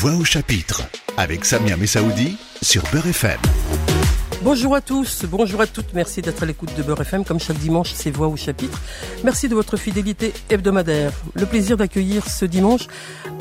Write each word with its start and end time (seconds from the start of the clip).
Voix 0.00 0.14
au 0.14 0.24
chapitre 0.24 0.82
avec 1.16 1.44
Samia 1.44 1.76
Messaoudi 1.76 2.36
sur 2.60 2.82
Beurre 2.92 3.06
FM. 3.06 3.38
Bonjour 4.42 4.74
à 4.74 4.80
tous, 4.80 5.24
bonjour 5.24 5.60
à 5.60 5.68
toutes, 5.68 5.94
merci 5.94 6.20
d'être 6.20 6.42
à 6.42 6.46
l'écoute 6.46 6.74
de 6.76 6.82
Beurre 6.82 7.02
FM 7.02 7.24
comme 7.24 7.38
chaque 7.38 7.58
dimanche, 7.58 7.92
c'est 7.94 8.10
Voix 8.10 8.26
au 8.26 8.36
chapitre. 8.36 8.80
Merci 9.22 9.48
de 9.48 9.54
votre 9.54 9.76
fidélité 9.76 10.32
hebdomadaire. 10.50 11.12
Le 11.34 11.46
plaisir 11.46 11.76
d'accueillir 11.76 12.26
ce 12.28 12.44
dimanche 12.44 12.88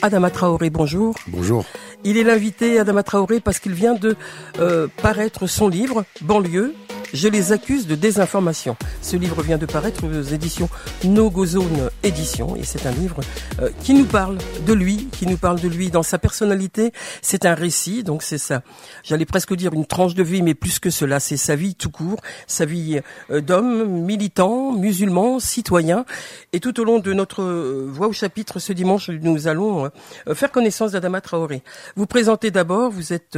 Adama 0.04 0.30
Traoré, 0.30 0.70
bonjour. 0.70 1.16
Bonjour. 1.28 1.66
Il 2.04 2.18
est 2.18 2.24
l'invité 2.24 2.78
Adama 2.78 3.02
Traoré 3.02 3.40
parce 3.40 3.58
qu'il 3.58 3.74
vient 3.74 3.96
de 3.96 4.16
euh, 4.60 4.88
paraître 5.02 5.48
son 5.48 5.68
livre 5.68 6.06
Banlieue, 6.22 6.76
je 7.14 7.28
les 7.28 7.52
accuse 7.52 7.86
de 7.86 7.96
désinformation. 7.96 8.76
Ce 9.02 9.16
livre 9.16 9.42
vient 9.44 9.60
de 9.60 9.68
paraître 9.68 10.04
aux 10.06 10.22
éditions 10.22 10.68
No 11.06 11.30
Go 11.30 11.46
Zone 11.46 11.90
Édition 12.02 12.56
et 12.56 12.64
c'est 12.64 12.88
un 12.88 12.92
livre 12.92 13.22
euh, 13.62 13.70
qui 13.84 13.94
nous 13.94 14.06
parle 14.06 14.40
de 14.66 14.74
lui, 14.74 15.08
qui 15.12 15.28
nous 15.28 15.38
parle 15.38 15.60
de 15.60 15.68
lui 15.68 15.92
dans 15.92 16.02
sa 16.02 16.18
personnalité. 16.18 16.92
C'est 17.22 17.46
un 17.46 17.54
récit, 17.54 18.04
donc 18.04 18.24
c'est 18.24 18.40
ça. 18.40 18.64
J'allais 19.04 19.26
presque 19.26 19.54
dire 19.56 19.74
une 19.74 19.86
tranche 19.86 20.16
de 20.16 20.24
vie, 20.24 20.42
mais 20.42 20.56
plus 20.56 20.80
que 20.80 20.90
cela, 20.90 21.20
c'est 21.20 21.38
sa 21.38 21.56
vie 21.56 21.76
tout 21.76 21.92
court, 21.92 22.20
sa 22.48 22.66
vie 22.66 23.00
euh, 23.30 23.42
d'homme, 23.42 24.02
militant, 24.02 24.72
musulman, 24.72 25.40
citoyen. 25.40 26.06
Et 26.52 26.60
tout 26.60 26.80
au 26.80 26.84
long 26.84 26.98
de 26.98 27.14
notre 27.14 27.44
euh, 27.44 27.88
voix 27.90 28.08
au 28.08 28.14
chapitre 28.14 28.58
ce 28.58 28.74
dimanche, 28.74 29.10
nous 29.10 29.48
allons 29.48 29.90
faire 30.34 30.52
connaissance 30.52 30.94
d'Adama 30.94 31.22
Traoré. 31.22 31.62
Vous 31.96 32.08
présentez 32.08 32.50
d'abord, 32.50 32.92
vous 32.92 33.14
êtes 33.14 33.38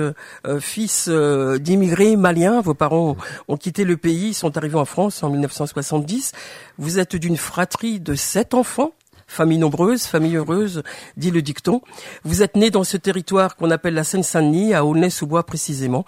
fils 0.59 1.09
d'immigrés 1.09 2.15
maliens, 2.15 2.61
vos 2.61 2.73
parents 2.73 3.17
ont 3.47 3.57
quitté 3.65 3.83
le 3.83 3.97
pays, 3.97 4.35
sont 4.35 4.57
arrivés 4.57 4.77
en 4.77 4.85
France 4.85 5.23
en 5.23 5.31
1970. 5.31 6.33
Vous 6.77 6.99
êtes 6.99 7.15
d'une 7.15 7.35
fratrie 7.35 7.99
de 7.99 8.13
sept 8.13 8.53
enfants. 8.53 8.91
Famille 9.25 9.57
nombreuse, 9.57 10.03
famille 10.03 10.35
heureuse, 10.35 10.83
dit 11.17 11.31
le 11.31 11.41
dicton. 11.41 11.81
Vous 12.23 12.43
êtes 12.43 12.55
né 12.57 12.69
dans 12.69 12.83
ce 12.83 12.95
territoire 12.95 13.55
qu'on 13.55 13.71
appelle 13.71 13.95
la 13.95 14.03
Seine-Saint-Denis, 14.03 14.75
à 14.75 14.85
Aulnay-sous-Bois 14.85 15.47
précisément. 15.47 16.05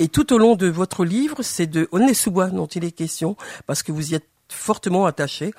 Et 0.00 0.08
tout 0.08 0.32
au 0.32 0.38
long 0.38 0.56
de 0.56 0.66
votre 0.66 1.04
livre, 1.04 1.42
c'est 1.42 1.68
de 1.68 1.88
Aulnay-sous-Bois 1.92 2.48
dont 2.48 2.66
il 2.66 2.84
est 2.84 2.90
question, 2.90 3.36
parce 3.68 3.84
que 3.84 3.92
vous 3.92 4.10
y 4.10 4.16
êtes 4.16 4.26
fortement 4.48 5.06
attaché 5.06 5.52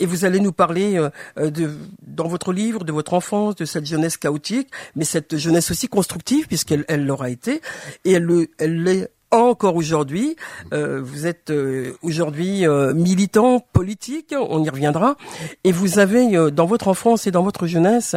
et 0.00 0.06
vous 0.06 0.24
allez 0.24 0.40
nous 0.40 0.52
parler 0.52 0.96
euh, 0.96 1.10
euh, 1.38 1.50
de 1.50 1.76
dans 2.06 2.28
votre 2.28 2.52
livre 2.52 2.84
de 2.84 2.92
votre 2.92 3.14
enfance 3.14 3.56
de 3.56 3.64
cette 3.64 3.84
jeunesse 3.84 4.16
chaotique 4.16 4.68
mais 4.94 5.04
cette 5.04 5.36
jeunesse 5.36 5.72
aussi 5.72 5.88
constructive 5.88 6.46
puisqu'elle 6.46 6.84
elle 6.86 7.04
l'aura 7.04 7.30
été 7.30 7.60
et 8.04 8.12
elle 8.12 8.22
le 8.22 8.48
elle 8.58 8.84
l'est 8.84 9.10
encore 9.30 9.76
aujourd'hui. 9.76 10.36
Euh, 10.72 11.00
vous 11.02 11.26
êtes 11.26 11.50
euh, 11.50 11.92
aujourd'hui 12.02 12.66
euh, 12.66 12.94
militant 12.94 13.60
politique, 13.72 14.34
on 14.38 14.62
y 14.62 14.70
reviendra, 14.70 15.16
et 15.64 15.72
vous 15.72 15.98
avez 15.98 16.50
dans 16.50 16.66
votre 16.66 16.88
enfance 16.88 17.26
et 17.26 17.30
dans 17.30 17.42
votre 17.42 17.66
jeunesse 17.66 18.16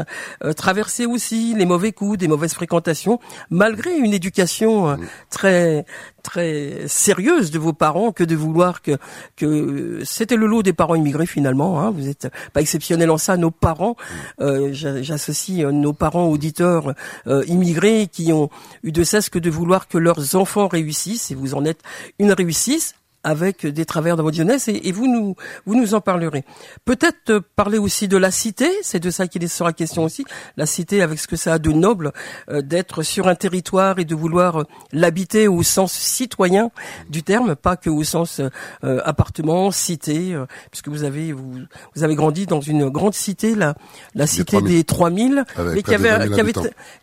traversé 0.55 1.05
aussi 1.05 1.53
les 1.55 1.65
mauvais 1.65 1.91
coups, 1.91 2.17
des 2.17 2.27
mauvaises 2.27 2.53
fréquentations, 2.53 3.19
malgré 3.49 3.95
une 3.95 4.13
éducation 4.13 4.97
très 5.29 5.85
très 6.21 6.87
sérieuse 6.87 7.51
de 7.51 7.59
vos 7.59 7.73
parents 7.73 8.11
que 8.11 8.23
de 8.23 8.35
vouloir 8.35 8.81
que 8.81 8.97
que 9.35 10.01
c'était 10.03 10.35
le 10.35 10.45
lot 10.45 10.63
des 10.63 10.73
parents 10.73 10.95
immigrés 10.95 11.25
finalement. 11.25 11.81
Hein. 11.81 11.91
Vous 11.91 12.07
êtes 12.07 12.29
pas 12.53 12.61
exceptionnel 12.61 13.09
en 13.09 13.17
ça. 13.17 13.37
Nos 13.37 13.51
parents, 13.51 13.95
euh, 14.39 14.69
j'associe 14.71 15.65
nos 15.65 15.93
parents 15.93 16.27
auditeurs 16.27 16.93
euh, 17.27 17.43
immigrés 17.47 18.07
qui 18.11 18.31
ont 18.33 18.49
eu 18.83 18.91
de 18.91 19.03
cesse 19.03 19.29
que 19.29 19.39
de 19.39 19.49
vouloir 19.49 19.87
que 19.87 19.97
leurs 19.97 20.35
enfants 20.35 20.67
réussissent 20.67 21.00
et 21.07 21.35
vous 21.35 21.53
en 21.53 21.65
êtes 21.65 21.81
une 22.19 22.31
réussisse 22.31 22.95
avec 23.23 23.65
des 23.65 23.85
travers 23.85 24.17
dans 24.17 24.23
votre 24.23 24.37
jeunesse 24.37 24.67
et, 24.67 24.91
vous 24.91 25.07
nous 25.07 25.35
vous 25.65 25.75
nous 25.75 25.93
en 25.93 26.01
parlerez. 26.01 26.43
Peut-être 26.85 27.39
parler 27.55 27.77
aussi 27.77 28.07
de 28.07 28.17
la 28.17 28.31
cité, 28.31 28.69
c'est 28.81 28.99
de 28.99 29.09
ça 29.09 29.27
qu'il 29.27 29.47
sera 29.47 29.73
question 29.73 30.03
aussi. 30.03 30.25
La 30.57 30.65
cité 30.65 31.01
avec 31.01 31.19
ce 31.19 31.27
que 31.27 31.35
ça 31.35 31.53
a 31.53 31.59
de 31.59 31.71
noble 31.71 32.11
euh, 32.49 32.61
d'être 32.61 33.03
sur 33.03 33.27
un 33.27 33.35
territoire 33.35 33.99
et 33.99 34.05
de 34.05 34.15
vouloir 34.15 34.61
euh, 34.61 34.63
l'habiter 34.91 35.47
au 35.47 35.63
sens 35.63 35.93
citoyen 35.93 36.71
du 37.09 37.23
terme, 37.23 37.55
pas 37.55 37.77
que 37.77 37.89
au 37.89 38.03
sens 38.03 38.41
euh, 38.83 38.99
appartement, 39.05 39.71
cité, 39.71 40.35
puisque 40.71 40.89
vous 40.89 41.03
avez 41.03 41.31
vous, 41.31 41.59
vous 41.95 42.03
avez 42.03 42.15
grandi 42.15 42.45
dans 42.45 42.61
une 42.61 42.89
grande 42.89 43.13
cité, 43.13 43.55
la 43.55 43.75
la 44.15 44.27
cité 44.27 44.61
des 44.61 44.83
3000, 44.83 45.45
mais 45.73 45.83
qui 45.83 45.93
avait 45.93 46.29
qui 46.29 46.39
avait, 46.39 46.53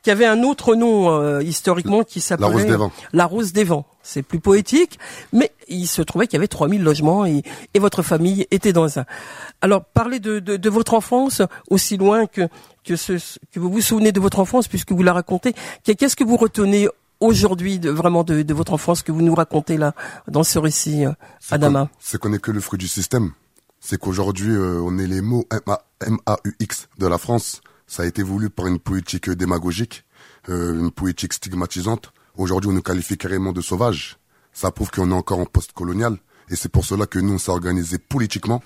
qui 0.03 0.11
avait 0.11 0.27
un 0.27 0.43
autre 0.43 0.75
nom 0.75 1.41
historiquement 1.41 2.03
qui 2.03 2.21
s'appelait 2.21 2.47
la 2.49 2.53
Rose 2.53 2.67
des 2.67 2.77
Vents. 2.77 2.93
La 3.13 3.27
Rose 3.27 3.53
des 3.53 3.65
Vents 3.65 3.87
c'est 4.09 4.23
plus 4.23 4.41
poétique, 4.41 4.99
mais 5.33 5.53
il 5.69 5.87
se 5.87 6.01
trouvait 6.01 6.27
qu'il 6.27 6.37
y 6.37 6.41
avait 6.41 6.49
3000 6.49 6.83
logements 6.83 7.27
et, 7.27 7.43
et, 7.75 7.79
votre 7.79 8.03
famille 8.03 8.47
était 8.51 8.73
dans 8.73 8.99
un. 8.99 9.05
Alors, 9.61 9.85
parlez 9.85 10.19
de, 10.19 10.39
de, 10.39 10.57
de 10.57 10.71
votre 10.71 10.95
enfance 10.95 11.43
aussi 11.69 11.99
loin 11.99 12.27
que, 12.27 12.49
que, 12.85 12.97
ce, 12.97 13.13
que 13.53 13.61
vous 13.61 13.71
vous 13.71 13.83
souvenez 13.83 14.11
de 14.11 14.21
votre 14.21 14.39
enfance 14.39 14.67
puisque 14.67 14.93
vous 14.93 15.03
la 15.03 15.13
racontez. 15.13 15.55
Qu'est-ce 15.85 16.17
que 16.17 16.25
vous 16.25 16.39
retenez 16.39 16.89
aujourd'hui 17.21 17.79
de, 17.79 17.91
vraiment 17.91 18.25
de, 18.25 18.43
de, 18.43 18.55
votre 18.55 18.73
enfance 18.73 19.03
que 19.03 19.13
vous 19.13 19.23
nous 19.23 19.35
racontez 19.35 19.77
là 19.77 19.95
dans 20.27 20.45
ce 20.45 20.59
récit, 20.59 21.05
euh, 21.05 21.13
Adama 21.51 21.91
C'est 22.01 22.19
qu'on 22.19 22.31
n'est 22.31 22.39
que 22.39 22.51
le 22.51 22.61
fruit 22.61 22.79
du 22.79 22.89
système. 22.89 23.33
C'est 23.81 23.99
qu'aujourd'hui, 23.99 24.53
euh, 24.53 24.81
on 24.83 24.99
est 24.99 25.07
les 25.07 25.21
mots 25.21 25.47
M-A-U-X 26.01 26.89
de 26.99 27.07
la 27.07 27.19
France. 27.19 27.61
Ça 27.87 28.05
a 28.05 28.07
été 28.07 28.23
voulu 28.23 28.49
par 28.49 28.67
une 28.67 28.79
politique 28.79 29.29
démagogique, 29.29 30.05
euh, 30.49 30.81
une 30.81 30.91
politique 30.91 31.35
stigmatisante 31.35 32.13
Aujourd'hui, 32.39 32.71
on 32.71 32.73
nous 32.73 32.83
qualifie 32.83 33.19
carrément 33.19 33.53
de 33.53 33.61
sauvages. 33.61 34.17
Ça 34.53 34.71
prouve 34.71 34.93
qu'on 34.93 35.11
est 35.11 35.15
encore 35.15 35.41
en 35.41 35.45
post-colonial. 35.45 36.19
Et 36.51 36.55
c'est 36.55 36.69
pour 36.69 36.85
cela 36.85 37.05
que 37.05 37.19
nous, 37.19 37.33
on 37.33 37.39
s'est 37.39 37.51
organisé 37.51 37.99
politiquement. 37.99 38.63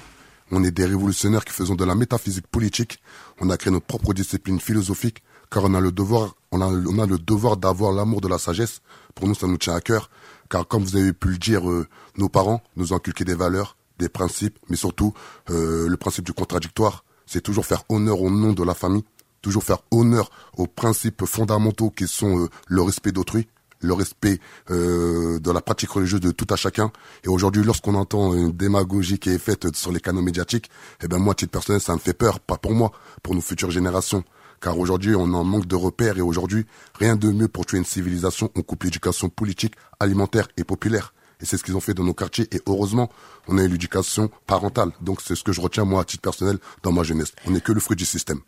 On 0.50 0.62
est 0.62 0.70
des 0.70 0.84
révolutionnaires 0.84 1.42
qui 1.42 1.54
faisons 1.54 1.74
de 1.74 1.86
la 1.86 1.94
métaphysique 1.94 2.46
politique. 2.46 3.00
On 3.40 3.48
a 3.48 3.56
créé 3.56 3.72
notre 3.72 3.86
propre 3.86 4.12
discipline 4.12 4.60
philosophique, 4.60 5.22
car 5.50 5.64
on 5.64 5.72
a 5.72 5.80
le 5.80 5.90
devoir, 5.90 6.34
on 6.50 6.60
a, 6.60 6.70
le 6.70 7.18
devoir 7.18 7.56
d'avoir 7.56 7.92
l'amour 7.92 8.20
de 8.20 8.28
la 8.28 8.36
sagesse. 8.36 8.82
Pour 9.14 9.26
nous, 9.26 9.34
ça 9.34 9.46
nous 9.46 9.56
tient 9.56 9.74
à 9.74 9.80
cœur, 9.80 10.10
car 10.50 10.68
comme 10.68 10.84
vous 10.84 10.96
avez 10.96 11.14
pu 11.14 11.28
le 11.28 11.38
dire, 11.38 11.66
euh, 11.66 11.88
nos 12.18 12.28
parents 12.28 12.62
nous 12.76 12.92
ont 12.92 12.96
inculqué 12.96 13.24
des 13.24 13.34
valeurs, 13.34 13.78
des 13.98 14.10
principes, 14.10 14.58
mais 14.68 14.76
surtout 14.76 15.14
euh, 15.48 15.88
le 15.88 15.96
principe 15.96 16.26
du 16.26 16.34
contradictoire. 16.34 17.06
C'est 17.24 17.40
toujours 17.40 17.64
faire 17.64 17.84
honneur 17.88 18.20
au 18.20 18.28
nom 18.28 18.52
de 18.52 18.64
la 18.64 18.74
famille, 18.74 19.04
toujours 19.40 19.64
faire 19.64 19.78
honneur 19.90 20.30
aux 20.58 20.66
principes 20.66 21.24
fondamentaux 21.24 21.88
qui 21.88 22.06
sont 22.06 22.38
euh, 22.38 22.48
le 22.66 22.82
respect 22.82 23.12
d'autrui, 23.12 23.48
le 23.82 23.92
respect 23.92 24.40
euh, 24.70 25.38
de 25.38 25.50
la 25.50 25.60
pratique 25.60 25.90
religieuse 25.90 26.20
de 26.20 26.30
tout 26.30 26.46
à 26.50 26.56
chacun. 26.56 26.92
Et 27.24 27.28
aujourd'hui, 27.28 27.62
lorsqu'on 27.62 27.94
entend 27.94 28.34
une 28.34 28.52
démagogie 28.52 29.18
qui 29.18 29.30
est 29.30 29.38
faite 29.38 29.74
sur 29.76 29.92
les 29.92 30.00
canaux 30.00 30.22
médiatiques, 30.22 30.70
eh 31.02 31.08
ben 31.08 31.18
moi, 31.18 31.32
à 31.32 31.34
titre 31.34 31.52
personnel, 31.52 31.80
ça 31.80 31.94
me 31.94 31.98
fait 31.98 32.14
peur, 32.14 32.40
pas 32.40 32.56
pour 32.56 32.72
moi, 32.72 32.92
pour 33.22 33.34
nos 33.34 33.40
futures 33.40 33.70
générations. 33.70 34.24
Car 34.60 34.78
aujourd'hui, 34.78 35.16
on 35.16 35.34
en 35.34 35.42
manque 35.42 35.66
de 35.66 35.74
repères 35.74 36.18
et 36.18 36.22
aujourd'hui, 36.22 36.66
rien 36.94 37.16
de 37.16 37.30
mieux 37.32 37.48
pour 37.48 37.66
tuer 37.66 37.78
une 37.78 37.84
civilisation. 37.84 38.50
On 38.54 38.62
coupe 38.62 38.84
l'éducation 38.84 39.28
politique, 39.28 39.74
alimentaire 39.98 40.46
et 40.56 40.62
populaire. 40.62 41.12
Et 41.42 41.46
c'est 41.46 41.58
ce 41.58 41.64
qu'ils 41.64 41.76
ont 41.76 41.80
fait 41.80 41.94
dans 41.94 42.04
nos 42.04 42.14
quartiers. 42.14 42.46
Et 42.52 42.60
heureusement, 42.66 43.10
on 43.48 43.58
a 43.58 43.62
eu 43.62 43.68
l'éducation 43.68 44.30
parentale. 44.46 44.90
Donc 45.00 45.20
c'est 45.20 45.34
ce 45.34 45.42
que 45.42 45.52
je 45.52 45.60
retiens 45.60 45.84
moi 45.84 46.02
à 46.02 46.04
titre 46.04 46.22
personnel 46.22 46.58
dans 46.82 46.92
ma 46.92 47.02
jeunesse. 47.02 47.32
On 47.46 47.50
n'est 47.50 47.60
que 47.60 47.72
le 47.72 47.80
fruit 47.80 47.96
du 47.96 48.04
système. 48.04 48.40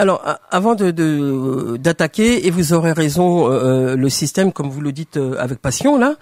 Alors, 0.00 0.24
avant 0.50 0.76
de 0.76 1.76
d'attaquer, 1.76 2.46
et 2.46 2.50
vous 2.50 2.72
aurez 2.72 2.92
raison, 2.92 3.52
euh, 3.52 3.96
le 3.96 4.08
système, 4.08 4.50
comme 4.50 4.70
vous 4.70 4.80
le 4.80 4.92
dites 4.92 5.18
euh, 5.18 5.36
avec 5.38 5.60
passion 5.60 5.98
là, 5.98 6.14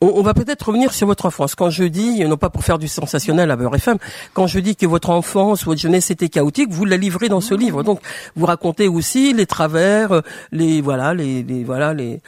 on, 0.00 0.20
va 0.20 0.34
peut-être 0.34 0.66
revenir 0.66 0.92
sur 0.92 1.06
votre 1.06 1.26
enfance. 1.26 1.54
Quand 1.54 1.70
je 1.70 1.84
dis, 1.84 2.24
non 2.24 2.36
pas 2.36 2.50
pour 2.50 2.64
faire 2.64 2.80
du 2.80 2.88
sensationnel 2.88 3.52
à 3.52 3.54
Beurre 3.54 3.76
FM, 3.76 3.98
quand 4.34 4.48
je 4.48 4.58
dis 4.58 4.74
que 4.74 4.84
votre 4.84 5.10
enfance, 5.10 5.64
votre 5.64 5.80
jeunesse 5.80 6.10
était 6.10 6.28
chaotique, 6.28 6.72
vous 6.72 6.84
la 6.84 6.96
livrez 6.96 7.28
dans 7.28 7.40
ce 7.40 7.54
livre. 7.54 7.84
Donc, 7.84 8.00
vous 8.34 8.46
racontez 8.46 8.88
aussi 8.88 9.32
les 9.32 9.46
travers, 9.46 10.22
les 10.50 10.80
voilà, 10.80 11.14
les, 11.14 11.44
les 11.44 11.62
voilà 11.62 11.94
les 11.94 12.20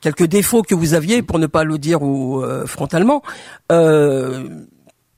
quelques 0.00 0.24
défauts 0.24 0.62
que 0.62 0.74
vous 0.74 0.94
aviez, 0.94 1.22
pour 1.22 1.38
ne 1.38 1.46
pas 1.46 1.64
le 1.64 1.78
dire 1.78 2.02
ou, 2.02 2.42
euh, 2.42 2.66
frontalement. 2.66 3.22
Euh, 3.72 4.48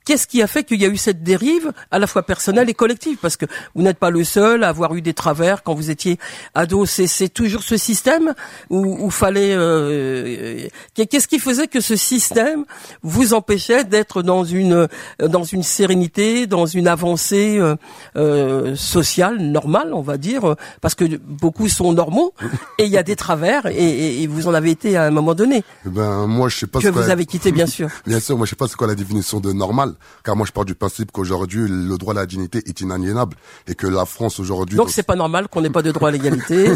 Qu'est-ce 0.09 0.25
qui 0.25 0.41
a 0.41 0.47
fait 0.47 0.63
qu'il 0.63 0.81
y 0.81 0.85
a 0.85 0.87
eu 0.87 0.97
cette 0.97 1.21
dérive 1.21 1.71
à 1.91 1.99
la 1.99 2.07
fois 2.07 2.23
personnelle 2.23 2.67
et 2.67 2.73
collective? 2.73 3.19
Parce 3.21 3.37
que 3.37 3.45
vous 3.75 3.83
n'êtes 3.83 3.99
pas 3.99 4.09
le 4.09 4.23
seul 4.23 4.63
à 4.63 4.69
avoir 4.69 4.95
eu 4.95 5.03
des 5.03 5.13
travers 5.13 5.61
quand 5.61 5.75
vous 5.75 5.91
étiez 5.91 6.17
ado. 6.55 6.87
C'est 6.87 7.29
toujours 7.29 7.61
ce 7.61 7.77
système 7.77 8.33
où, 8.71 9.05
où 9.05 9.11
fallait. 9.11 9.53
Euh, 9.53 10.67
Qu'est-ce 10.95 11.27
qui 11.27 11.37
faisait 11.37 11.67
que 11.67 11.79
ce 11.79 11.95
système 11.95 12.65
vous 13.03 13.35
empêchait 13.35 13.83
d'être 13.83 14.23
dans 14.23 14.43
une 14.43 14.87
dans 15.23 15.43
une 15.43 15.61
sérénité, 15.61 16.47
dans 16.47 16.65
une 16.65 16.87
avancée 16.87 17.59
euh, 17.59 17.75
euh 18.15 18.75
sociale 18.75 19.37
normale, 19.37 19.93
on 19.93 20.01
va 20.01 20.17
dire, 20.17 20.55
parce 20.81 20.95
que 20.95 21.05
beaucoup 21.17 21.69
sont 21.69 21.93
normaux 21.93 22.33
et 22.79 22.85
il 22.85 22.89
y 22.89 22.97
a 22.97 23.03
des 23.03 23.15
travers 23.15 23.67
et, 23.67 24.23
et, 24.23 24.25
vous 24.25 24.47
en 24.47 24.55
avez 24.55 24.71
été 24.71 24.97
à 24.97 25.03
un 25.03 25.11
moment 25.11 25.35
donné. 25.35 25.63
Eh 25.85 25.89
ben 25.89 26.25
moi 26.25 26.49
je 26.49 26.57
sais 26.57 26.67
pas 26.67 26.79
que 26.79 26.87
vous 26.87 27.11
avez 27.11 27.27
quitté 27.27 27.51
bien 27.51 27.67
sûr. 27.67 27.89
bien 28.07 28.19
sûr, 28.19 28.37
moi 28.37 28.47
je 28.47 28.49
sais 28.49 28.55
pas 28.55 28.67
c'est 28.67 28.75
quoi 28.75 28.87
la 28.87 28.95
définition 28.95 29.39
de 29.39 29.53
normal 29.53 29.93
car 30.23 30.35
moi 30.35 30.45
je 30.45 30.51
pars 30.51 30.65
du 30.65 30.75
principe 30.75 31.11
qu'aujourd'hui 31.11 31.67
le 31.67 31.97
droit 31.97 32.13
à 32.13 32.17
la 32.17 32.25
dignité 32.25 32.61
est 32.65 32.81
inaliénable 32.81 33.35
et 33.67 33.75
que 33.75 33.87
la 33.87 34.05
France 34.05 34.39
aujourd'hui 34.39 34.77
donc 34.77 34.89
c'est 34.89 35.03
pas 35.03 35.15
normal 35.15 35.47
qu'on 35.47 35.61
n'ait 35.61 35.69
pas 35.69 35.81
de 35.81 35.91
droit 35.91 36.09
à 36.09 36.11
l'égalité. 36.11 36.71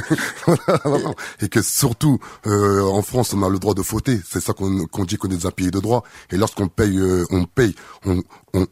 Et 1.41 1.49
que 1.49 1.61
surtout 1.61 2.19
euh, 2.47 2.81
en 2.83 3.01
France 3.01 3.33
on 3.33 3.43
a 3.43 3.49
le 3.49 3.59
droit 3.59 3.73
de 3.73 3.81
fauter 3.81 4.19
c'est 4.27 4.41
ça 4.41 4.53
qu'on 4.53 5.05
dit 5.05 5.17
qu'on 5.17 5.29
est 5.29 5.45
un 5.45 5.51
pays 5.51 5.71
de 5.71 5.79
droit. 5.79 6.03
Et 6.31 6.37
lorsqu'on 6.37 6.67
paye 6.67 6.97
euh, 6.97 7.25
on 7.29 7.45
paye 7.45 7.75
on, 8.05 8.21
on, 8.53 8.65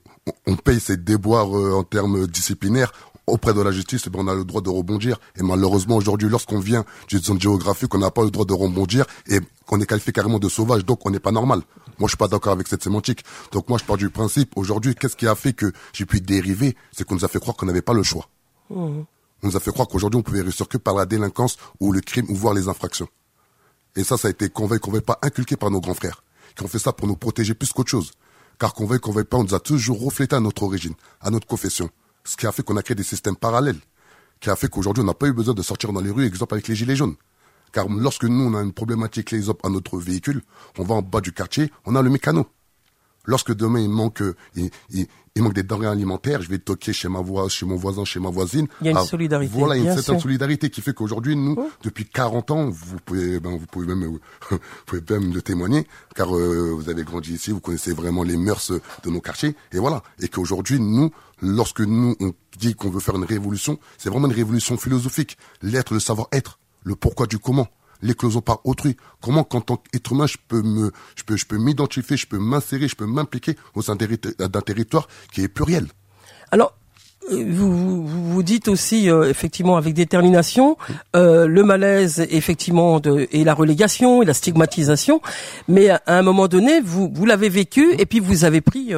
on 0.48 0.56
paye 0.56 0.80
ses 0.80 0.97
déboires 0.97 1.56
euh, 1.57 1.74
en 1.74 1.83
termes 1.83 2.27
disciplinaires 2.27 2.92
auprès 3.27 3.54
de 3.54 3.62
la 3.62 3.71
justice, 3.71 4.04
eh 4.07 4.09
ben, 4.09 4.19
on 4.21 4.27
a 4.27 4.36
le 4.36 4.44
droit 4.44 4.62
de 4.62 4.69
rebondir. 4.69 5.18
Et 5.38 5.44
malheureusement, 5.44 5.95
aujourd'hui, 5.95 6.30
lorsqu'on 6.30 6.59
vient 6.59 6.86
d'une 7.07 7.21
zone 7.21 7.39
géographique, 7.39 7.94
on 7.95 8.00
n'a 8.00 8.12
pas 8.12 8.24
le 8.24 8.31
droit 8.31 8.45
de 8.45 8.54
rebondir 8.54 9.06
et 9.27 9.39
qu'on 9.65 9.80
est 9.80 9.86
qualifié 9.86 10.12
carrément 10.12 10.39
de 10.39 10.50
sauvage, 10.50 10.86
donc 10.86 11.06
on 11.06 11.12
n'est 11.12 11.19
pas 11.19 11.31
normal. 11.31 11.62
Moi, 12.01 12.07
je 12.07 12.13
suis 12.13 12.18
pas 12.18 12.27
d'accord 12.27 12.53
avec 12.53 12.68
cette 12.68 12.81
sémantique. 12.81 13.24
Donc 13.51 13.69
moi, 13.69 13.77
je 13.77 13.86
pars 13.86 13.95
du 13.95 14.09
principe, 14.09 14.57
aujourd'hui, 14.57 14.95
qu'est-ce 14.95 15.15
qui 15.15 15.27
a 15.27 15.36
fait 15.36 15.53
que 15.53 15.71
j'ai 15.94 16.07
pu 16.07 16.19
dériver? 16.19 16.75
C'est 16.92 17.03
qu'on 17.03 17.13
nous 17.13 17.25
a 17.25 17.27
fait 17.27 17.39
croire 17.39 17.56
qu'on 17.56 17.68
n'avait 17.68 17.83
pas 17.83 17.94
le 17.94 18.01
choix. 18.01 18.27
On 18.71 19.06
nous 19.44 19.56
a 19.56 19.59
fait 19.59 19.69
croire 19.69 19.88
qu'aujourd'hui, 19.88 20.19
on 20.19 20.24
pouvait 20.24 20.42
réussir 20.42 20.68
que 20.68 20.80
par 20.80 20.95
la 20.95 21.06
délinquance 21.06 21.57
ou 21.80 21.92
le 21.92 22.01
crime 22.01 22.25
ou 22.30 22.33
voir 22.33 22.56
les 22.56 22.68
infractions. 22.68 23.07
Et 23.95 24.03
ça, 24.03 24.18
ça 24.18 24.30
a 24.30 24.31
été 24.31 24.50
convaincu, 24.50 24.89
qu'on 24.89 25.00
pas 25.00 25.19
inculqué 25.21 25.56
par 25.57 25.69
nos 25.69 25.80
grands 25.80 25.94
frères, 25.94 26.24
qui 26.56 26.63
ont 26.63 26.68
fait 26.68 26.80
ça 26.80 26.92
pour 26.92 27.07
nous 27.07 27.15
protéger 27.15 27.53
plus 27.53 27.71
qu'autre 27.71 27.92
chose. 27.92 28.13
Car 28.57 28.74
qu'on 28.74 28.88
qu'on 28.88 29.13
pas, 29.24 29.38
on 29.38 29.44
nous 29.44 29.54
a 29.54 29.59
toujours 29.59 30.04
reflété 30.04 30.36
à 30.36 30.39
notre 30.39 30.63
origine, 30.63 30.95
à 31.19 31.30
notre 31.30 31.45
confession. 31.45 31.92
Ce 32.24 32.36
qui 32.36 32.47
a 32.47 32.51
fait 32.51 32.63
qu'on 32.63 32.77
a 32.77 32.81
créé 32.83 32.95
des 32.95 33.04
systèmes 33.04 33.36
parallèles. 33.36 33.80
Qui 34.39 34.50
a 34.50 34.56
fait 34.56 34.69
qu'aujourd'hui, 34.69 35.04
on 35.04 35.07
n'a 35.07 35.13
pas 35.13 35.27
eu 35.27 35.33
besoin 35.33 35.54
de 35.54 35.62
sortir 35.62 35.94
dans 35.94 36.01
les 36.01 36.09
rues, 36.09 36.25
exemple 36.25 36.56
avec 36.56 36.68
les 36.68 36.74
gilets 36.74 36.95
jaunes. 36.95 37.15
Car 37.71 37.88
lorsque 37.89 38.25
nous, 38.25 38.44
on 38.44 38.53
a 38.56 38.62
une 38.62 38.73
problématique, 38.73 39.31
les 39.31 39.50
à 39.50 39.69
notre 39.69 39.97
véhicule, 39.97 40.41
on 40.77 40.83
va 40.83 40.95
en 40.95 41.01
bas 41.01 41.21
du 41.21 41.31
quartier, 41.31 41.71
on 41.85 41.95
a 41.95 42.01
le 42.01 42.09
mécano. 42.09 42.47
Lorsque 43.25 43.53
demain 43.53 43.79
il 43.79 43.89
manque, 43.89 44.23
il, 44.56 44.71
il 45.35 45.44
manque 45.44 45.53
des 45.53 45.63
denrées 45.63 45.88
alimentaires, 45.88 46.41
je 46.41 46.50
vais 46.50 46.57
toquer 46.57 46.91
chez 46.91 47.07
ma 47.07 47.21
voix, 47.21 47.47
chez 47.47 47.65
mon 47.65 47.75
voisin, 47.75 48.03
chez 48.03 48.19
ma 48.19 48.29
voisine. 48.29 48.68
Il 48.81 48.85
y 48.85 48.88
a 48.89 48.91
une 48.91 48.97
ah, 48.97 49.06
solidarité. 49.06 49.53
Voilà, 49.57 49.77
il 49.77 49.83
y 49.83 49.88
a 49.88 49.91
une 49.91 50.01
certaine 50.01 50.19
solidarité 50.19 50.69
qui 50.69 50.81
fait 50.81 50.94
qu'aujourd'hui, 50.94 51.35
nous, 51.35 51.56
oh. 51.57 51.69
depuis 51.83 52.06
40 52.06 52.51
ans, 52.51 52.69
vous 52.69 52.97
pouvez, 53.06 53.39
ben, 53.39 53.51
vous 53.51 53.65
pouvez 53.65 53.88
même, 53.88 54.03
vous 54.50 54.59
pouvez 54.85 55.01
même 55.09 55.33
le 55.33 55.41
témoigner, 55.41 55.88
car 56.15 56.35
euh, 56.35 56.73
vous 56.75 56.89
avez 56.89 57.03
grandi 57.03 57.33
ici, 57.33 57.51
vous 57.51 57.62
connaissez 57.62 57.94
vraiment 57.94 58.23
les 58.23 58.38
mœurs 58.38 58.71
de 59.03 59.09
nos 59.09 59.21
quartiers, 59.21 59.56
et 59.71 59.77
voilà. 59.77 60.03
Et 60.19 60.27
qu'aujourd'hui, 60.27 60.79
nous, 60.79 61.12
lorsque 61.41 61.81
nous, 61.81 62.15
on 62.19 62.33
dit 62.57 62.75
qu'on 62.75 62.89
veut 62.89 63.00
faire 63.00 63.15
une 63.15 63.25
révolution, 63.25 63.79
c'est 63.97 64.09
vraiment 64.09 64.27
une 64.27 64.33
révolution 64.33 64.77
philosophique. 64.77 65.38
L'être, 65.62 65.94
le 65.94 66.00
savoir-être, 66.00 66.59
le 66.83 66.95
pourquoi 66.95 67.28
du 67.28 67.39
comment 67.39 67.68
l'éclosion 68.01 68.42
par 68.42 68.60
autrui. 68.66 68.98
Comment, 69.22 69.44
qu'en 69.44 69.62
tant 69.62 69.78
qu'être 69.78 70.12
humain, 70.12 70.28
je 70.28 70.38
peux 70.48 70.62
me, 70.62 70.92
je 71.16 71.24
peux, 71.24 71.38
je 71.38 71.45
peux 71.45 71.57
m'identifier, 71.57 72.18
je 72.18 72.28
peux 72.28 72.39
m'insérer, 72.39 72.88
je 72.88 72.95
peux 72.95 73.06
m'impliquer 73.06 73.56
au 73.75 73.81
sein 73.81 73.95
d'un 73.95 74.62
territoire 74.62 75.07
qui 75.31 75.42
est 75.42 75.48
pluriel. 75.48 75.88
Alors, 76.51 76.74
euh, 77.31 77.45
vous, 77.48 78.06
vous, 78.06 78.44
dites 78.44 78.68
aussi 78.68 79.10
euh, 79.10 79.30
effectivement 79.30 79.78
avec 79.78 79.94
détermination 79.94 80.75
euh, 81.16 81.45
le 81.45 81.63
malaise 81.63 82.25
effectivement 82.31 83.00
de, 83.00 83.28
et 83.31 83.44
la 83.44 83.54
relégation 83.54 84.24
et 84.24 84.25
la 84.25 84.33
stigmatisation, 84.33 85.22
mais 85.68 85.89
à, 85.89 86.01
un 86.07 86.24
moment 86.24 86.48
donné 86.48 86.81
vous 86.81 87.12
vous 87.13 87.25
l'avez 87.28 87.50
vécu 87.50 87.94
et 88.00 88.07
puis 88.07 88.19
vous 88.19 88.44
avez 88.44 88.62
pris 88.62 88.94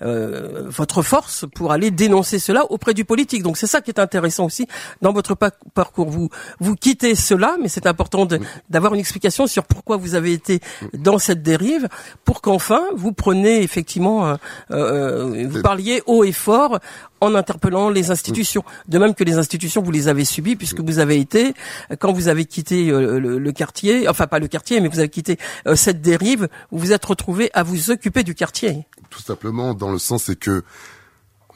votre 0.00 1.02
force 1.02 1.44
pour 1.54 1.72
aller 1.72 1.90
dénoncer 1.90 2.38
cela 2.38 2.64
auprès 2.70 2.94
du 2.94 3.04
politique. 3.04 3.42
Donc 3.42 3.56
c'est 3.56 3.66
ça 3.66 3.80
qui 3.80 3.90
est 3.90 4.00
intéressant 4.00 4.44
aussi 4.44 4.66
dans 5.02 5.12
votre 5.12 5.34
parcours. 5.74 6.10
Vous 6.10 6.28
vous 6.60 6.76
quittez 6.76 7.14
cela, 7.14 7.56
mais 7.60 7.68
c'est 7.68 7.86
important 7.86 8.26
d'avoir 8.70 8.94
une 8.94 9.00
explication 9.00 9.46
sur 9.46 9.64
pourquoi 9.64 9.96
vous 9.96 10.14
avez 10.14 10.32
été 10.32 10.60
dans 10.94 11.18
cette 11.18 11.42
dérive, 11.42 11.88
pour 12.24 12.40
qu'enfin 12.40 12.82
vous 12.94 13.12
preniez 13.12 13.62
effectivement, 13.62 14.26
euh, 14.26 14.36
euh, 14.70 15.46
vous 15.48 15.62
parliez 15.62 16.02
haut 16.06 16.24
et 16.24 16.32
fort 16.32 16.78
en 17.20 17.34
interpellant 17.34 17.88
les 17.88 18.10
institutions. 18.10 18.64
De 18.88 18.98
même 18.98 19.14
que 19.14 19.24
les 19.24 19.38
institutions, 19.38 19.82
vous 19.82 19.90
les 19.90 20.08
avez 20.08 20.24
subies 20.24 20.56
puisque 20.56 20.80
vous 20.80 20.98
avez 20.98 21.18
été, 21.18 21.54
quand 21.98 22.12
vous 22.12 22.28
avez 22.28 22.44
quitté 22.44 22.86
le, 22.86 23.52
quartier, 23.52 24.08
enfin 24.08 24.26
pas 24.26 24.38
le 24.38 24.48
quartier, 24.48 24.80
mais 24.80 24.88
vous 24.88 24.98
avez 24.98 25.08
quitté 25.08 25.38
cette 25.74 26.02
dérive, 26.02 26.48
vous 26.70 26.78
vous 26.78 26.92
êtes 26.92 27.04
retrouvé 27.04 27.50
à 27.54 27.62
vous 27.62 27.90
occuper 27.90 28.22
du 28.22 28.34
quartier. 28.34 28.86
Tout 29.08 29.22
simplement 29.22 29.72
dans 29.72 29.85
le 29.90 29.98
sens 29.98 30.24
c'est 30.24 30.38
que 30.38 30.62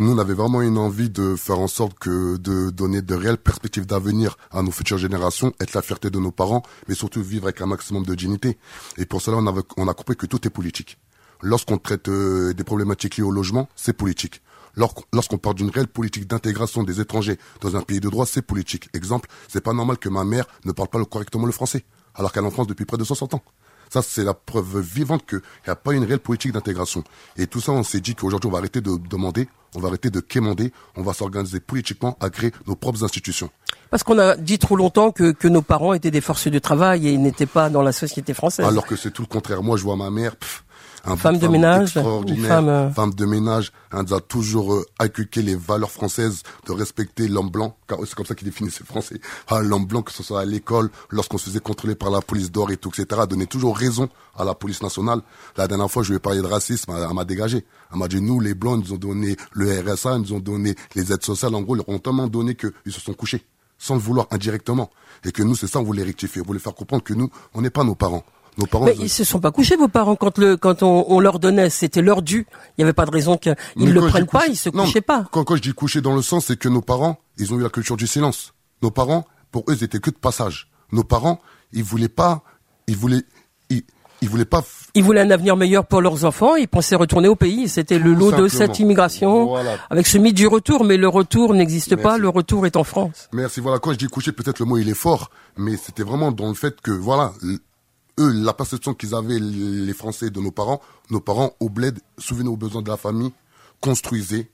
nous, 0.00 0.12
on 0.14 0.18
avait 0.18 0.32
vraiment 0.32 0.62
une 0.62 0.78
envie 0.78 1.10
de 1.10 1.36
faire 1.36 1.58
en 1.58 1.66
sorte 1.66 1.98
que 1.98 2.38
de 2.38 2.70
donner 2.70 3.02
de 3.02 3.14
réelles 3.14 3.36
perspectives 3.36 3.84
d'avenir 3.84 4.38
à 4.50 4.62
nos 4.62 4.70
futures 4.70 4.96
générations, 4.96 5.52
être 5.60 5.74
la 5.74 5.82
fierté 5.82 6.08
de 6.08 6.18
nos 6.18 6.30
parents, 6.30 6.62
mais 6.88 6.94
surtout 6.94 7.22
vivre 7.22 7.44
avec 7.44 7.60
un 7.60 7.66
maximum 7.66 8.06
de 8.06 8.14
dignité. 8.14 8.56
Et 8.96 9.04
pour 9.04 9.20
cela, 9.20 9.36
on, 9.76 9.88
a 9.88 9.92
compris 9.92 10.16
que 10.16 10.24
tout 10.24 10.46
est 10.46 10.50
politique. 10.50 10.96
Lorsqu'on 11.42 11.76
traite 11.76 12.08
euh, 12.08 12.54
des 12.54 12.64
problématiques 12.64 13.18
liées 13.18 13.24
au 13.24 13.30
logement, 13.30 13.68
c'est 13.76 13.92
politique. 13.92 14.40
Lorsqu'on 14.74 15.36
parle 15.36 15.56
d'une 15.56 15.68
réelle 15.68 15.88
politique 15.88 16.26
d'intégration 16.26 16.82
des 16.82 17.02
étrangers 17.02 17.38
dans 17.60 17.76
un 17.76 17.82
pays 17.82 18.00
de 18.00 18.08
droit, 18.08 18.24
c'est 18.24 18.40
politique. 18.40 18.88
Exemple, 18.94 19.28
c'est 19.48 19.60
pas 19.60 19.74
normal 19.74 19.98
que 19.98 20.08
ma 20.08 20.24
mère 20.24 20.46
ne 20.64 20.72
parle 20.72 20.88
pas 20.88 21.04
correctement 21.04 21.44
le 21.44 21.52
français, 21.52 21.84
alors 22.14 22.32
qu'elle 22.32 22.44
est 22.44 22.46
en 22.46 22.50
France 22.50 22.68
depuis 22.68 22.86
près 22.86 22.96
de 22.96 23.04
60 23.04 23.34
ans. 23.34 23.42
Ça, 23.92 24.02
c'est 24.02 24.22
la 24.22 24.34
preuve 24.34 24.80
vivante 24.80 25.26
qu'il 25.26 25.40
n'y 25.66 25.70
a 25.72 25.76
pas 25.76 25.92
une 25.92 26.04
réelle 26.04 26.20
politique 26.20 26.52
d'intégration. 26.52 27.02
Et 27.36 27.48
tout 27.48 27.60
ça, 27.60 27.72
on 27.72 27.82
s'est 27.82 28.00
dit 28.00 28.14
qu'aujourd'hui, 28.14 28.48
on 28.48 28.52
va 28.52 28.58
arrêter 28.58 28.80
de 28.80 28.96
demander, 28.96 29.48
on 29.74 29.80
va 29.80 29.88
arrêter 29.88 30.10
de 30.10 30.20
quémander, 30.20 30.72
on 30.96 31.02
va 31.02 31.12
s'organiser 31.12 31.58
politiquement 31.58 32.16
à 32.20 32.30
créer 32.30 32.52
nos 32.68 32.76
propres 32.76 33.02
institutions. 33.02 33.50
Parce 33.90 34.04
qu'on 34.04 34.18
a 34.20 34.36
dit 34.36 34.60
trop 34.60 34.76
longtemps 34.76 35.10
que, 35.10 35.32
que 35.32 35.48
nos 35.48 35.62
parents 35.62 35.92
étaient 35.92 36.12
des 36.12 36.20
forces 36.20 36.46
de 36.46 36.58
travail 36.60 37.08
et 37.08 37.18
n'étaient 37.18 37.46
pas 37.46 37.68
dans 37.68 37.82
la 37.82 37.90
société 37.90 38.32
française. 38.32 38.64
Alors 38.64 38.86
que 38.86 38.94
c'est 38.94 39.10
tout 39.10 39.22
le 39.22 39.28
contraire. 39.28 39.64
Moi, 39.64 39.76
je 39.76 39.82
vois 39.82 39.96
ma 39.96 40.10
mère, 40.10 40.36
un 41.04 41.16
femme 41.16 41.38
de 41.38 41.48
ménage, 41.48 41.96
une 41.96 42.44
femme, 42.44 42.68
euh, 42.68 42.90
femme 42.90 43.14
de 43.14 43.24
ménage, 43.24 43.72
elle 43.92 44.02
nous 44.02 44.14
a 44.14 44.20
toujours 44.20 44.74
euh, 44.74 44.84
inculqué 44.98 45.42
les 45.42 45.54
valeurs 45.56 45.90
françaises 45.90 46.42
de 46.66 46.72
respecter 46.72 47.26
l'homme 47.28 47.50
blanc, 47.50 47.76
car 47.88 47.98
c'est 48.06 48.14
comme 48.14 48.26
ça 48.26 48.34
qu'il 48.34 48.46
définit 48.46 48.70
ces 48.70 48.84
Français. 48.84 49.20
Ah, 49.48 49.60
l'homme 49.60 49.86
blanc, 49.86 50.02
que 50.02 50.12
ce 50.12 50.22
soit 50.22 50.40
à 50.40 50.44
l'école, 50.44 50.90
lorsqu'on 51.10 51.38
se 51.38 51.46
faisait 51.46 51.60
contrôler 51.60 51.94
par 51.94 52.10
la 52.10 52.20
police 52.20 52.50
d'or 52.50 52.70
et 52.70 52.76
tout, 52.76 52.90
etc., 52.90 53.22
donnait 53.28 53.46
toujours 53.46 53.76
raison 53.76 54.08
à 54.36 54.44
la 54.44 54.54
police 54.54 54.82
nationale. 54.82 55.20
La 55.56 55.66
dernière 55.68 55.90
fois, 55.90 56.02
je 56.02 56.10
lui 56.10 56.16
ai 56.16 56.20
parlé 56.20 56.40
de 56.40 56.46
racisme, 56.46 56.92
elle, 56.96 57.14
m'a 57.14 57.24
dégagé. 57.24 57.64
Elle 57.92 57.98
m'a 57.98 58.08
dit, 58.08 58.20
nous, 58.20 58.40
les 58.40 58.54
blancs, 58.54 58.80
ils 58.82 58.88
nous 58.88 58.94
ont 58.94 58.98
donné 58.98 59.36
le 59.52 59.80
RSA, 59.80 60.16
ils 60.16 60.20
nous 60.22 60.32
ont 60.34 60.40
donné 60.40 60.74
les 60.94 61.12
aides 61.12 61.24
sociales. 61.24 61.54
En 61.54 61.62
gros, 61.62 61.76
ils 61.76 61.78
leur 61.78 61.88
ont 61.88 61.98
tellement 61.98 62.28
donné 62.28 62.54
qu'ils 62.54 62.72
se 62.92 63.00
sont 63.00 63.14
couchés, 63.14 63.44
sans 63.78 63.94
le 63.94 64.00
vouloir, 64.00 64.26
indirectement. 64.30 64.90
Et 65.24 65.32
que 65.32 65.42
nous, 65.42 65.54
c'est 65.54 65.66
ça, 65.66 65.80
on 65.80 65.82
voulait 65.82 66.02
rectifier. 66.04 66.42
On 66.42 66.46
voulait 66.46 66.58
faire 66.60 66.74
comprendre 66.74 67.02
que 67.02 67.14
nous, 67.14 67.30
on 67.54 67.62
n'est 67.62 67.70
pas 67.70 67.84
nos 67.84 67.94
parents. 67.94 68.24
Nos 68.60 68.66
parents, 68.66 68.84
mais 68.84 68.94
ils 69.00 69.08
se 69.08 69.24
sont 69.24 69.40
pas 69.40 69.52
couchés, 69.52 69.76
vos 69.76 69.88
parents, 69.88 70.16
quand 70.16 70.36
le 70.36 70.58
quand 70.58 70.82
on, 70.82 71.06
on 71.08 71.18
leur 71.18 71.38
donnait, 71.38 71.70
c'était 71.70 72.02
leur 72.02 72.20
dû. 72.20 72.46
Il 72.76 72.80
n'y 72.80 72.84
avait 72.84 72.92
pas 72.92 73.06
de 73.06 73.10
raison 73.10 73.38
qu'ils 73.38 73.56
le 73.76 74.00
prennent 74.02 74.26
pas, 74.26 74.46
ils 74.48 74.56
se 74.56 74.68
couchaient 74.68 75.00
pas. 75.00 75.24
Quand, 75.32 75.44
quand 75.44 75.56
je 75.56 75.62
dis 75.62 75.72
coucher 75.72 76.02
dans 76.02 76.14
le 76.14 76.20
sens, 76.20 76.46
c'est 76.46 76.58
que 76.58 76.68
nos 76.68 76.82
parents, 76.82 77.18
ils 77.38 77.54
ont 77.54 77.58
eu 77.58 77.62
la 77.62 77.70
culture 77.70 77.96
du 77.96 78.06
silence. 78.06 78.52
Nos 78.82 78.90
parents, 78.90 79.24
pour 79.50 79.62
eux, 79.68 79.74
ils 79.74 79.82
étaient 79.82 79.98
que 79.98 80.10
de 80.10 80.16
passage. 80.16 80.68
Nos 80.92 81.04
parents, 81.04 81.40
ils 81.72 81.82
voulaient 81.82 82.08
pas, 82.08 82.42
ils 82.86 82.96
voulaient, 82.96 83.22
ils, 83.70 83.82
ils 84.20 84.28
voulaient 84.28 84.44
pas. 84.44 84.62
Ils 84.94 85.04
voulaient 85.04 85.20
un 85.22 85.30
avenir 85.30 85.56
meilleur 85.56 85.86
pour 85.86 86.02
leurs 86.02 86.24
enfants. 86.26 86.56
Ils 86.56 86.68
pensaient 86.68 86.96
retourner 86.96 87.28
au 87.28 87.36
pays. 87.36 87.68
C'était 87.68 87.98
le 87.98 88.12
lot 88.12 88.32
de 88.32 88.48
cette 88.48 88.78
immigration, 88.78 89.54
avec 89.88 90.06
ce 90.06 90.18
mythe 90.18 90.34
du 90.36 90.46
retour. 90.46 90.84
Mais 90.84 90.98
le 90.98 91.08
retour 91.08 91.54
n'existe 91.54 91.96
pas. 91.96 92.18
Le 92.18 92.28
retour 92.28 92.66
est 92.66 92.76
en 92.76 92.84
France. 92.84 93.28
Merci. 93.32 93.60
Voilà. 93.60 93.78
Quand 93.78 93.92
je 93.92 93.98
dis 93.98 94.08
coucher, 94.08 94.32
peut-être 94.32 94.58
le 94.58 94.66
mot 94.66 94.76
il 94.76 94.88
est 94.88 94.94
fort, 94.94 95.30
mais 95.56 95.76
c'était 95.76 96.02
vraiment 96.02 96.32
dans 96.32 96.48
le 96.48 96.54
fait 96.54 96.80
que 96.80 96.90
voilà, 96.90 97.32
eux, 98.20 98.32
la 98.32 98.52
perception 98.52 98.94
qu'ils 98.94 99.14
avaient, 99.14 99.38
les 99.38 99.92
Français, 99.94 100.30
de 100.30 100.40
nos 100.40 100.52
parents, 100.52 100.80
nos 101.10 101.20
parents, 101.20 101.52
au 101.58 101.68
bled, 101.68 101.98
souvenaient 102.18 102.48
aux 102.48 102.56
besoins 102.56 102.82
de 102.82 102.88
la 102.88 102.96
famille, 102.96 103.32
construisaient, 103.80 104.50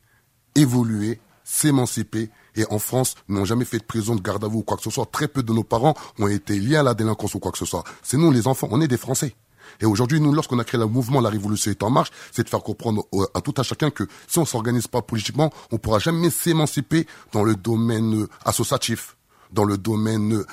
évoluaient, 0.55 1.21
s'émancipaient, 1.45 2.31
et 2.57 2.65
en 2.71 2.79
France, 2.79 3.15
n'ont 3.29 3.45
jamais 3.45 3.65
fait 3.65 3.79
de 3.79 3.85
prison, 3.85 4.15
de 4.15 4.23
garde 4.23 4.45
à 4.45 4.49
vous 4.49 4.61
ou 4.61 4.63
quoi 4.63 4.77
que 4.77 4.83
ce 4.83 4.91
soit. 4.91 5.07
Très 5.07 5.29
peu 5.29 5.43
de 5.43 5.53
nos 5.53 5.65
parents 5.65 5.95
ont 6.19 6.29
été 6.29 6.59
liés 6.59 6.77
à 6.77 6.83
la 6.83 6.95
délinquance 6.95 7.35
ou 7.35 7.39
quoi 7.39 7.53
que 7.53 7.59
ce 7.59 7.67
soit. 7.67 7.85
C'est 8.03 8.17
nous, 8.17 8.31
les 8.31 8.47
enfants, 8.47 8.69
on 8.71 8.81
est 8.81 8.89
des 8.89 8.97
Français. 8.97 9.37
Et 9.81 9.85
aujourd'hui, 9.87 10.21
nous, 10.21 10.33
lorsqu'on 10.33 10.59
a 10.59 10.65
créé 10.65 10.81
le 10.81 10.87
mouvement 10.87 11.21
La 11.21 11.29
Révolution 11.29 11.71
est 11.71 11.83
en 11.83 11.91
marche, 11.91 12.11
c'est 12.33 12.45
de 12.45 12.49
faire 12.49 12.63
comprendre 12.63 13.05
à 13.35 13.41
tout 13.41 13.55
à 13.59 13.63
chacun 13.63 13.91
que 13.91 14.05
si 14.27 14.39
on 14.39 14.45
s'organise 14.45 14.87
pas 14.87 15.03
politiquement, 15.03 15.53
on 15.71 15.79
pourra 15.79 15.99
jamais 15.99 16.31
s'émanciper 16.31 17.07
dans 17.33 17.43
le 17.43 17.57
domaine 17.57 18.27
associatif, 18.45 19.17
dans 19.53 19.65
le 19.65 19.77
domaine 19.77 20.45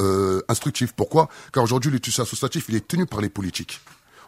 euh, 0.00 0.42
instructif. 0.48 0.92
Pourquoi? 0.92 1.28
Car 1.52 1.62
aujourd'hui, 1.62 1.90
le 1.90 2.00
tissu 2.00 2.20
associatif, 2.20 2.66
il 2.68 2.74
est 2.74 2.86
tenu 2.86 3.06
par 3.06 3.20
les 3.20 3.28
politiques. 3.28 3.80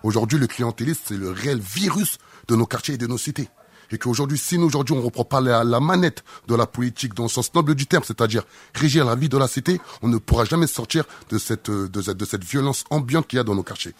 Aujourd'hui, 0.02 0.38
le 0.38 0.46
clientélisme, 0.46 1.00
c'est 1.06 1.16
le 1.16 1.30
réel 1.30 1.60
virus 1.60 2.18
de 2.48 2.56
nos 2.56 2.66
quartiers 2.66 2.94
et 2.94 2.98
de 2.98 3.06
nos 3.06 3.18
cités. 3.18 3.48
Et 3.90 3.98
qu'aujourd'hui, 3.98 4.38
si 4.38 4.58
nous, 4.58 4.66
aujourd'hui, 4.66 4.94
on 4.94 4.98
ne 4.98 5.04
reprend 5.04 5.24
pas 5.24 5.40
la, 5.40 5.80
manette 5.80 6.24
de 6.48 6.54
la 6.54 6.66
politique 6.66 7.14
dans 7.14 7.24
le 7.24 7.28
sens 7.28 7.52
noble 7.54 7.74
du 7.74 7.86
terme, 7.86 8.02
c'est-à-dire 8.04 8.42
régir 8.74 9.04
la 9.04 9.14
vie 9.14 9.28
de 9.28 9.36
la 9.36 9.46
cité, 9.46 9.80
on 10.00 10.08
ne 10.08 10.16
pourra 10.16 10.44
jamais 10.44 10.66
sortir 10.66 11.04
de 11.28 11.38
cette, 11.38 11.70
de 11.70 12.02
cette, 12.02 12.16
de 12.16 12.24
cette 12.24 12.44
violence 12.44 12.84
ambiante 12.90 13.28
qu'il 13.28 13.36
y 13.36 13.40
a 13.40 13.44
dans 13.44 13.54
nos 13.54 13.62
quartiers. 13.62 13.94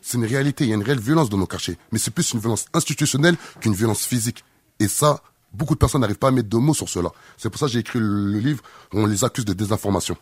C'est 0.00 0.16
une 0.16 0.24
réalité, 0.24 0.64
il 0.64 0.70
y 0.70 0.72
a 0.72 0.76
une 0.76 0.82
réelle 0.82 1.00
violence 1.00 1.28
dans 1.28 1.36
nos 1.36 1.46
quartiers. 1.46 1.76
Mais 1.92 1.98
c'est 1.98 2.10
plus 2.10 2.32
une 2.32 2.40
violence 2.40 2.66
institutionnelle 2.72 3.36
qu'une 3.60 3.74
violence 3.74 4.04
physique. 4.06 4.44
Et 4.80 4.88
ça, 4.88 5.22
beaucoup 5.52 5.74
de 5.74 5.78
personnes 5.78 6.00
n'arrivent 6.00 6.18
pas 6.18 6.28
à 6.28 6.30
mettre 6.30 6.48
de 6.48 6.56
mots 6.56 6.74
sur 6.74 6.88
cela. 6.88 7.10
C'est 7.36 7.50
pour 7.50 7.58
ça 7.58 7.66
que 7.66 7.72
j'ai 7.72 7.80
écrit 7.80 8.00
le 8.00 8.38
livre 8.38 8.62
où 8.92 9.00
on 9.00 9.06
les 9.06 9.24
accuse 9.24 9.44
de 9.44 9.52
désinformation. 9.52 10.16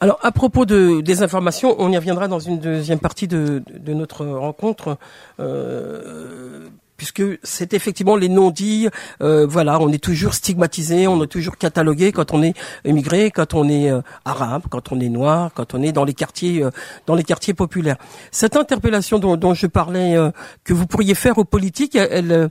Alors, 0.00 0.18
à 0.22 0.30
propos 0.30 0.64
de 0.64 1.00
des 1.00 1.22
informations, 1.22 1.74
on 1.78 1.90
y 1.90 1.96
reviendra 1.96 2.28
dans 2.28 2.38
une 2.38 2.60
deuxième 2.60 3.00
partie 3.00 3.26
de, 3.26 3.62
notre 3.88 4.24
rencontre. 4.24 4.96
Euh, 5.40 6.68
puisque 6.96 7.22
c'est 7.44 7.74
effectivement 7.74 8.16
les 8.16 8.28
non-dits. 8.28 8.88
Euh, 9.22 9.46
voilà, 9.46 9.80
on 9.80 9.88
est 9.92 10.02
toujours 10.02 10.34
stigmatisé, 10.34 11.06
on 11.06 11.22
est 11.22 11.28
toujours 11.28 11.56
catalogué 11.56 12.10
quand 12.10 12.32
on 12.32 12.42
est 12.42 12.54
immigré, 12.84 13.30
quand 13.30 13.54
on 13.54 13.68
est 13.68 13.88
euh, 13.88 14.00
arabe, 14.24 14.64
quand 14.68 14.90
on 14.90 14.98
est 14.98 15.08
noir, 15.08 15.52
quand 15.54 15.74
on 15.74 15.82
est 15.82 15.92
dans 15.92 16.04
les 16.04 16.14
quartiers, 16.14 16.64
dans 17.06 17.14
les 17.14 17.22
quartiers 17.22 17.54
populaires. 17.54 17.98
Cette 18.32 18.56
interpellation 18.56 19.20
dont, 19.20 19.36
dont 19.36 19.54
je 19.54 19.68
parlais, 19.68 20.16
que 20.64 20.74
vous 20.74 20.88
pourriez 20.88 21.14
faire 21.14 21.38
aux 21.38 21.44
politiques, 21.44 21.94
elle, 21.94 22.50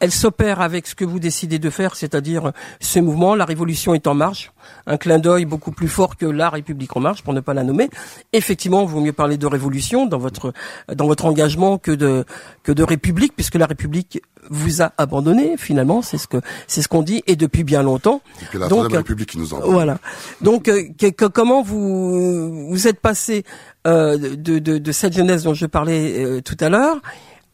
elle 0.00 0.10
s'opère 0.10 0.60
avec 0.60 0.86
ce 0.86 0.94
que 0.94 1.04
vous 1.04 1.18
décidez 1.18 1.58
de 1.58 1.70
faire, 1.70 1.96
c'est-à-dire 1.96 2.52
ce 2.80 2.98
mouvement, 2.98 3.34
la 3.34 3.44
révolution 3.44 3.94
est 3.94 4.06
en 4.06 4.14
marche, 4.14 4.52
un 4.86 4.96
clin 4.96 5.18
d'œil 5.18 5.44
beaucoup 5.44 5.72
plus 5.72 5.88
fort 5.88 6.16
que 6.16 6.26
la 6.26 6.50
République 6.50 6.96
en 6.96 7.00
marche, 7.00 7.22
pour 7.22 7.32
ne 7.32 7.40
pas 7.40 7.54
la 7.54 7.62
nommer. 7.62 7.88
Effectivement, 8.32 8.82
il 8.82 8.88
vaut 8.88 9.00
mieux 9.00 9.12
parler 9.12 9.36
de 9.38 9.46
révolution 9.46 10.06
dans 10.06 10.18
votre 10.18 10.52
dans 10.92 11.06
votre 11.06 11.24
engagement 11.26 11.78
que 11.78 11.92
de 11.92 12.24
que 12.62 12.72
de 12.72 12.82
République, 12.82 13.34
puisque 13.34 13.54
la 13.54 13.66
République 13.66 14.20
vous 14.50 14.82
a 14.82 14.92
abandonné 14.98 15.56
finalement, 15.56 16.02
c'est 16.02 16.18
ce 16.18 16.26
que 16.26 16.38
c'est 16.66 16.82
ce 16.82 16.88
qu'on 16.88 17.02
dit 17.02 17.22
et 17.26 17.36
depuis 17.36 17.64
bien 17.64 17.82
longtemps. 17.82 18.20
La 18.52 18.68
Donc, 18.68 18.92
République 18.92 19.30
qui 19.30 19.38
nous 19.38 19.54
envoie. 19.54 19.68
Voilà. 19.72 19.98
Donc 20.40 20.68
euh, 20.68 20.82
comment 21.32 21.62
vous 21.62 22.68
vous 22.68 22.88
êtes 22.88 23.00
passé 23.00 23.44
euh, 23.86 24.18
de, 24.18 24.58
de, 24.58 24.78
de 24.78 24.92
cette 24.92 25.14
jeunesse 25.14 25.44
dont 25.44 25.54
je 25.54 25.66
parlais 25.66 26.24
euh, 26.24 26.40
tout 26.40 26.56
à 26.60 26.68
l'heure 26.68 27.00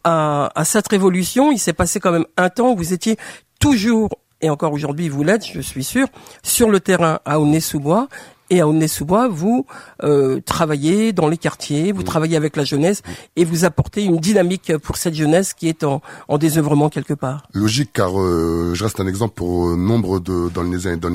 à, 0.04 0.50
à 0.54 0.64
cette 0.64 0.88
révolution, 0.88 1.52
il 1.52 1.58
s'est 1.58 1.72
passé 1.72 2.00
quand 2.00 2.12
même 2.12 2.26
un 2.36 2.48
temps 2.48 2.72
où 2.72 2.76
vous 2.76 2.92
étiez 2.92 3.16
toujours, 3.58 4.08
et 4.40 4.50
encore 4.50 4.72
aujourd'hui 4.72 5.08
vous 5.08 5.22
l'êtes, 5.22 5.46
je 5.46 5.60
suis 5.60 5.84
sûr, 5.84 6.06
sur 6.42 6.70
le 6.70 6.80
terrain 6.80 7.20
à 7.24 7.38
Aulnay-sous-Bois. 7.40 8.08
Et 8.52 8.60
à 8.60 8.66
Aulnay-sous-Bois, 8.66 9.28
vous 9.28 9.64
euh, 10.02 10.40
travaillez 10.40 11.12
dans 11.12 11.28
les 11.28 11.36
quartiers, 11.36 11.92
vous 11.92 12.02
travaillez 12.02 12.36
avec 12.36 12.56
la 12.56 12.64
jeunesse 12.64 13.02
et 13.36 13.44
vous 13.44 13.64
apportez 13.64 14.02
une 14.02 14.16
dynamique 14.16 14.76
pour 14.78 14.96
cette 14.96 15.14
jeunesse 15.14 15.54
qui 15.54 15.68
est 15.68 15.84
en, 15.84 16.02
en 16.26 16.36
désœuvrement 16.36 16.88
quelque 16.88 17.14
part. 17.14 17.46
Logique, 17.54 17.92
car 17.92 18.20
euh, 18.20 18.72
je 18.74 18.82
reste 18.82 18.98
un 18.98 19.06
exemple 19.06 19.34
pour 19.34 19.68
euh, 19.68 19.76
nombre 19.76 20.18
de 20.18 20.48
dans 20.48 20.64
et 20.64 20.96
dans 20.96 21.10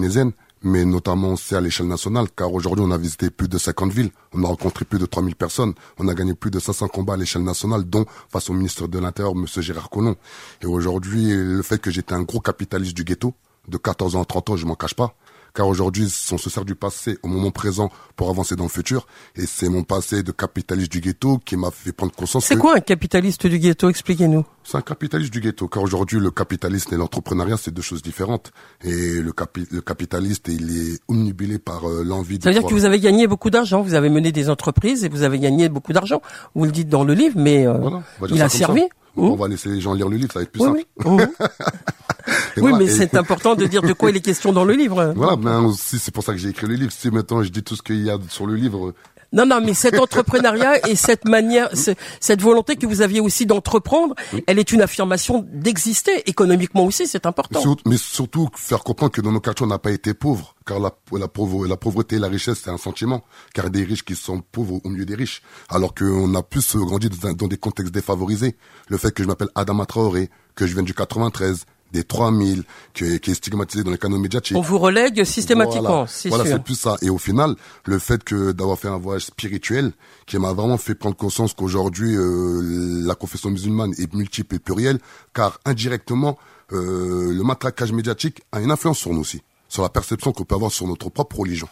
mais 0.65 0.83
notamment 0.83 1.33
aussi 1.33 1.55
à 1.55 1.61
l'échelle 1.61 1.87
nationale, 1.87 2.27
car 2.35 2.51
aujourd'hui 2.51 2.83
on 2.85 2.91
a 2.91 2.97
visité 2.97 3.29
plus 3.29 3.47
de 3.47 3.57
50 3.57 3.93
villes, 3.93 4.09
on 4.33 4.43
a 4.43 4.47
rencontré 4.47 4.83
plus 4.83 4.97
de 4.97 5.05
3000 5.05 5.35
personnes, 5.35 5.73
on 5.99 6.07
a 6.07 6.13
gagné 6.15 6.33
plus 6.33 6.49
de 6.51 6.59
500 6.59 6.87
combats 6.87 7.13
à 7.13 7.17
l'échelle 7.17 7.43
nationale, 7.43 7.83
dont 7.83 8.05
face 8.29 8.49
au 8.49 8.53
ministre 8.53 8.87
de 8.87 8.99
l'Intérieur, 8.99 9.33
M. 9.35 9.45
Gérard 9.61 9.89
Collomb. 9.89 10.15
Et 10.61 10.65
aujourd'hui, 10.65 11.29
le 11.29 11.61
fait 11.61 11.77
que 11.77 11.91
j'étais 11.91 12.13
un 12.13 12.23
gros 12.23 12.39
capitaliste 12.39 12.95
du 12.95 13.03
ghetto, 13.03 13.33
de 13.67 13.77
14 13.77 14.15
ans 14.15 14.23
à 14.23 14.25
30 14.25 14.49
ans, 14.49 14.55
je 14.57 14.65
m'en 14.65 14.75
cache 14.75 14.95
pas, 14.95 15.15
car 15.55 15.67
aujourd'hui, 15.67 16.13
on 16.31 16.37
se 16.37 16.49
sert 16.49 16.65
du 16.65 16.75
passé 16.75 17.17
au 17.23 17.27
moment 17.27 17.49
présent 17.49 17.89
pour 18.15 18.29
avancer 18.29 18.55
dans 18.55 18.63
le 18.63 18.69
futur. 18.69 19.07
Et 19.35 19.45
c'est 19.45 19.69
mon 19.69 19.83
passé 19.83 20.21
de 20.21 20.31
capitaliste 20.31 20.91
du 20.91 20.99
ghetto 20.99 21.39
qui 21.43 21.55
m'a 21.55 21.71
fait 21.71 21.93
prendre 21.93 22.13
conscience. 22.13 22.45
C'est 22.45 22.57
quoi 22.57 22.75
un 22.75 22.81
capitaliste 22.81 23.47
du 23.47 23.57
ghetto? 23.57 23.89
Expliquez-nous. 23.89 24.45
C'est 24.63 24.77
un 24.77 24.81
capitaliste 24.81 25.31
du 25.31 25.39
ghetto, 25.39 25.67
car 25.67 25.81
aujourd'hui, 25.81 26.19
le 26.19 26.31
capitalisme 26.31 26.93
et 26.93 26.97
l'entrepreneuriat, 26.97 27.55
c'est 27.57 27.73
deux 27.73 27.81
choses 27.81 28.01
différentes. 28.01 28.51
Et 28.83 29.21
le, 29.21 29.33
le 29.71 29.81
capitaliste, 29.81 30.49
il 30.49 30.77
est 30.77 30.99
omnibulé 31.07 31.57
par 31.57 31.89
euh, 31.89 32.03
l'envie 32.03 32.37
de... 32.37 32.43
Ça 32.43 32.49
veut 32.49 32.59
dire 32.59 32.67
que 32.67 32.73
vous 32.73 32.85
avez 32.85 32.99
gagné 32.99 33.27
beaucoup 33.27 33.49
d'argent, 33.49 33.81
vous 33.81 33.93
avez 33.93 34.09
mené 34.09 34.31
des 34.31 34.49
entreprises 34.49 35.05
et 35.05 35.09
vous 35.09 35.23
avez 35.23 35.39
gagné 35.39 35.69
beaucoup 35.69 35.93
d'argent. 35.93 36.21
Vous 36.53 36.65
le 36.65 36.71
dites 36.71 36.89
dans 36.89 37.03
le 37.03 37.13
livre, 37.13 37.35
mais 37.37 37.65
euh, 37.65 37.77
il 38.29 38.41
a 38.41 38.49
servi. 38.49 38.83
On 39.17 39.35
va 39.35 39.47
laisser 39.47 39.69
les 39.69 39.79
gens 39.79 39.93
lire 39.93 40.09
le 40.09 40.17
livre, 40.17 40.33
ça 40.33 40.39
va 40.39 40.43
être 40.43 40.51
plus 40.51 40.61
simple. 40.61 40.83
Oui, 41.05 41.23
mais 42.57 42.87
c'est 42.87 43.15
important 43.15 43.55
de 43.55 43.65
dire 43.65 43.81
de 43.81 43.93
quoi 43.93 44.09
il 44.09 44.17
est 44.17 44.21
question 44.21 44.51
dans 44.51 44.65
le 44.65 44.73
livre. 44.73 45.13
Voilà, 45.15 45.35
mais 45.37 45.65
aussi 45.65 45.99
c'est 45.99 46.13
pour 46.13 46.23
ça 46.23 46.33
que 46.33 46.39
j'ai 46.39 46.49
écrit 46.49 46.67
le 46.67 46.75
livre. 46.75 46.91
Si 46.91 47.09
maintenant 47.09 47.43
je 47.43 47.49
dis 47.49 47.63
tout 47.63 47.75
ce 47.75 47.81
qu'il 47.81 48.03
y 48.03 48.09
a 48.09 48.17
sur 48.29 48.45
le 48.45 48.55
livre, 48.55 48.93
non, 49.35 49.45
non, 49.45 49.59
mais 49.61 49.73
cet 49.73 49.99
entrepreneuriat 49.99 50.87
et 50.87 50.95
cette 50.95 51.25
manière, 51.25 51.69
cette 51.73 52.41
volonté 52.41 52.77
que 52.77 52.87
vous 52.87 53.01
aviez 53.01 53.19
aussi 53.19 53.45
d'entreprendre, 53.45 54.15
elle 54.47 54.59
est 54.59 54.71
une 54.71 54.81
affirmation 54.81 55.45
d'exister 55.51 56.27
économiquement 56.29 56.85
aussi, 56.85 57.05
c'est 57.05 57.25
important. 57.25 57.61
mais 57.85 57.97
surtout 57.97 58.47
faire 58.55 58.83
comprendre 58.83 59.11
que 59.11 59.21
dans 59.21 59.33
nos 59.33 59.41
quartiers, 59.41 59.65
on 59.65 59.69
n'a 59.69 59.77
pas 59.77 59.91
été 59.91 60.13
pauvres, 60.13 60.55
car 60.65 60.79
la, 60.79 60.91
la, 61.11 61.27
pauvreté 61.27 62.15
et 62.15 62.19
la 62.19 62.29
richesse, 62.29 62.61
c'est 62.63 62.69
un 62.69 62.77
sentiment, 62.77 63.23
car 63.53 63.69
des 63.69 63.83
riches 63.83 64.05
qui 64.05 64.15
sont 64.15 64.39
pauvres 64.39 64.79
au 64.83 64.89
milieu 64.89 65.05
des 65.05 65.15
riches, 65.15 65.41
alors 65.69 65.93
qu'on 65.93 66.33
a 66.33 66.41
plus 66.41 66.75
grandi 66.77 67.09
dans, 67.09 67.33
dans, 67.33 67.47
des 67.47 67.57
contextes 67.57 67.93
défavorisés. 67.93 68.55
Le 68.87 68.97
fait 68.97 69.11
que 69.11 69.21
je 69.21 69.27
m'appelle 69.27 69.49
Adama 69.55 69.85
Traoré, 69.85 70.29
que 70.55 70.65
je 70.65 70.73
viens 70.73 70.83
du 70.83 70.93
93, 70.93 71.65
des 71.91 72.03
3000, 72.03 72.63
qui 72.93 73.05
est, 73.05 73.19
qui 73.19 73.31
est 73.31 73.35
stigmatisé 73.35 73.83
dans 73.83 73.91
les 73.91 73.97
canaux 73.97 74.19
médiatiques. 74.19 74.57
On 74.57 74.61
vous 74.61 74.77
relègue 74.79 75.23
systématiquement, 75.23 76.05
c'est 76.07 76.29
Voilà, 76.29 76.45
c'est 76.45 76.63
plus 76.63 76.75
ça. 76.75 76.97
Et 77.01 77.09
au 77.09 77.17
final, 77.17 77.55
le 77.85 77.99
fait 77.99 78.23
que 78.23 78.51
d'avoir 78.51 78.77
fait 78.77 78.87
un 78.87 78.97
voyage 78.97 79.25
spirituel, 79.25 79.91
qui 80.25 80.37
m'a 80.37 80.53
vraiment 80.53 80.77
fait 80.77 80.95
prendre 80.95 81.15
conscience 81.15 81.53
qu'aujourd'hui, 81.53 82.15
euh, 82.15 83.05
la 83.05 83.15
confession 83.15 83.49
musulmane 83.49 83.93
est 83.97 84.13
multiple 84.13 84.55
et 84.55 84.59
plurielle, 84.59 84.99
car 85.33 85.59
indirectement, 85.65 86.37
euh, 86.73 87.33
le 87.33 87.43
matraquage 87.43 87.91
médiatique 87.91 88.41
a 88.51 88.59
une 88.59 88.71
influence 88.71 88.97
sur 88.97 89.13
nous 89.13 89.21
aussi, 89.21 89.41
sur 89.69 89.83
la 89.83 89.89
perception 89.89 90.31
qu'on 90.31 90.43
peut 90.43 90.55
avoir 90.55 90.71
sur 90.71 90.87
notre 90.87 91.09
propre 91.09 91.39
religion. 91.39 91.67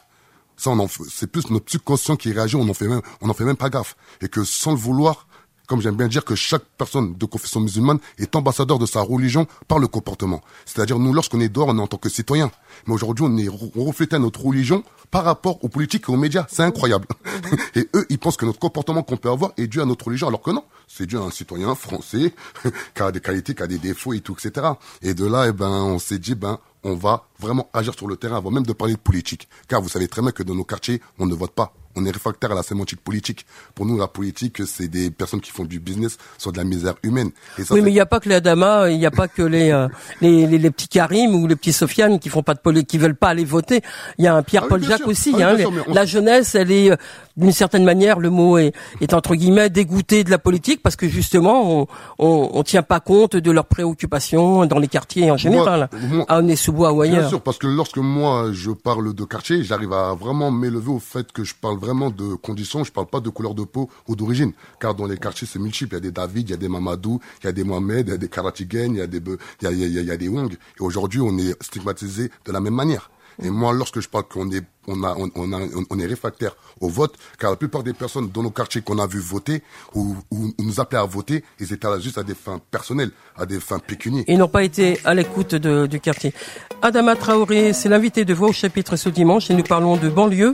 Ça, 0.56 0.70
on 0.70 0.88
c'est 1.10 1.28
plus 1.28 1.50
notre 1.50 1.70
subconscient 1.72 2.16
qui 2.16 2.32
réagit, 2.32 2.56
on 2.56 2.70
en 2.70 2.74
fait 2.74 2.88
même, 2.88 3.02
on 3.22 3.30
en 3.30 3.34
fait 3.34 3.44
même 3.44 3.58
pas 3.58 3.70
gaffe. 3.70 3.96
Et 4.22 4.28
que 4.28 4.44
sans 4.44 4.72
le 4.72 4.78
vouloir, 4.78 5.28
comme 5.74 5.82
j'aime 5.82 5.96
bien 5.96 6.08
dire 6.08 6.24
que 6.24 6.36
chaque 6.36 6.62
personne 6.78 7.16
de 7.18 7.26
confession 7.26 7.60
musulmane 7.60 7.98
est 8.20 8.36
ambassadeur 8.36 8.78
de 8.78 8.86
sa 8.86 9.02
religion 9.02 9.48
par 9.68 9.80
le 9.80 9.88
comportement. 9.88 10.40
C'est-à-dire 10.68 11.00
nous, 11.00 11.14
lorsqu'on 11.14 11.40
est 11.40 11.50
dehors, 11.50 11.70
on 11.70 11.80
est 11.80 11.82
en 11.82 11.88
tant 11.88 11.98
que 11.98 12.10
citoyen. 12.10 12.52
Mais 12.86 12.94
aujourd'hui, 12.94 13.26
on 13.28 13.36
est 13.38 13.48
reflète 13.50 14.14
notre 14.14 14.46
religion 14.46 14.84
par 15.10 15.24
rapport 15.24 15.64
aux 15.64 15.70
politiques 15.70 16.04
et 16.10 16.12
aux 16.12 16.16
médias. 16.16 16.46
C'est 16.48 16.62
incroyable. 16.62 17.08
Et 17.76 17.90
eux, 17.96 18.06
ils 18.12 18.20
pensent 18.20 18.38
que 18.38 18.46
notre 18.46 18.60
comportement 18.60 19.02
qu'on 19.02 19.18
peut 19.18 19.32
avoir 19.32 19.54
est 19.58 19.66
dû 19.66 19.82
à 19.82 19.86
notre 19.86 20.06
religion, 20.06 20.28
alors 20.28 20.44
que 20.44 20.52
non. 20.52 20.64
C'est 20.96 21.08
dû 21.08 21.18
à 21.18 21.22
un 21.22 21.32
citoyen 21.32 21.74
français 21.74 22.36
qui 22.96 23.02
a 23.02 23.12
des 23.12 23.20
qualités, 23.20 23.56
qui 23.56 23.64
a 23.64 23.68
des 23.68 23.80
défauts 23.80 24.14
et 24.14 24.20
tout, 24.20 24.38
etc. 24.38 24.68
Et 25.02 25.16
de 25.16 25.26
là, 25.26 25.48
eh 25.50 25.52
ben, 25.52 25.68
on 25.68 25.98
s'est 25.98 26.20
dit, 26.20 26.36
ben, 26.36 26.60
on 26.84 26.94
va 26.94 27.26
vraiment 27.40 27.68
agir 27.74 27.96
sur 27.98 28.08
le 28.08 28.16
terrain 28.16 28.38
avant 28.38 28.52
même 28.52 28.66
de 28.66 28.74
parler 28.74 28.94
de 28.94 29.00
politique. 29.00 29.50
Car 29.68 29.82
vous 29.82 29.90
savez 29.90 30.08
très 30.08 30.22
bien 30.22 30.32
que 30.32 30.44
dans 30.44 30.54
nos 30.54 30.64
quartiers, 30.64 31.02
on 31.18 31.26
ne 31.26 31.34
vote 31.34 31.52
pas 31.52 31.74
on 31.96 32.06
est 32.06 32.12
réfractaire 32.12 32.52
à 32.52 32.56
la 32.56 32.64
sémantique 32.64 33.02
politique. 33.02 33.46
Pour 33.76 33.86
nous, 33.86 33.98
la 33.98 34.08
politique, 34.08 34.62
c'est 34.66 34.88
des 34.88 35.12
personnes 35.12 35.42
qui 35.42 35.52
font 35.52 35.66
du 35.66 35.80
business 35.80 36.18
sur 36.38 36.52
de 36.52 36.58
la 36.58 36.64
misère 36.64 36.96
humaine. 37.04 37.32
oui, 37.70 37.82
mais 37.82 37.92
il 37.92 37.94
n'y 37.94 38.00
a 38.00 38.06
pas 38.06 38.20
que 38.20 38.30
les 38.30 38.36
Adama, 38.36 38.90
il 38.90 38.98
n'y 38.98 39.06
a 39.06 39.12
pas 39.12 39.28
que 39.28 39.42
euh, 39.42 39.88
les, 40.22 40.48
les, 40.48 40.58
les, 40.58 40.72
petits 40.72 40.88
Karim 40.88 41.36
ou 41.36 41.48
les 41.48 41.56
petits 41.56 41.74
Sofiane 41.74 42.20
qui 42.20 42.30
font 42.30 42.44
pas 42.44 42.56
de 42.56 42.82
qui 42.82 42.98
veulent 42.98 43.16
pas 43.16 43.30
aller 43.30 43.46
voter. 43.46 43.82
Il 44.18 44.26
y 44.26 44.28
a 44.28 44.36
un 44.36 44.44
Pierre-Paul 44.44 44.82
ah 44.84 44.88
Jacques 44.90 45.08
aussi. 45.08 45.34
Ah 45.40 45.52
hein, 45.52 45.58
La 45.88 46.06
jeunesse, 46.06 46.56
elle 46.56 46.72
est 46.72 46.92
euh, 46.92 46.96
d'une 47.38 47.52
certaine 47.52 47.84
manière, 47.84 48.20
le 48.20 48.30
mot 48.30 48.58
est, 48.58 48.74
est, 49.02 49.14
entre 49.14 49.36
guillemets 49.36 49.70
dégoûté 49.70 50.24
de 50.24 50.30
la 50.30 50.38
politique 50.38 50.83
parce 50.84 50.96
que 50.96 51.08
justement, 51.08 51.82
on, 51.82 51.88
on, 52.20 52.50
on 52.54 52.64
tient 52.64 52.84
pas 52.84 53.00
compte 53.00 53.36
de 53.36 53.52
leurs 53.52 53.66
préoccupations 53.66 54.66
dans 54.66 54.80
les 54.80 54.88
quartiers 54.88 55.32
en 55.32 55.38
général, 55.38 55.90
à 56.28 56.38
Aulnay-sous-Bois 56.38 56.92
ou 56.92 57.02
ailleurs. 57.02 57.22
Bien 57.22 57.30
sûr, 57.30 57.42
parce 57.42 57.58
que 57.58 57.68
lorsque 57.68 57.98
moi 57.98 58.50
je 58.52 58.72
parle 58.72 59.14
de 59.14 59.24
quartier, 59.24 59.64
j'arrive 59.64 59.94
à 59.94 60.14
vraiment 60.14 60.52
m'élever 60.52 60.92
au 60.92 61.00
fait 61.00 61.32
que 61.32 61.44
je 61.44 61.56
parle 61.56 61.80
vraiment 61.80 62.12
de 62.12 62.36
conditions, 62.36 62.84
je 62.84 62.92
parle 62.92 63.08
pas 63.08 63.22
de 63.22 63.30
couleur 63.30 63.56
de 63.56 63.64
peau 63.64 63.90
ou 64.08 64.16
d'origine, 64.16 64.52
car 64.80 64.94
dans 64.94 65.08
les 65.08 65.18
quartiers 65.18 65.48
c'est 65.52 65.60
multiple. 65.60 65.94
Il 65.94 65.96
y 65.96 65.98
a 65.98 66.02
des 66.02 66.12
David, 66.12 66.50
il 66.50 66.52
y 66.52 66.54
a 66.54 66.58
des 66.58 66.70
Mamadou, 66.70 67.20
il 67.42 67.46
y 67.46 67.50
a 67.50 67.52
des 67.54 67.64
Mohamed, 67.64 68.08
il 68.08 68.12
y 68.12 68.14
a 68.14 68.18
des 68.18 68.30
Karatigen, 68.30 68.94
il 68.94 68.98
y 68.98 69.02
a 69.02 69.08
des 69.08 69.22
il 69.62 69.64
y 69.64 69.68
a, 69.68 69.72
il 69.72 69.80
y 69.80 69.98
a, 69.98 70.02
il 70.02 70.08
y 70.08 70.12
a 70.12 70.18
des 70.18 70.28
Wong. 70.28 70.52
Et 70.52 70.82
aujourd'hui, 70.82 71.22
on 71.22 71.38
est 71.38 71.56
stigmatisé 71.64 72.30
de 72.46 72.52
la 72.52 72.60
même 72.60 72.76
manière. 72.76 73.10
Et 73.42 73.50
moi, 73.50 73.74
lorsque 73.74 74.00
je 74.00 74.08
parle 74.08 74.26
qu'on 74.26 74.52
est, 74.52 74.64
on 74.88 75.04
a, 75.04 75.16
on, 75.18 75.54
a, 75.54 75.60
on 75.90 76.00
est 76.00 76.06
réfractaire 76.06 76.56
au 76.82 76.90
vote, 76.90 77.16
car 77.40 77.52
la 77.52 77.56
plupart 77.56 77.84
des 77.84 77.94
personnes 77.94 78.30
dans 78.30 78.44
nos 78.44 78.52
quartiers 78.52 78.82
qu'on 78.82 79.00
a 79.00 79.08
vu 79.08 79.20
voter 79.20 79.64
ou, 79.96 80.16
ou, 80.32 80.54
nous 80.60 80.80
appelaient 80.80 81.00
à 81.00 81.06
voter, 81.06 81.44
ils 81.60 81.72
étaient 81.74 81.88
là 81.88 82.00
juste 82.00 82.18
à 82.18 82.24
des 82.24 82.36
fins 82.36 82.60
personnelles, 82.72 83.12
à 83.38 83.46
des 83.46 83.60
fins 83.60 83.80
pécuniaires. 83.80 84.26
Ils 84.28 84.38
n'ont 84.38 84.48
pas 84.48 84.64
été 84.64 85.00
à 85.06 85.14
l'écoute 85.14 85.56
du 85.56 86.00
quartier. 86.00 86.34
Adama 86.82 87.16
Traoré, 87.16 87.74
c'est 87.74 87.90
l'invité 87.90 88.26
de 88.26 88.34
Voix 88.34 88.50
au 88.50 88.54
chapitre 88.54 88.96
ce 88.96 89.10
dimanche 89.10 89.50
et 89.50 89.54
nous 89.54 89.64
parlons 89.64 89.96
de 89.96 90.10
banlieue. 90.10 90.54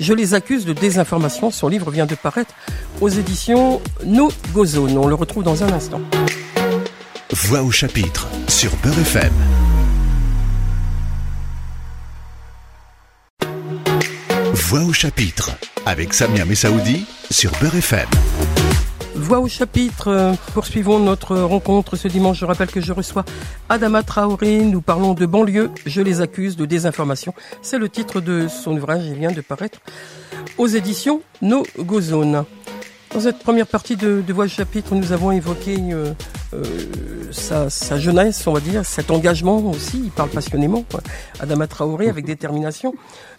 Je 0.00 0.12
les 0.12 0.34
accuse 0.34 0.64
de 0.64 0.72
désinformation. 0.72 1.50
Son 1.50 1.68
livre 1.68 1.90
vient 1.90 2.06
de 2.06 2.14
paraître 2.14 2.54
aux 3.00 3.08
éditions 3.08 3.80
No 4.04 4.30
Go 4.52 4.64
Zone. 4.64 4.96
On 4.98 5.08
le 5.08 5.14
retrouve 5.14 5.42
dans 5.42 5.62
un 5.62 5.72
instant. 5.72 6.00
Voix 7.32 7.62
au 7.62 7.70
chapitre 7.70 8.28
sur 8.48 8.70
Beurre 8.76 8.98
FM. 9.00 9.32
Voix 14.68 14.80
au 14.80 14.94
chapitre 14.94 15.50
avec 15.84 16.14
Samia 16.14 16.46
Messaoudi 16.46 17.04
sur 17.30 17.52
Beurre 17.60 17.76
FM. 17.76 18.08
Voix 19.14 19.40
au 19.40 19.46
chapitre, 19.46 20.08
euh, 20.08 20.32
poursuivons 20.54 20.98
notre 20.98 21.36
rencontre 21.36 21.96
ce 21.96 22.08
dimanche. 22.08 22.38
Je 22.38 22.46
rappelle 22.46 22.70
que 22.70 22.80
je 22.80 22.94
reçois 22.94 23.26
Adama 23.68 24.02
Traoré. 24.02 24.64
Nous 24.64 24.80
parlons 24.80 25.12
de 25.12 25.26
banlieue. 25.26 25.70
Je 25.84 26.00
les 26.00 26.22
accuse 26.22 26.56
de 26.56 26.64
désinformation. 26.64 27.34
C'est 27.60 27.76
le 27.76 27.90
titre 27.90 28.22
de 28.22 28.48
son 28.48 28.74
ouvrage. 28.74 29.04
Il 29.04 29.16
vient 29.16 29.32
de 29.32 29.42
paraître 29.42 29.80
aux 30.56 30.66
éditions 30.66 31.20
No 31.42 31.66
Go 31.78 32.00
Zone. 32.00 32.44
Dans 33.12 33.20
cette 33.20 33.40
première 33.40 33.66
partie 33.66 33.96
de, 33.96 34.24
de 34.26 34.32
Voix 34.32 34.46
au 34.46 34.48
chapitre, 34.48 34.94
nous 34.94 35.12
avons 35.12 35.30
évoqué 35.30 35.76
euh, 35.92 36.14
euh, 36.54 36.64
sa, 37.30 37.70
sa, 37.70 37.98
jeunesse, 37.98 38.44
on 38.46 38.52
va 38.52 38.60
dire, 38.60 38.84
cet 38.84 39.10
engagement 39.10 39.58
aussi. 39.70 40.00
Il 40.04 40.10
parle 40.10 40.30
passionnément. 40.30 40.84
Quoi. 40.90 41.00
Adama 41.38 41.66
Traoré 41.68 42.08
avec 42.08 42.24
détermination 42.24 42.94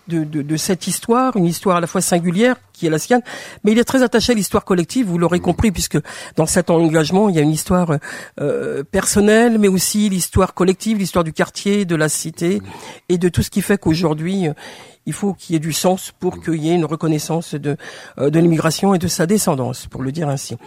de, 0.07 0.23
de, 0.23 0.41
de, 0.41 0.57
cette 0.57 0.87
histoire, 0.87 1.35
une 1.37 1.45
histoire 1.45 1.77
à 1.77 1.81
la 1.81 1.87
fois 1.87 2.01
singulière 2.01 2.57
qui 2.73 2.87
est 2.87 2.89
la 2.89 2.99
sienne, 2.99 3.21
mais 3.63 3.71
il 3.71 3.79
est 3.79 3.83
très 3.83 4.03
attaché 4.03 4.33
à 4.33 4.35
l'histoire 4.35 4.65
collective, 4.65 5.07
vous 5.07 5.17
l'aurez 5.17 5.39
compris, 5.39 5.71
puisque 5.71 5.97
dans 6.35 6.45
cet 6.45 6.69
engagement, 6.69 7.29
il 7.29 7.35
y 7.35 7.39
a 7.39 7.41
une 7.41 7.51
histoire 7.51 7.97
euh, 8.39 8.83
personnelle, 8.83 9.57
mais 9.59 9.67
aussi 9.67 10.09
l'histoire 10.09 10.53
collective, 10.53 10.97
l'histoire 10.97 11.23
du 11.23 11.33
quartier, 11.33 11.85
de 11.85 11.95
la 11.95 12.09
cité, 12.09 12.61
et 13.09 13.17
de 13.17 13.29
tout 13.29 13.41
ce 13.41 13.49
qui 13.49 13.61
fait 13.61 13.77
qu'aujourd'hui, 13.77 14.47
euh, 14.47 14.53
il 15.05 15.13
faut 15.13 15.33
qu'il 15.33 15.53
y 15.53 15.55
ait 15.55 15.59
du 15.59 15.73
sens 15.73 16.11
pour 16.19 16.41
qu'il 16.41 16.63
y 16.63 16.69
ait 16.69 16.75
une 16.75 16.85
reconnaissance 16.85 17.55
de, 17.55 17.77
euh, 18.17 18.29
de 18.29 18.39
l'immigration 18.39 18.93
et 18.95 18.99
de 18.99 19.07
sa 19.07 19.25
descendance, 19.25 19.87
pour 19.87 20.01
le 20.01 20.11
dire 20.11 20.29
ainsi. 20.29 20.57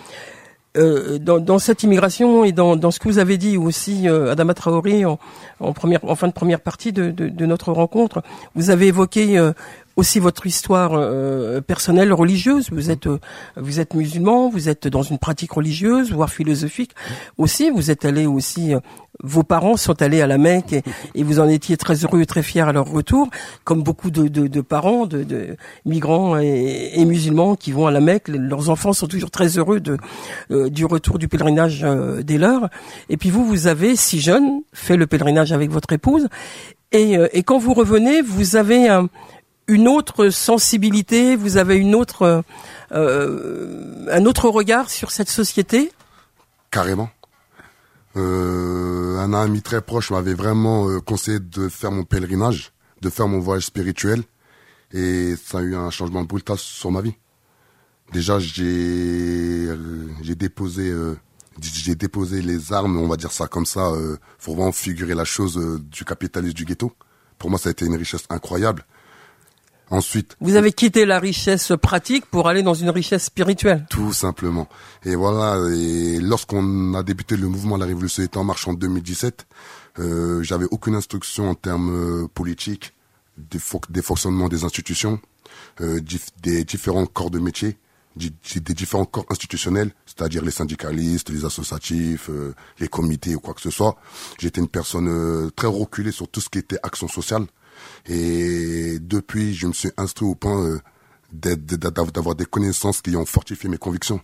Euh, 0.79 1.19
dans, 1.19 1.39
dans, 1.39 1.59
cette 1.59 1.83
immigration 1.83 2.45
et 2.45 2.53
dans, 2.53 2.77
dans, 2.77 2.91
ce 2.91 2.99
que 2.99 3.09
vous 3.09 3.19
avez 3.19 3.37
dit 3.37 3.57
aussi, 3.57 4.09
euh, 4.09 4.33
Adama 4.33 4.55
Traoré, 4.55 5.05
en, 5.05 5.19
en, 5.61 5.73
première, 5.73 6.05
en 6.05 6.15
fin 6.15 6.29
de 6.29 6.33
première 6.33 6.61
partie 6.61 6.93
de, 6.93 7.11
de, 7.11 7.29
de 7.29 7.47
notre 7.47 7.73
rencontre, 7.73 8.23
vous 8.55 8.71
avez 8.71 8.87
évoqué 8.87 9.39
euh, 9.39 9.53
aussi 9.99 10.21
votre 10.21 10.47
histoire 10.47 10.93
euh, 10.95 11.61
personnelle 11.61 12.13
religieuse. 12.13 12.69
Vous 12.71 12.91
êtes 12.91 13.09
euh, 13.09 13.19
vous 13.57 13.81
êtes 13.81 13.95
musulman, 13.95 14.49
vous 14.49 14.69
êtes 14.69 14.87
dans 14.87 15.03
une 15.03 15.19
pratique 15.19 15.51
religieuse, 15.51 16.13
voire 16.13 16.31
philosophique 16.31 16.93
aussi. 17.37 17.71
Vous 17.71 17.91
êtes 17.91 18.05
allé 18.05 18.25
aussi. 18.25 18.75
Euh, 18.75 18.81
vos 19.25 19.43
parents 19.43 19.77
sont 19.77 20.01
allés 20.01 20.23
à 20.23 20.29
la 20.29 20.39
Mecque 20.39 20.77
et, 21.17 21.25
vous 21.25 21.41
en 21.41 21.49
étiez 21.49 21.77
très 21.77 22.05
heureux 22.05 22.21
et 22.21 22.27
très 22.27 22.45
fiers 22.45 22.61
à 22.61 22.71
leur 22.71 22.87
retour, 22.87 23.29
comme 23.65 23.83
beaucoup 23.83 24.13
de, 24.13 24.29
de, 24.29 24.47
de 24.47 24.61
parents, 24.61 25.07
de, 25.07 25.25
de 25.25 25.57
migrants 25.85 26.39
et, 26.39 26.93
et, 26.95 27.05
musulmans 27.05 27.57
qui 27.57 27.73
vont 27.73 27.89
à 27.89 27.91
la 27.91 28.01
Mecque. 28.01 28.29
Leurs 28.29 28.71
enfants 28.71 28.93
sont 28.93 29.09
toujours 29.09 29.33
très 29.33 29.59
heureux 29.59 29.81
de, 29.81 29.99
du 30.69 30.85
retour 30.85 31.19
du 31.19 31.27
pèlerinage 31.27 31.85
des 32.23 32.39
leurs. 32.39 32.69
Et 33.09 33.17
puis 33.17 33.31
vous, 33.31 33.45
vous 33.45 33.67
avez, 33.67 33.97
si 33.97 34.21
jeune, 34.21 34.63
fait 34.73 34.97
le 34.97 35.09
pèlerinage 35.09 35.51
avec 35.51 35.73
votre 35.73 35.93
épouse. 35.93 36.29
Et, 36.93 37.17
et 37.33 37.43
quand 37.43 37.59
vous 37.59 37.75
revenez, 37.75 38.23
vous 38.23 38.55
avez 38.55 38.89
un, 38.89 39.09
une 39.69 39.87
autre 39.87 40.31
sensibilité, 40.31 41.37
vous 41.37 41.59
avez 41.59 41.77
une 41.77 41.95
autre, 41.95 42.43
euh, 42.93 44.07
un 44.11 44.25
autre 44.25 44.49
regard 44.49 44.91
sur 44.91 45.11
cette 45.11 45.29
société? 45.29 45.93
Carrément. 46.71 47.11
Euh, 48.17 49.19
un 49.19 49.35
ami 49.35 49.61
très 49.63 49.83
proche 49.83 50.11
m'avait 50.11 50.35
vraiment 50.35 50.89
euh, 50.89 51.01
conseillé 51.01 51.39
de 51.39 51.69
faire 51.69 51.93
mon 51.93 52.05
pèlerinage, 52.05 52.73
de 53.03 53.11
faire 53.11 53.29
mon 53.29 53.39
voyage 53.39 53.67
spirituel, 53.67 54.23
et 54.93 55.35
ça 55.37 55.59
a 55.59 55.61
eu 55.61 55.77
un 55.77 55.91
changement 55.91 56.25
brutal 56.25 56.59
sur 56.59 56.91
ma 56.91 57.03
vie. 57.03 57.15
Déjà, 58.13 58.39
j'ai 58.39 59.69
déposé 60.35 60.95
j'ai 61.61 61.95
déposé 61.95 62.41
les 62.41 62.73
armes, 62.73 62.97
on 62.97 63.07
va 63.07 63.17
dire 63.17 63.33
ça 63.33 63.49
comme 63.49 63.67
ça, 63.67 63.93
pour 64.39 64.55
vraiment 64.57 64.73
figurer 64.73 65.15
la 65.15 65.25
chose 65.25 65.61
du 65.91 66.05
capitalisme 66.07 66.55
du 66.55 66.65
ghetto. 66.65 66.93
Pour 67.37 67.51
moi, 67.51 67.59
ça 67.59 67.69
a 67.69 67.73
été 67.73 67.85
une 67.85 67.97
richesse 67.97 68.25
incroyable. 68.31 68.87
Ensuite. 69.91 70.37
Vous 70.41 70.57
avez 70.57 70.73
quitté 70.73 71.07
la 71.07 71.19
richesse 71.19 71.73
pratique 71.81 72.27
pour 72.27 72.49
aller 72.49 72.63
dans 72.63 72.75
une 72.75 72.91
richesse 72.91 73.25
spirituelle. 73.25 73.87
Tout 73.89 74.13
simplement. 74.13 74.69
Et 75.05 75.15
voilà. 75.15 75.59
Et 75.75 76.19
lorsqu'on 76.21 76.95
a 76.95 77.03
débuté 77.03 77.37
le 77.37 77.49
mouvement 77.49 77.77
La 77.77 77.87
Révolution 77.87 78.23
est 78.23 78.37
en 78.37 78.45
marche 78.45 78.69
en 78.69 78.75
2017, 78.75 79.47
euh, 79.99 80.43
j'avais 80.43 80.67
aucune 80.71 80.95
instruction 80.95 81.49
en 81.49 81.55
termes 81.55 82.25
euh, 82.25 82.29
politiques, 82.29 82.93
des, 83.39 83.61
des 83.89 84.03
fonctionnements 84.03 84.49
des 84.49 84.65
institutions, 84.65 85.21
euh, 85.81 86.01
des 86.43 86.65
différents 86.65 87.07
corps 87.07 87.31
de 87.31 87.39
métier, 87.39 87.79
des 88.17 88.75
différents 88.75 89.05
corps 89.05 89.27
institutionnels, 89.31 89.93
c'est-à-dire 90.07 90.45
les 90.45 90.51
syndicalistes, 90.51 91.31
les 91.31 91.45
associatifs, 91.45 92.31
euh, 92.31 92.55
les 92.81 92.89
comités 92.89 93.35
ou 93.35 93.41
quoi 93.41 93.55
que 93.55 93.61
ce 93.61 93.71
soit. 93.71 93.97
J'étais 94.39 94.61
une 94.61 94.69
personne 94.69 95.09
euh, 95.09 95.51
très 95.55 95.69
reculée 95.69 96.13
sur 96.13 96.29
tout 96.29 96.41
ce 96.41 96.49
qui 96.49 96.59
était 96.59 96.79
action 96.83 97.09
sociale. 97.09 97.47
Et 98.07 98.99
depuis, 99.01 99.55
je 99.55 99.67
me 99.67 99.73
suis 99.73 99.91
instruit 99.97 100.29
au 100.29 100.35
point 100.35 100.65
euh, 100.65 100.81
d'avoir 101.33 102.35
des 102.35 102.47
connaissances 102.47 103.03
qui 103.03 103.17
ont 103.17 103.27
fortifié 103.27 103.69
mes 103.69 103.79
convictions. 103.79 104.21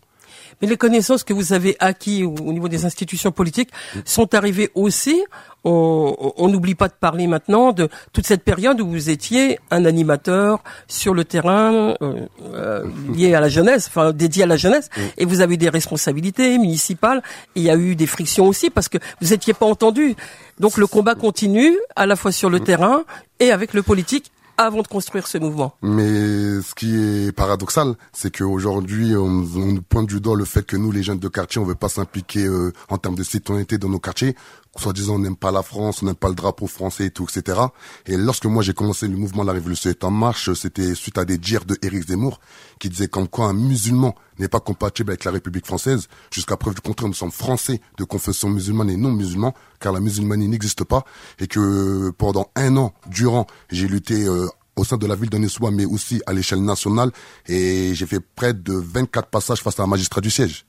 Mais 0.60 0.68
les 0.68 0.76
connaissances 0.76 1.24
que 1.24 1.32
vous 1.32 1.52
avez 1.52 1.76
acquis 1.80 2.24
au 2.24 2.52
niveau 2.52 2.68
des 2.68 2.84
institutions 2.84 3.32
politiques 3.32 3.70
sont 4.04 4.34
arrivées 4.34 4.70
aussi. 4.74 5.22
On 5.66 6.48
n'oublie 6.48 6.74
pas 6.74 6.88
de 6.88 6.94
parler 6.94 7.26
maintenant 7.26 7.72
de 7.72 7.88
toute 8.12 8.26
cette 8.26 8.44
période 8.44 8.82
où 8.82 8.86
vous 8.86 9.08
étiez 9.08 9.58
un 9.70 9.86
animateur 9.86 10.62
sur 10.88 11.14
le 11.14 11.24
terrain 11.24 11.94
euh, 12.02 12.26
euh, 12.52 12.84
lié 13.14 13.34
à 13.34 13.40
la 13.40 13.48
jeunesse, 13.48 13.86
enfin 13.88 14.12
dédié 14.12 14.42
à 14.42 14.46
la 14.46 14.58
jeunesse, 14.58 14.90
et 15.16 15.24
vous 15.24 15.40
avez 15.40 15.56
des 15.56 15.70
responsabilités 15.70 16.58
municipales. 16.58 17.22
il 17.54 17.62
y 17.62 17.70
a 17.70 17.76
eu 17.76 17.96
des 17.96 18.06
frictions 18.06 18.46
aussi 18.46 18.68
parce 18.68 18.90
que 18.90 18.98
vous 19.22 19.28
n'étiez 19.28 19.54
pas 19.54 19.64
entendu. 19.64 20.14
Donc 20.60 20.76
le 20.76 20.86
combat 20.86 21.14
continue 21.14 21.74
à 21.96 22.04
la 22.04 22.16
fois 22.16 22.30
sur 22.30 22.50
le 22.50 22.60
terrain 22.60 23.04
et 23.40 23.50
avec 23.50 23.72
le 23.72 23.82
politique 23.82 24.30
avant 24.56 24.82
de 24.82 24.88
construire 24.88 25.26
ce 25.26 25.38
mouvement. 25.38 25.74
Mais 25.82 26.60
ce 26.60 26.74
qui 26.74 26.94
est 26.96 27.32
paradoxal, 27.32 27.94
c'est 28.12 28.34
qu'aujourd'hui, 28.36 29.16
on, 29.16 29.44
on 29.56 29.76
pointe 29.76 30.06
du 30.06 30.20
doigt 30.20 30.36
le 30.36 30.44
fait 30.44 30.64
que 30.64 30.76
nous, 30.76 30.92
les 30.92 31.02
jeunes 31.02 31.18
de 31.18 31.28
quartier, 31.28 31.60
on 31.60 31.64
veut 31.64 31.74
pas 31.74 31.88
s'impliquer 31.88 32.44
euh, 32.44 32.72
en 32.88 32.98
termes 32.98 33.16
de 33.16 33.24
citoyenneté 33.24 33.78
dans 33.78 33.88
nos 33.88 33.98
quartiers. 33.98 34.34
Soit 34.76 34.92
disant, 34.92 35.14
on 35.14 35.18
n'aime 35.20 35.36
pas 35.36 35.52
la 35.52 35.62
France, 35.62 36.02
on 36.02 36.06
n'aime 36.06 36.16
pas 36.16 36.28
le 36.28 36.34
drapeau 36.34 36.66
français 36.66 37.06
et 37.06 37.10
tout, 37.10 37.26
etc. 37.28 37.60
Et 38.06 38.16
lorsque 38.16 38.46
moi 38.46 38.62
j'ai 38.62 38.72
commencé 38.72 39.06
le 39.06 39.16
mouvement 39.16 39.44
La 39.44 39.52
Révolution 39.52 39.88
est 39.90 40.02
en 40.02 40.10
marche, 40.10 40.52
c'était 40.54 40.94
suite 40.96 41.16
à 41.16 41.24
des 41.24 41.38
dires 41.38 41.64
de 41.64 41.78
Éric 41.82 42.08
Zemmour 42.08 42.40
qui 42.80 42.88
disait 42.88 43.08
comme 43.08 43.28
quoi 43.28 43.46
un 43.46 43.52
musulman 43.52 44.14
n'est 44.38 44.48
pas 44.48 44.60
compatible 44.60 45.10
avec 45.10 45.24
la 45.24 45.30
République 45.30 45.66
française. 45.66 46.08
Jusqu'à 46.30 46.56
preuve 46.56 46.74
du 46.74 46.80
contraire, 46.80 47.08
nous 47.08 47.14
sommes 47.14 47.30
français 47.30 47.80
de 47.98 48.04
confession 48.04 48.48
musulmane 48.48 48.90
et 48.90 48.96
non 48.96 49.12
musulmans, 49.12 49.54
car 49.80 49.92
la 49.92 50.00
musulmanie 50.00 50.48
n'existe 50.48 50.84
pas. 50.84 51.04
Et 51.38 51.46
que 51.46 52.10
pendant 52.10 52.50
un 52.56 52.76
an 52.76 52.92
durant, 53.06 53.46
j'ai 53.70 53.86
lutté 53.86 54.26
euh, 54.26 54.48
au 54.76 54.84
sein 54.84 54.96
de 54.96 55.06
la 55.06 55.14
ville 55.14 55.30
de 55.30 55.38
Nessois, 55.38 55.70
mais 55.70 55.84
aussi 55.84 56.20
à 56.26 56.32
l'échelle 56.32 56.64
nationale. 56.64 57.10
Et 57.46 57.94
j'ai 57.94 58.06
fait 58.06 58.20
près 58.20 58.54
de 58.54 58.72
24 58.72 59.28
passages 59.28 59.62
face 59.62 59.78
à 59.78 59.84
un 59.84 59.86
magistrat 59.86 60.20
du 60.20 60.30
siège, 60.30 60.66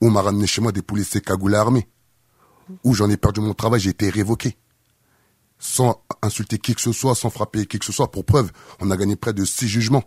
où 0.00 0.08
m'a 0.08 0.22
ramené 0.22 0.46
chez 0.46 0.60
moi 0.60 0.72
des 0.72 0.82
policiers 0.82 1.20
cagoulés 1.20 1.56
armés, 1.56 1.86
où 2.84 2.94
j'en 2.94 3.10
ai 3.10 3.16
perdu 3.16 3.40
mon 3.40 3.54
travail, 3.54 3.80
j'ai 3.80 3.90
été 3.90 4.10
révoqué. 4.10 4.56
Sans 5.58 6.02
insulter 6.22 6.58
qui 6.58 6.74
que 6.74 6.80
ce 6.80 6.92
soit, 6.92 7.14
sans 7.14 7.30
frapper 7.30 7.66
qui 7.66 7.78
que 7.78 7.84
ce 7.84 7.92
soit. 7.92 8.10
Pour 8.10 8.24
preuve, 8.24 8.50
on 8.80 8.90
a 8.90 8.96
gagné 8.96 9.16
près 9.16 9.32
de 9.32 9.44
six 9.44 9.68
jugements. 9.68 10.04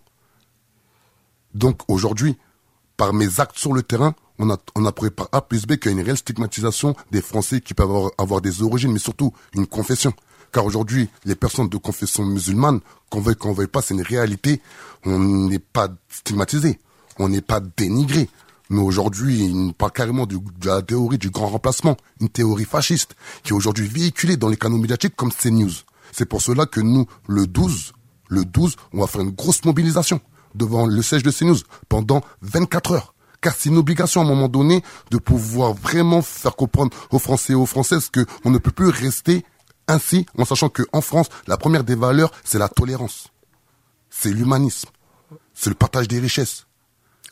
Donc 1.53 1.81
aujourd'hui, 1.87 2.37
par 2.97 3.13
mes 3.13 3.39
actes 3.39 3.57
sur 3.57 3.73
le 3.73 3.83
terrain, 3.83 4.15
on 4.39 4.49
a, 4.49 4.57
on 4.75 4.85
a 4.85 4.91
prouvé 4.91 5.11
par 5.11 5.29
A 5.31 5.41
plus 5.41 5.65
B 5.65 5.75
qu'il 5.75 5.91
y 5.91 5.95
a 5.95 5.97
une 5.97 6.03
réelle 6.03 6.17
stigmatisation 6.17 6.95
des 7.11 7.21
Français 7.21 7.61
qui 7.61 7.73
peuvent 7.73 8.11
avoir, 8.17 8.41
des 8.41 8.61
origines, 8.63 8.91
mais 8.91 8.99
surtout 8.99 9.31
une 9.53 9.67
confession. 9.67 10.13
Car 10.51 10.65
aujourd'hui, 10.65 11.09
les 11.25 11.35
personnes 11.35 11.69
de 11.69 11.77
confession 11.77 12.25
musulmane, 12.25 12.79
qu'on 13.09 13.21
veuille 13.21 13.35
qu'on 13.35 13.53
veuille 13.53 13.67
pas, 13.67 13.81
c'est 13.81 13.93
une 13.93 14.01
réalité. 14.01 14.61
On 15.05 15.19
n'est 15.19 15.59
pas 15.59 15.89
stigmatisé, 16.09 16.79
on 17.17 17.29
n'est 17.29 17.41
pas 17.41 17.59
dénigré. 17.59 18.29
Mais 18.73 18.81
aujourd'hui, 18.81 19.45
il 19.45 19.73
parle 19.75 19.91
carrément 19.91 20.25
de 20.25 20.39
la 20.65 20.81
théorie 20.81 21.19
du 21.19 21.29
grand 21.29 21.47
remplacement, 21.47 21.95
une 22.19 22.29
théorie 22.29 22.65
fasciste, 22.65 23.15
qui 23.43 23.51
est 23.51 23.55
aujourd'hui 23.55 23.87
véhiculée 23.87 24.35
dans 24.35 24.49
les 24.49 24.57
canaux 24.57 24.79
médiatiques 24.79 25.15
comme 25.15 25.31
CNews. 25.31 25.69
C'est 26.11 26.25
pour 26.25 26.41
cela 26.41 26.65
que 26.65 26.81
nous, 26.81 27.05
le 27.27 27.45
12, 27.45 27.93
le 28.29 28.45
12, 28.45 28.75
on 28.93 29.01
va 29.01 29.05
faire 29.05 29.21
une 29.21 29.29
grosse 29.29 29.63
mobilisation 29.63 30.21
devant 30.55 30.87
le 30.87 31.03
siège 31.03 31.21
de 31.21 31.29
CNews 31.29 31.59
pendant 31.87 32.23
24 32.41 32.93
heures. 32.93 33.13
Car 33.41 33.53
c'est 33.53 33.69
une 33.69 33.77
obligation 33.77 34.21
à 34.21 34.23
un 34.23 34.27
moment 34.27 34.47
donné 34.47 34.81
de 35.11 35.19
pouvoir 35.19 35.73
vraiment 35.73 36.23
faire 36.23 36.55
comprendre 36.55 36.97
aux 37.11 37.19
Français 37.19 37.53
et 37.53 37.55
aux 37.55 37.67
Françaises 37.67 38.09
qu'on 38.09 38.49
ne 38.49 38.57
peut 38.57 38.71
plus 38.71 38.89
rester 38.89 39.45
ainsi, 39.87 40.25
en 40.35 40.45
sachant 40.45 40.69
qu'en 40.69 41.01
France, 41.01 41.27
la 41.45 41.57
première 41.57 41.83
des 41.83 41.95
valeurs, 41.95 42.31
c'est 42.43 42.57
la 42.57 42.69
tolérance. 42.69 43.27
C'est 44.09 44.31
l'humanisme. 44.31 44.89
C'est 45.53 45.69
le 45.69 45.75
partage 45.75 46.07
des 46.07 46.19
richesses. 46.19 46.65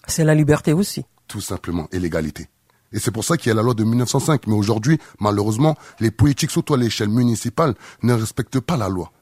C'est 0.06 0.24
la 0.24 0.36
liberté 0.36 0.74
aussi. 0.74 1.04
Tout 1.32 1.40
simplement, 1.40 1.88
et 1.94 2.00
l'égalité. 2.00 2.50
Et 2.92 3.00
c'est 3.00 3.12
pour 3.12 3.24
ça 3.24 3.38
qu'il 3.38 3.48
y 3.48 3.52
a 3.52 3.56
la 3.56 3.62
loi 3.62 3.74
de 3.74 3.86
1905. 3.86 4.48
Mais 4.48 4.54
aujourd'hui, 4.54 5.00
malheureusement, 5.22 5.78
les 6.02 6.12
politiques, 6.12 6.52
surtout 6.52 6.74
à 6.74 6.78
l'échelle 6.78 7.08
municipale, 7.08 7.74
ne 8.04 8.12
respectent 8.12 8.60
pas 8.60 8.76
la 8.76 8.90
loi. 8.90 9.14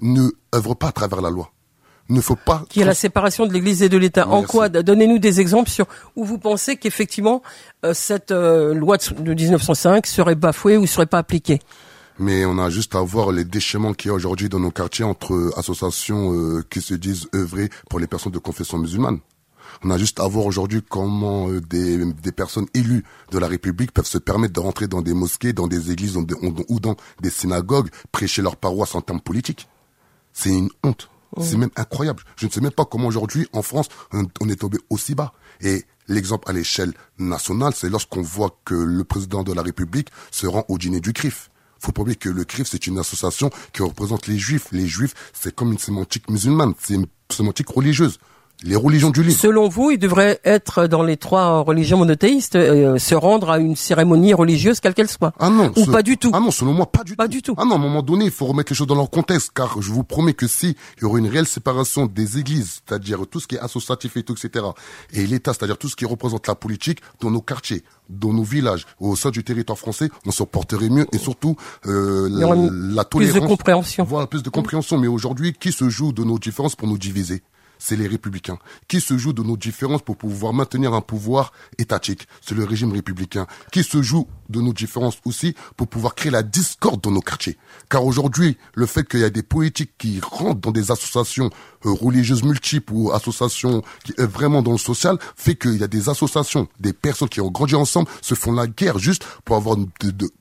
Ne 0.00 0.30
œuvrent 0.54 0.74
pas 0.76 0.88
à 0.88 0.92
travers 0.92 1.20
la 1.20 1.28
loi. 1.28 1.52
Ne 2.08 2.22
faut 2.22 2.34
pas. 2.34 2.64
Qui 2.70 2.80
est 2.80 2.86
la 2.86 2.94
séparation 2.94 3.46
de 3.46 3.52
l'Église 3.52 3.82
et 3.82 3.90
de 3.90 3.98
l'État. 3.98 4.26
En 4.26 4.42
quoi? 4.42 4.70
Donnez-nous 4.70 5.18
des 5.18 5.38
exemples 5.38 5.68
sur 5.68 5.86
où 6.16 6.24
vous 6.24 6.38
pensez 6.38 6.76
qu'effectivement 6.76 7.42
euh, 7.84 7.92
cette 7.92 8.30
euh, 8.30 8.72
loi 8.72 8.96
de 8.96 9.34
1905 9.34 10.06
serait 10.06 10.34
bafouée 10.34 10.78
ou 10.78 10.86
serait 10.86 11.04
pas 11.04 11.18
appliquée? 11.18 11.60
Mais 12.18 12.46
on 12.46 12.58
a 12.58 12.70
juste 12.70 12.94
à 12.94 13.00
voir 13.00 13.32
les 13.32 13.44
déchirements 13.44 13.92
qu'il 13.92 14.08
y 14.08 14.12
a 14.12 14.14
aujourd'hui 14.14 14.48
dans 14.48 14.58
nos 14.58 14.70
quartiers 14.70 15.04
entre 15.04 15.52
associations 15.56 16.32
euh, 16.34 16.64
qui 16.68 16.80
se 16.80 16.94
disent 16.94 17.28
œuvrer 17.34 17.68
pour 17.90 18.00
les 18.00 18.06
personnes 18.06 18.32
de 18.32 18.38
confession 18.38 18.78
musulmane. 18.78 19.20
On 19.82 19.90
a 19.90 19.98
juste 19.98 20.20
à 20.20 20.26
voir 20.26 20.46
aujourd'hui 20.46 20.82
comment 20.86 21.48
euh, 21.48 21.60
des, 21.60 22.04
des, 22.12 22.32
personnes 22.32 22.66
élues 22.74 23.04
de 23.30 23.38
la 23.38 23.46
République 23.46 23.92
peuvent 23.92 24.06
se 24.06 24.18
permettre 24.18 24.52
de 24.52 24.60
rentrer 24.60 24.88
dans 24.88 25.02
des 25.02 25.14
mosquées, 25.14 25.52
dans 25.52 25.66
des 25.66 25.90
églises 25.90 26.16
ou 26.16 26.80
dans 26.80 26.96
des 27.20 27.30
synagogues, 27.30 27.90
prêcher 28.12 28.42
leur 28.42 28.56
paroisse 28.56 28.94
en 28.94 29.00
termes 29.00 29.20
politiques. 29.20 29.68
C'est 30.32 30.50
une 30.50 30.70
honte. 30.82 31.10
Oh. 31.36 31.42
C'est 31.44 31.56
même 31.56 31.70
incroyable. 31.76 32.22
Je 32.36 32.46
ne 32.46 32.50
sais 32.50 32.60
même 32.60 32.72
pas 32.72 32.84
comment 32.84 33.06
aujourd'hui, 33.06 33.46
en 33.52 33.62
France, 33.62 33.88
on, 34.12 34.48
est 34.48 34.56
tombé 34.56 34.78
aussi 34.90 35.14
bas. 35.14 35.32
Et 35.60 35.84
l'exemple 36.08 36.48
à 36.50 36.52
l'échelle 36.52 36.92
nationale, 37.18 37.72
c'est 37.74 37.88
lorsqu'on 37.88 38.22
voit 38.22 38.58
que 38.64 38.74
le 38.74 39.04
président 39.04 39.44
de 39.44 39.52
la 39.52 39.62
République 39.62 40.08
se 40.30 40.46
rend 40.46 40.64
au 40.68 40.78
dîner 40.78 41.00
du 41.00 41.12
CRIF 41.12 41.50
faut 41.80 41.92
pas 41.92 42.02
oublier 42.02 42.16
que 42.16 42.28
le 42.28 42.44
CRIF, 42.44 42.68
c'est 42.68 42.86
une 42.86 42.98
association 42.98 43.50
qui 43.72 43.82
représente 43.82 44.26
les 44.26 44.38
juifs. 44.38 44.66
Les 44.70 44.86
juifs, 44.86 45.14
c'est 45.32 45.54
comme 45.54 45.72
une 45.72 45.78
sémantique 45.78 46.28
musulmane, 46.28 46.74
c'est 46.78 46.94
une 46.94 47.06
sémantique 47.30 47.70
religieuse. 47.70 48.18
Les 48.62 48.76
religions 48.76 49.10
du 49.10 49.22
livre. 49.22 49.38
Selon 49.38 49.68
vous, 49.68 49.90
il 49.90 49.98
devrait 49.98 50.40
être 50.44 50.86
dans 50.86 51.02
les 51.02 51.16
trois 51.16 51.60
religions 51.60 51.96
monothéistes, 51.98 52.56
euh, 52.56 52.98
se 52.98 53.14
rendre 53.14 53.50
à 53.50 53.58
une 53.58 53.76
cérémonie 53.76 54.34
religieuse 54.34 54.80
quelle 54.80 54.94
qu'elle 54.94 55.08
soit. 55.08 55.32
Ah 55.38 55.48
non. 55.50 55.72
Ou 55.76 55.86
pas 55.86 56.02
du 56.02 56.18
tout. 56.18 56.30
Ah 56.34 56.40
non, 56.40 56.50
selon 56.50 56.72
moi, 56.74 56.86
pas 56.90 57.04
du 57.04 57.16
Pas 57.16 57.24
tout. 57.24 57.30
du 57.32 57.42
tout. 57.42 57.54
Ah 57.56 57.64
non, 57.64 57.72
à 57.72 57.74
un 57.76 57.78
moment 57.78 58.02
donné, 58.02 58.26
il 58.26 58.30
faut 58.30 58.46
remettre 58.46 58.72
les 58.72 58.76
choses 58.76 58.86
dans 58.86 58.94
leur 58.94 59.10
contexte, 59.10 59.50
car 59.54 59.80
je 59.80 59.90
vous 59.90 60.04
promets 60.04 60.34
que 60.34 60.46
si 60.46 60.76
il 60.98 61.02
y 61.02 61.04
aurait 61.04 61.20
une 61.20 61.28
réelle 61.28 61.46
séparation 61.46 62.06
des 62.06 62.38
églises, 62.38 62.80
c'est-à-dire 62.86 63.20
tout 63.30 63.40
ce 63.40 63.46
qui 63.46 63.54
est 63.56 63.60
associatif 63.60 64.16
et 64.16 64.22
tout, 64.22 64.34
etc., 64.34 64.66
et 65.12 65.26
l'État, 65.26 65.52
c'est-à-dire 65.54 65.78
tout 65.78 65.88
ce 65.88 65.96
qui 65.96 66.04
représente 66.04 66.46
la 66.46 66.54
politique 66.54 67.00
dans 67.20 67.30
nos 67.30 67.40
quartiers, 67.40 67.82
dans 68.08 68.32
nos 68.32 68.42
villages, 68.42 68.86
au 68.98 69.16
sein 69.16 69.30
du 69.30 69.42
territoire 69.44 69.78
français, 69.78 70.10
on 70.26 70.30
s'en 70.32 70.46
porterait 70.46 70.88
mieux 70.90 71.06
et 71.12 71.18
surtout 71.18 71.56
euh, 71.86 72.28
la, 72.30 72.48
la 72.94 73.04
Plus 73.04 73.26
tolérance. 73.26 73.42
de 73.42 73.46
compréhension. 73.46 74.04
Voilà, 74.04 74.26
plus 74.26 74.42
de 74.42 74.50
compréhension. 74.50 74.98
Mais 74.98 75.06
aujourd'hui, 75.06 75.54
qui 75.58 75.72
se 75.72 75.88
joue 75.88 76.12
de 76.12 76.24
nos 76.24 76.38
différences 76.38 76.76
pour 76.76 76.88
nous 76.88 76.98
diviser? 76.98 77.42
C'est 77.80 77.96
les 77.96 78.06
républicains. 78.06 78.58
Qui 78.86 79.00
se 79.00 79.18
joue 79.18 79.32
de 79.32 79.42
nos 79.42 79.56
différences 79.56 80.02
pour 80.02 80.16
pouvoir 80.16 80.52
maintenir 80.52 80.94
un 80.94 81.00
pouvoir 81.00 81.52
étatique 81.78 82.28
C'est 82.40 82.54
le 82.54 82.62
régime 82.62 82.92
républicain. 82.92 83.46
Qui 83.72 83.82
se 83.82 84.02
joue 84.02 84.28
de 84.48 84.60
nos 84.60 84.72
différences 84.72 85.18
aussi 85.24 85.56
pour 85.76 85.88
pouvoir 85.88 86.14
créer 86.14 86.30
la 86.30 86.44
discorde 86.44 87.00
dans 87.00 87.10
nos 87.10 87.20
quartiers 87.20 87.56
Car 87.88 88.04
aujourd'hui, 88.04 88.56
le 88.74 88.86
fait 88.86 89.08
qu'il 89.08 89.20
y 89.20 89.24
a 89.24 89.30
des 89.30 89.42
politiques 89.42 89.92
qui 89.98 90.20
rentrent 90.20 90.60
dans 90.60 90.70
des 90.70 90.92
associations 90.92 91.50
euh, 91.86 91.90
religieuses 91.90 92.44
multiples 92.44 92.92
ou 92.92 93.10
associations 93.12 93.82
qui 94.04 94.12
vraiment 94.18 94.62
dans 94.62 94.72
le 94.72 94.78
social 94.78 95.18
fait 95.34 95.56
qu'il 95.56 95.78
y 95.78 95.82
a 95.82 95.88
des 95.88 96.08
associations, 96.08 96.68
des 96.78 96.92
personnes 96.92 97.28
qui 97.28 97.40
ont 97.40 97.50
grandi 97.50 97.74
ensemble 97.74 98.08
se 98.20 98.34
font 98.34 98.52
la 98.52 98.66
guerre 98.66 98.98
juste 98.98 99.24
pour 99.44 99.56
avoir 99.56 99.76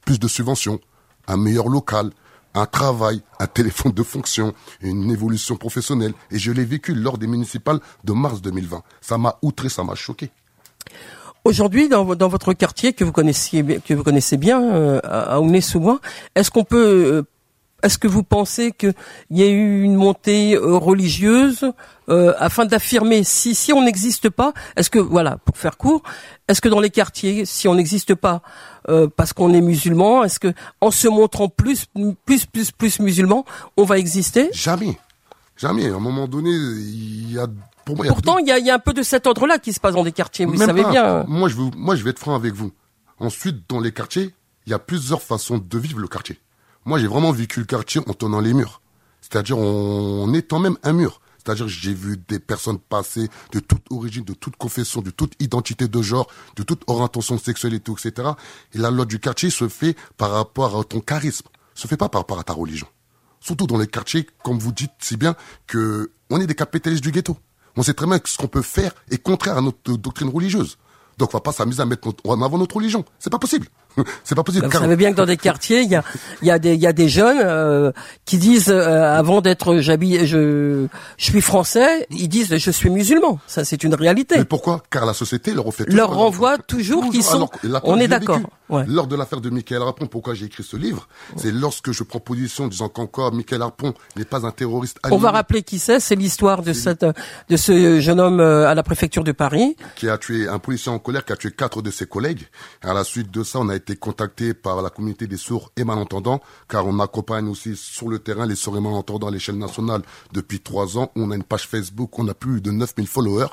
plus 0.06 0.20
de 0.20 0.28
subventions, 0.28 0.80
un 1.28 1.38
meilleur 1.38 1.70
local, 1.70 2.12
un 2.54 2.66
travail, 2.66 3.22
un 3.40 3.48
téléphone 3.48 3.92
de 3.92 4.04
fonction, 4.04 4.54
une 4.82 5.12
évolution 5.12 5.56
professionnelle. 5.56 6.14
Et 6.32 6.40
je 6.40 6.52
l'ai 6.52 6.66
vécu 6.66 6.94
lors 6.96 7.18
des 7.18 7.28
municipales 7.28 7.80
de 8.04 8.14
mars 8.14 8.42
2020. 8.42 8.82
Ça 9.02 9.18
m'a 9.18 9.38
outré, 9.42 9.70
ça 9.70 9.84
m'a 9.84 9.96
choqué. 9.96 10.30
Aujourd'hui, 11.46 11.88
dans, 11.88 12.04
vo- 12.04 12.16
dans 12.16 12.28
votre 12.28 12.54
quartier 12.54 12.94
que 12.94 13.04
vous 13.04 13.12
connaissiez, 13.14 13.64
connaissez 14.04 14.38
bien, 14.38 14.62
euh, 14.62 15.00
à 15.04 15.40
Aulnay-sous-Bois, 15.40 16.00
est-ce 16.36 16.52
qu'on 16.52 16.66
peut, 16.66 16.78
euh, 16.78 17.24
est-ce 17.84 17.98
que 17.98 18.08
vous 18.08 18.24
pensez 18.24 18.72
qu'il 18.72 18.94
y 19.32 19.44
a 19.44 19.48
eu 19.48 19.84
une 19.84 19.96
montée 19.96 20.56
euh, 20.56 20.78
religieuse 20.78 21.72
euh, 22.10 22.34
afin 22.38 22.66
d'affirmer 22.66 23.24
si 23.24 23.54
si 23.56 23.72
on 23.74 23.84
n'existe 23.84 24.30
pas, 24.30 24.54
est-ce 24.76 24.90
que 24.90 25.00
voilà, 25.00 25.38
pour 25.38 25.58
faire 25.58 25.78
court, 25.78 26.02
est-ce 26.48 26.62
que 26.62 26.70
dans 26.70 26.80
les 26.80 26.90
quartiers, 26.90 27.46
si 27.46 27.68
on 27.68 27.76
n'existe 27.76 28.16
pas 28.16 28.42
euh, 28.90 29.08
parce 29.16 29.34
qu'on 29.34 29.54
est 29.54 29.62
musulman, 29.62 30.24
est-ce 30.24 30.40
que 30.40 30.54
en 30.82 30.92
se 30.92 31.08
montrant 31.08 31.50
plus 31.50 31.86
plus 32.26 32.46
plus 32.46 32.72
plus 32.72 33.00
musulman, 33.00 33.46
on 33.78 33.84
va 33.84 33.98
exister? 34.00 34.50
Jamais. 34.54 34.98
Jamais. 35.58 35.90
À 35.92 35.96
un 35.96 36.00
moment 36.00 36.28
donné, 36.28 36.52
il 36.52 37.34
y 37.34 37.38
a, 37.38 37.46
pour 37.84 37.98
moi, 37.98 38.06
il 38.06 38.08
y 38.08 38.12
a 38.12 38.14
Pourtant, 38.14 38.38
il 38.38 38.48
y 38.48 38.52
a, 38.52 38.60
il 38.60 38.66
y 38.66 38.72
a 38.72 38.76
un 38.76 38.80
peu 38.80 38.94
de 38.94 39.04
cet 39.04 39.28
ordre-là 39.28 39.60
qui 39.60 39.74
se 39.74 39.80
passe 39.82 39.94
dans 39.94 40.04
des 40.04 40.14
quartiers. 40.14 40.46
Vous 40.46 40.56
Même 40.56 40.68
savez 40.68 40.84
pas. 40.84 40.92
bien. 40.92 41.26
Moi, 41.28 41.50
je 41.50 41.56
veux, 41.56 41.70
moi, 41.76 41.96
je 41.98 42.04
vais 42.04 42.12
être 42.12 42.20
franc 42.20 42.34
avec 42.34 42.54
vous. 42.54 42.72
Ensuite, 43.20 43.70
dans 43.70 43.82
les 43.82 43.92
quartiers, 43.92 44.34
il 44.66 44.72
y 44.72 44.74
a 44.74 44.80
plusieurs 44.80 45.22
façons 45.22 45.58
de 45.58 45.78
vivre 45.78 46.00
le 46.00 46.08
quartier. 46.08 46.40
Moi, 46.90 46.98
j'ai 46.98 47.06
vraiment 47.06 47.32
vécu 47.32 47.60
le 47.60 47.68
quartier 47.68 48.02
en 48.08 48.14
tenant 48.16 48.40
les 48.40 48.52
murs. 48.52 48.82
C'est-à-dire 49.22 49.60
en 49.60 50.34
étant 50.34 50.58
même 50.58 50.76
un 50.82 50.92
mur. 50.92 51.22
C'est-à-dire 51.38 51.68
j'ai 51.68 51.94
vu 51.94 52.18
des 52.28 52.40
personnes 52.40 52.80
passer 52.80 53.30
de 53.52 53.60
toute 53.60 53.84
origine, 53.92 54.24
de 54.24 54.34
toute 54.34 54.56
confession, 54.56 55.04
de 55.04 55.12
toute 55.12 55.34
identité 55.40 55.88
de 55.88 56.02
genre, 56.02 56.26
de 56.56 56.64
toute 56.64 56.82
orientation 56.88 57.38
sexuelle 57.38 57.76
et 57.76 57.80
tout, 57.80 57.96
etc. 57.96 58.30
Et 58.74 58.80
la 58.80 58.90
loi 58.90 59.06
du 59.06 59.20
quartier 59.20 59.52
se 59.52 59.68
fait 59.68 59.96
par 60.18 60.32
rapport 60.32 60.80
à 60.80 60.84
ton 60.84 61.00
charisme. 61.00 61.48
Se 61.76 61.88
fait 61.88 61.96
pas 61.96 62.10
par 62.10 62.22
rapport 62.22 62.40
à 62.40 62.44
ta 62.44 62.54
religion. 62.54 62.88
Surtout 63.40 63.68
dans 63.68 63.78
les 63.78 63.86
quartiers, 63.86 64.28
comme 64.44 64.58
vous 64.58 64.72
dites 64.72 64.90
si 64.98 65.16
bien, 65.16 65.36
que 65.68 66.10
on 66.32 66.42
est 66.42 66.48
des 66.48 66.56
capitalistes 66.56 67.04
du 67.04 67.12
ghetto. 67.12 67.38
On 67.78 67.84
sait 67.84 67.94
très 67.94 68.08
bien 68.08 68.18
que 68.18 68.28
ce 68.28 68.40
qu'on 68.40 68.48
peut 68.48 68.64
faire 68.64 68.96
est 69.12 69.20
contraire 69.20 69.60
à 69.60 69.62
notre 69.62 69.96
doctrine 69.96 70.30
religieuse. 70.30 70.80
Donc 71.20 71.36
on 71.36 71.38
va 71.38 71.42
pas 71.42 71.52
s'amuser 71.52 71.82
à 71.84 71.86
mettre 71.86 72.08
en 72.24 72.42
avant 72.42 72.58
notre 72.58 72.78
religion. 72.78 73.06
C'est 73.20 73.30
pas 73.30 73.38
possible. 73.38 73.68
C'est 74.24 74.36
pas 74.36 74.44
possible. 74.44 74.66
Vous 74.66 74.72
savez 74.72 74.96
bien 74.96 75.12
que 75.12 75.18
dans 75.18 75.26
des 75.26 75.38
quartiers, 75.38 75.82
il 75.82 75.90
y 75.90 75.96
a, 75.96 76.04
il 76.42 76.48
y 76.48 76.52
a 76.52 76.60
des, 76.60 76.74
il 76.74 76.80
y 76.82 76.88
a 76.88 76.94
des 76.94 77.10
jeunes 77.10 77.40
euh, 77.44 77.92
qui 78.26 78.38
disent 78.38 78.70
euh, 78.70 79.18
avant 79.18 79.42
d'être 79.42 79.78
j'habite, 79.80 80.26
je, 80.26 80.88
je 81.18 81.24
suis 81.24 81.42
français, 81.42 82.08
ils 82.10 82.28
disent 82.28 82.56
je 82.58 82.72
suis 82.72 82.90
musulman. 82.90 83.40
Ça, 83.48 83.66
c'est 83.66 83.84
une 83.84 83.96
réalité. 83.96 84.38
Mais 84.38 84.46
pourquoi? 84.46 84.84
Car 84.90 85.06
la 85.06 85.14
société 85.14 85.54
leur 85.54 85.66
refait 85.66 85.86
Leur 85.88 86.08
toujours- 86.10 86.24
renvoie 86.24 86.58
toujours 86.58 87.10
qu'ils 87.10 87.24
sont- 87.24 87.50
alors 87.64 87.82
on 87.84 87.98
est 87.98 88.08
d'accord, 88.08 88.40
ouais. 88.70 88.84
Lors 88.88 89.08
de 89.08 89.16
l'affaire 89.16 89.42
de 89.42 89.50
Michael 89.50 89.82
Harpon, 89.82 90.08
pourquoi 90.08 90.34
j'ai 90.34 90.46
écrit 90.46 90.64
ce 90.64 90.78
livre? 90.78 91.08
C'est 91.38 91.52
lorsque 91.52 91.92
je 91.92 92.04
prends 92.04 92.20
position 92.20 92.68
disant 92.68 92.90
qu'encore 92.90 93.34
Michael 93.34 93.62
Harpon 93.62 93.94
n'est 94.16 94.26
pas 94.26 94.46
un 94.46 94.52
terroriste. 94.52 94.98
On 95.12 95.18
va 95.18 95.32
rappeler 95.32 95.64
qui 95.64 95.80
c'est. 95.80 96.00
C'est 96.00 96.16
l'histoire 96.16 96.62
de 96.62 96.74
cette, 96.74 97.06
de 97.50 97.58
ce 97.58 98.00
jeune 98.00 98.20
homme 98.20 98.40
euh, 98.40 98.68
à 98.68 98.76
la 98.76 98.84
préfecture 98.84 99.24
de 99.24 99.32
Paris. 99.32 99.76
qui 99.96 100.10
a 100.10 100.18
tué 100.18 100.48
un 100.48 100.60
policier 100.60 100.92
en 100.92 101.00
colère, 101.00 101.26
qui 101.26 101.34
a 101.34 101.36
tué 101.36 101.52
quatre 101.52 101.82
de 101.82 101.92
ses 101.92 102.06
collègues. 102.06 102.48
À 102.84 102.94
la 102.94 103.04
suite 103.04 103.32
de 103.32 103.44
ça, 103.44 103.60
on 103.60 103.70
a 103.70 103.76
été 103.76 103.89
contacté 103.96 104.54
par 104.54 104.82
la 104.82 104.90
communauté 104.90 105.28
des 105.28 105.38
sourds 105.38 105.72
et 105.78 105.84
malentendants, 105.84 106.42
car 106.68 106.86
on 106.86 107.00
accompagne 107.00 107.48
aussi 107.48 107.76
sur 107.76 108.10
le 108.10 108.20
terrain 108.20 108.46
les 108.46 108.56
sourds 108.56 108.78
et 108.78 108.82
malentendants 108.82 109.28
à 109.28 109.32
l'échelle 109.32 109.58
nationale 109.58 110.02
depuis 110.34 110.60
trois 110.60 110.98
ans. 110.98 111.12
On 111.16 111.32
a 111.32 111.36
une 111.36 111.44
page 111.44 111.68
Facebook, 111.68 112.18
on 112.20 112.28
a 112.28 112.34
plus 112.34 112.62
de 112.62 112.72
9000 112.72 113.08
followers. 113.08 113.50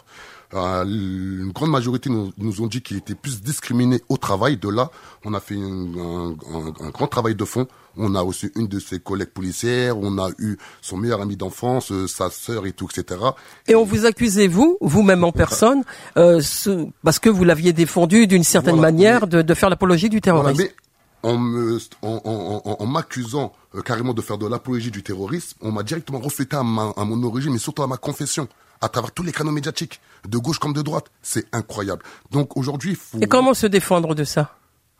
Euh, 0.54 0.84
une 0.84 1.50
grande 1.52 1.70
majorité 1.70 2.08
nous, 2.08 2.32
nous 2.38 2.62
ont 2.62 2.66
dit 2.66 2.80
qu'ils 2.80 2.98
étaient 2.98 3.14
plus 3.16 3.42
discriminés 3.42 4.00
au 4.08 4.16
travail. 4.16 4.56
De 4.56 4.68
là, 4.68 4.90
on 5.24 5.34
a 5.34 5.40
fait 5.40 5.54
une- 5.54 5.98
un, 5.98 6.56
un- 6.56 6.86
un 6.86 6.90
grand 6.90 7.08
travail 7.08 7.34
de 7.34 7.44
fond. 7.44 7.66
On 7.96 8.14
a 8.14 8.20
reçu 8.20 8.52
une 8.56 8.68
de 8.68 8.78
ses 8.78 9.00
collègues 9.00 9.30
policières, 9.30 9.96
on 9.98 10.18
a 10.18 10.28
eu 10.38 10.56
son 10.82 10.98
meilleur 10.98 11.20
ami 11.22 11.36
d'enfance, 11.36 11.90
euh, 11.92 12.06
sa 12.06 12.30
sœur 12.30 12.66
et 12.66 12.72
tout, 12.72 12.86
etc. 12.94 13.20
Et 13.66 13.74
on 13.74 13.84
vous 13.84 14.04
accusez, 14.04 14.48
vous, 14.48 14.76
vous-même 14.80 15.24
en 15.24 15.32
personne, 15.32 15.82
euh, 16.18 16.40
ce- 16.42 16.86
parce 17.02 17.18
que 17.18 17.30
vous 17.30 17.42
l'aviez 17.44 17.72
défendu 17.72 18.26
d'une 18.26 18.44
certaine 18.44 18.76
Voilà, 18.76 18.92
manière 18.92 19.26
de, 19.26 19.40
de 19.42 19.54
faire 19.54 19.70
l'apologie 19.70 20.10
du 20.10 20.20
Voilà, 20.22 20.52
terrorisme. 20.52 20.62
mais 20.62 20.74
en 21.22 21.38
me- 21.38 21.78
en, 22.02 22.20
en- 22.24 22.62
en- 22.70 22.76
en 22.82 22.86
m'accusant 22.86 23.52
euh, 23.74 23.80
carrément 23.80 24.12
de 24.14 24.20
faire 24.22 24.38
de 24.38 24.46
l'apologie 24.46 24.90
du 24.90 25.02
terrorisme, 25.02 25.56
on 25.62 25.72
m'a 25.72 25.82
directement 25.82 26.18
reflété 26.20 26.54
à, 26.56 26.62
ma- 26.62 26.92
à 26.96 27.04
mon 27.04 27.22
origine, 27.24 27.52
mais 27.52 27.58
surtout 27.58 27.82
à 27.82 27.86
ma 27.86 27.96
confession, 27.96 28.46
à 28.80 28.88
travers 28.88 29.12
tous 29.12 29.22
les 29.22 29.32
canaux 29.32 29.52
médiatiques, 29.52 30.00
de 30.28 30.38
gauche 30.38 30.58
comme 30.58 30.72
de 30.72 30.82
droite. 30.82 31.10
C'est 31.22 31.46
incroyable. 31.54 32.02
Donc 32.30 32.56
aujourd'hui, 32.56 32.90
il 32.90 32.96
faut... 32.96 33.18
Et 33.20 33.26
comment 33.26 33.54
se 33.54 33.66
défendre 33.66 34.14
de 34.14 34.24
ça? 34.24 34.56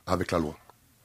Avec 0.07 0.33
la 0.33 0.39
loi, 0.39 0.57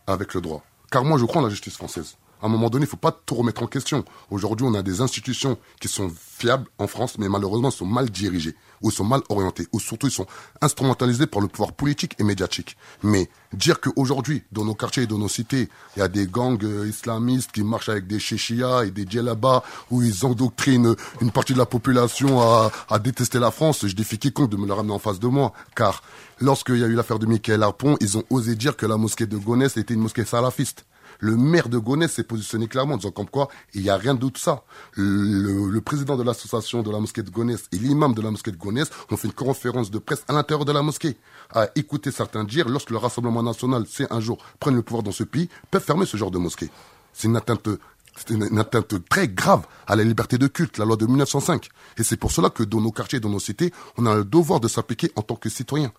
avec 0.07 0.33
le 0.33 0.41
droit. 0.41 0.63
Car 0.91 1.03
moi, 1.03 1.17
je 1.17 1.25
crois 1.25 1.41
en 1.41 1.45
la 1.45 1.49
justice 1.49 1.77
française. 1.77 2.17
À 2.41 2.47
un 2.47 2.49
moment 2.49 2.69
donné, 2.69 2.85
il 2.85 2.89
faut 2.89 2.97
pas 2.97 3.11
tout 3.11 3.35
remettre 3.35 3.61
en 3.61 3.67
question. 3.67 4.03
Aujourd'hui, 4.31 4.65
on 4.67 4.73
a 4.73 4.81
des 4.81 5.01
institutions 5.01 5.57
qui 5.79 5.87
sont 5.87 6.11
fiables 6.15 6.67
en 6.79 6.87
France, 6.87 7.17
mais 7.19 7.29
malheureusement, 7.29 7.69
sont 7.69 7.85
mal 7.85 8.09
dirigées, 8.09 8.55
ou 8.81 8.89
sont 8.89 9.03
mal 9.03 9.21
orientées, 9.29 9.67
ou 9.73 9.79
surtout, 9.79 10.07
ils 10.07 10.11
sont 10.11 10.25
instrumentalisés 10.59 11.27
par 11.27 11.39
le 11.39 11.47
pouvoir 11.47 11.73
politique 11.73 12.15
et 12.17 12.23
médiatique. 12.23 12.77
Mais 13.03 13.29
dire 13.53 13.79
qu'aujourd'hui, 13.79 14.43
dans 14.51 14.65
nos 14.65 14.73
quartiers 14.73 15.03
et 15.03 15.07
dans 15.07 15.19
nos 15.19 15.27
cités, 15.27 15.69
il 15.95 15.99
y 15.99 16.01
a 16.01 16.07
des 16.07 16.25
gangs 16.25 16.63
euh, 16.63 16.87
islamistes 16.87 17.51
qui 17.51 17.63
marchent 17.63 17.89
avec 17.89 18.07
des 18.07 18.19
chéchias 18.19 18.85
et 18.85 18.91
des 18.91 19.05
djellabas, 19.07 19.61
où 19.91 20.01
ils 20.01 20.25
endoctrinent 20.25 20.95
une 21.21 21.31
partie 21.31 21.53
de 21.53 21.59
la 21.59 21.67
population 21.67 22.41
à, 22.41 22.71
à 22.89 22.97
détester 22.97 23.37
la 23.37 23.51
France, 23.51 23.85
je 23.85 23.95
défie 23.95 24.17
quiconque 24.17 24.49
de 24.49 24.57
me 24.57 24.65
le 24.65 24.73
ramener 24.73 24.93
en 24.93 24.99
face 24.99 25.19
de 25.19 25.27
moi. 25.27 25.53
Car 25.75 26.01
lorsqu'il 26.39 26.77
y 26.77 26.83
a 26.83 26.87
eu 26.87 26.95
l'affaire 26.95 27.19
de 27.19 27.27
Michael 27.27 27.61
Harpon, 27.61 27.97
ils 28.01 28.17
ont 28.17 28.23
osé 28.31 28.55
dire 28.55 28.75
que 28.75 28.87
la 28.87 28.97
mosquée 28.97 29.27
de 29.27 29.37
Gonesse 29.37 29.77
était 29.77 29.93
une 29.93 30.01
mosquée 30.01 30.25
salafiste. 30.25 30.85
Le 31.21 31.37
maire 31.37 31.69
de 31.69 31.77
Gonesse 31.77 32.13
s'est 32.13 32.23
positionné 32.23 32.67
clairement 32.67 32.95
en 32.95 32.97
disant 32.97 33.11
comme 33.11 33.29
quoi 33.29 33.47
il 33.75 33.83
n'y 33.83 33.89
a 33.89 33.95
rien 33.95 34.15
de 34.15 34.19
tout 34.19 34.31
ça. 34.41 34.63
Le, 34.95 35.79
président 35.79 36.17
de 36.17 36.23
l'association 36.23 36.81
de 36.81 36.91
la 36.91 36.99
mosquée 36.99 37.21
de 37.21 37.29
Gonesse 37.29 37.65
et 37.71 37.77
l'imam 37.77 38.13
de 38.13 38.21
la 38.21 38.31
mosquée 38.31 38.51
de 38.51 38.57
Gonesse 38.57 38.89
ont 39.11 39.17
fait 39.17 39.27
une 39.27 39.33
conférence 39.33 39.91
de 39.91 39.99
presse 39.99 40.23
à 40.27 40.33
l'intérieur 40.33 40.65
de 40.65 40.71
la 40.71 40.81
mosquée. 40.81 41.17
À 41.53 41.69
écouter 41.75 42.09
certains 42.11 42.43
dire, 42.43 42.67
lorsque 42.67 42.89
le 42.89 42.97
Rassemblement 42.97 43.43
national, 43.43 43.85
c'est 43.87 44.11
un 44.11 44.19
jour, 44.19 44.39
prenne 44.59 44.75
le 44.75 44.81
pouvoir 44.81 45.03
dans 45.03 45.11
ce 45.11 45.23
pays, 45.23 45.47
peuvent 45.69 45.83
fermer 45.83 46.07
ce 46.07 46.17
genre 46.17 46.31
de 46.31 46.39
mosquée. 46.39 46.71
C'est 47.13 47.27
une 47.27 47.37
atteinte 47.37 47.69
c'est 48.15 48.31
une, 48.31 48.43
une 48.51 48.59
atteinte 48.59 49.07
très 49.07 49.27
grave 49.27 49.65
à 49.87 49.95
la 49.95 50.03
liberté 50.03 50.37
de 50.37 50.47
culte, 50.47 50.77
la 50.77 50.85
loi 50.85 50.97
de 50.97 51.05
1905. 51.05 51.69
Et 51.97 52.03
c'est 52.03 52.17
pour 52.17 52.31
cela 52.31 52.49
que 52.49 52.63
dans 52.63 52.81
nos 52.81 52.91
quartiers, 52.91 53.19
dans 53.19 53.29
nos 53.29 53.39
cités, 53.39 53.71
on 53.97 54.05
a 54.05 54.15
le 54.15 54.25
devoir 54.25 54.59
de 54.59 54.67
s'appliquer 54.67 55.11
en 55.15 55.21
tant 55.21 55.35
que 55.35 55.49
citoyen. 55.49 55.91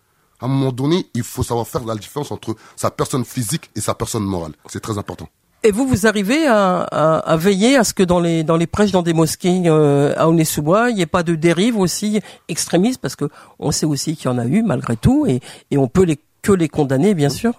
À 0.42 0.46
un 0.46 0.48
moment 0.48 0.72
donné, 0.72 1.06
il 1.14 1.22
faut 1.22 1.42
savoir 1.44 1.66
faire 1.66 1.84
la 1.84 1.94
différence 1.94 2.30
entre 2.32 2.56
sa 2.76 2.90
personne 2.90 3.24
physique 3.24 3.70
et 3.76 3.80
sa 3.80 3.94
personne 3.94 4.24
morale. 4.24 4.52
C'est 4.68 4.80
très 4.80 4.98
important. 4.98 5.28
Et 5.62 5.70
vous, 5.70 5.86
vous 5.86 6.08
arrivez 6.08 6.46
à, 6.48 6.80
à- 6.82 7.18
à 7.18 7.36
veiller 7.36 7.76
à 7.76 7.84
ce 7.84 7.94
que 7.94 8.02
dans 8.02 8.18
les 8.18 8.42
dans 8.42 8.56
les 8.56 8.66
prêches 8.66 8.90
dans 8.90 9.02
des 9.02 9.14
mosquées 9.14 9.62
euh, 9.66 10.12
à 10.16 10.28
Aulnay-sous-Bois, 10.28 10.90
il 10.90 10.96
n'y 10.96 11.02
ait 11.02 11.06
pas 11.06 11.22
de 11.22 11.36
dérive 11.36 11.78
aussi 11.78 12.20
extrémiste, 12.48 13.00
parce 13.00 13.14
que 13.14 13.26
on 13.60 13.70
sait 13.70 13.86
aussi 13.86 14.16
qu'il 14.16 14.26
y 14.26 14.34
en 14.34 14.38
a 14.38 14.46
eu 14.46 14.62
malgré 14.62 14.96
tout, 14.96 15.24
et, 15.26 15.38
et 15.70 15.78
on 15.78 15.86
peut 15.86 16.02
les 16.02 16.18
que 16.42 16.50
les 16.50 16.68
condamner, 16.68 17.14
bien 17.14 17.28
sûr. 17.28 17.52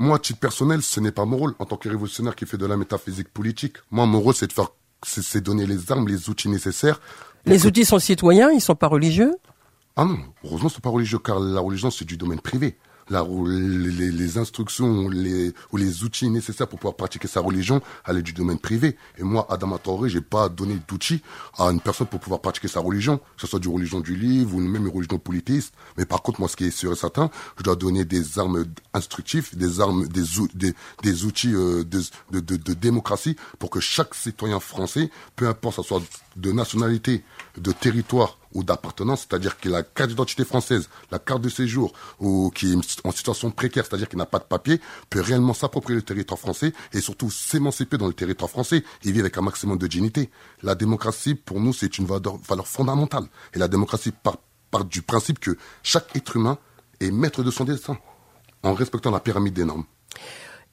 Moi, 0.00 0.16
à 0.16 0.18
titre 0.18 0.40
personnel, 0.40 0.82
ce 0.82 0.98
n'est 0.98 1.12
pas 1.12 1.24
mon 1.24 1.36
rôle 1.36 1.54
en 1.60 1.64
tant 1.64 1.76
que 1.76 1.88
révolutionnaire 1.88 2.34
qui 2.34 2.44
fait 2.44 2.58
de 2.58 2.66
la 2.66 2.76
métaphysique 2.76 3.28
politique. 3.32 3.76
Moi, 3.92 4.04
mon 4.06 4.18
rôle, 4.20 4.34
c'est 4.34 4.48
de 4.48 4.52
faire, 4.52 4.70
c'est 5.04 5.40
donner 5.40 5.64
les 5.66 5.92
armes, 5.92 6.08
les 6.08 6.28
outils 6.28 6.48
nécessaires. 6.48 7.00
Les 7.44 7.64
outils 7.66 7.84
sont 7.84 8.00
citoyens, 8.00 8.50
ils 8.50 8.60
sont 8.60 8.74
pas 8.74 8.88
religieux? 8.88 9.32
Ah 9.98 10.04
non, 10.04 10.18
heureusement, 10.44 10.68
c'est 10.68 10.82
pas 10.82 10.90
religieux, 10.90 11.18
car 11.18 11.40
la 11.40 11.60
religion, 11.60 11.90
c'est 11.90 12.04
du 12.04 12.18
domaine 12.18 12.40
privé. 12.40 12.76
les, 13.08 14.10
les, 14.12 14.36
instructions 14.36 15.08
les, 15.08 15.54
ou 15.72 15.78
les 15.78 16.04
outils 16.04 16.28
nécessaires 16.28 16.68
pour 16.68 16.78
pouvoir 16.78 16.96
pratiquer 16.96 17.28
sa 17.28 17.40
religion 17.40 17.80
allaient 18.04 18.20
du 18.20 18.34
domaine 18.34 18.58
privé. 18.58 18.98
Et 19.16 19.22
moi, 19.22 19.46
Adama 19.48 19.78
Traoré, 19.78 20.10
j'ai 20.10 20.20
pas 20.20 20.50
donné 20.50 20.76
d'outils 20.86 21.22
à 21.56 21.68
une 21.68 21.80
personne 21.80 22.08
pour 22.08 22.20
pouvoir 22.20 22.42
pratiquer 22.42 22.68
sa 22.68 22.80
religion, 22.80 23.16
que 23.16 23.40
ce 23.40 23.46
soit 23.46 23.58
du 23.58 23.68
religion 23.68 24.00
du 24.00 24.14
livre 24.14 24.54
ou 24.54 24.60
même 24.60 24.86
une 24.86 24.92
religion 24.92 25.18
politiste. 25.18 25.72
Mais 25.96 26.04
par 26.04 26.20
contre, 26.20 26.40
moi, 26.40 26.48
ce 26.50 26.56
qui 26.56 26.64
est 26.64 26.70
sûr 26.70 26.92
et 26.92 26.96
certain, 26.96 27.30
je 27.56 27.62
dois 27.62 27.76
donner 27.76 28.04
des 28.04 28.38
armes 28.38 28.66
instructives, 28.92 29.56
des 29.56 29.80
armes, 29.80 30.06
des, 30.08 30.24
des, 30.52 30.74
des 31.02 31.24
outils 31.24 31.54
euh, 31.54 31.84
de, 31.84 32.40
de, 32.40 32.74
démocratie 32.74 33.36
pour 33.58 33.70
que 33.70 33.80
chaque 33.80 34.14
citoyen 34.14 34.60
français, 34.60 35.10
peu 35.36 35.48
importe, 35.48 35.76
ça 35.76 35.82
soit 35.82 36.02
de 36.36 36.52
nationalité, 36.52 37.24
de 37.56 37.72
territoire 37.72 38.36
ou 38.54 38.64
d'appartenance, 38.64 39.26
c'est-à-dire 39.28 39.58
qu'il 39.58 39.74
a 39.74 39.82
carte 39.82 40.10
d'identité 40.10 40.44
française, 40.44 40.88
la 41.10 41.18
carte 41.18 41.42
de 41.42 41.48
séjour, 41.48 41.92
ou 42.20 42.50
qui 42.54 42.72
est 42.72 42.76
en 43.04 43.10
situation 43.10 43.50
précaire, 43.50 43.84
c'est-à-dire 43.86 44.08
qu'il 44.08 44.18
n'a 44.18 44.26
pas 44.26 44.38
de 44.38 44.44
papier, 44.44 44.80
peut 45.10 45.20
réellement 45.20 45.54
s'approprier 45.54 45.96
le 45.96 46.02
territoire 46.02 46.38
français 46.38 46.72
et 46.92 47.00
surtout 47.00 47.30
s'émanciper 47.30 47.98
dans 47.98 48.06
le 48.06 48.14
territoire 48.14 48.50
français 48.50 48.84
et 49.04 49.12
vivre 49.12 49.20
avec 49.20 49.36
un 49.38 49.42
maximum 49.42 49.78
de 49.78 49.86
dignité. 49.86 50.30
La 50.62 50.74
démocratie, 50.74 51.34
pour 51.34 51.60
nous, 51.60 51.72
c'est 51.72 51.98
une 51.98 52.06
valeur, 52.06 52.66
fondamentale. 52.66 53.26
Et 53.54 53.58
la 53.58 53.68
démocratie 53.68 54.12
part 54.12 54.84
du 54.84 55.02
principe 55.02 55.38
que 55.38 55.56
chaque 55.82 56.14
être 56.16 56.36
humain 56.36 56.58
est 57.00 57.10
maître 57.10 57.42
de 57.42 57.50
son 57.50 57.64
destin, 57.64 57.98
en 58.62 58.74
respectant 58.74 59.10
la 59.10 59.20
pyramide 59.20 59.54
des 59.54 59.64
normes. 59.64 59.84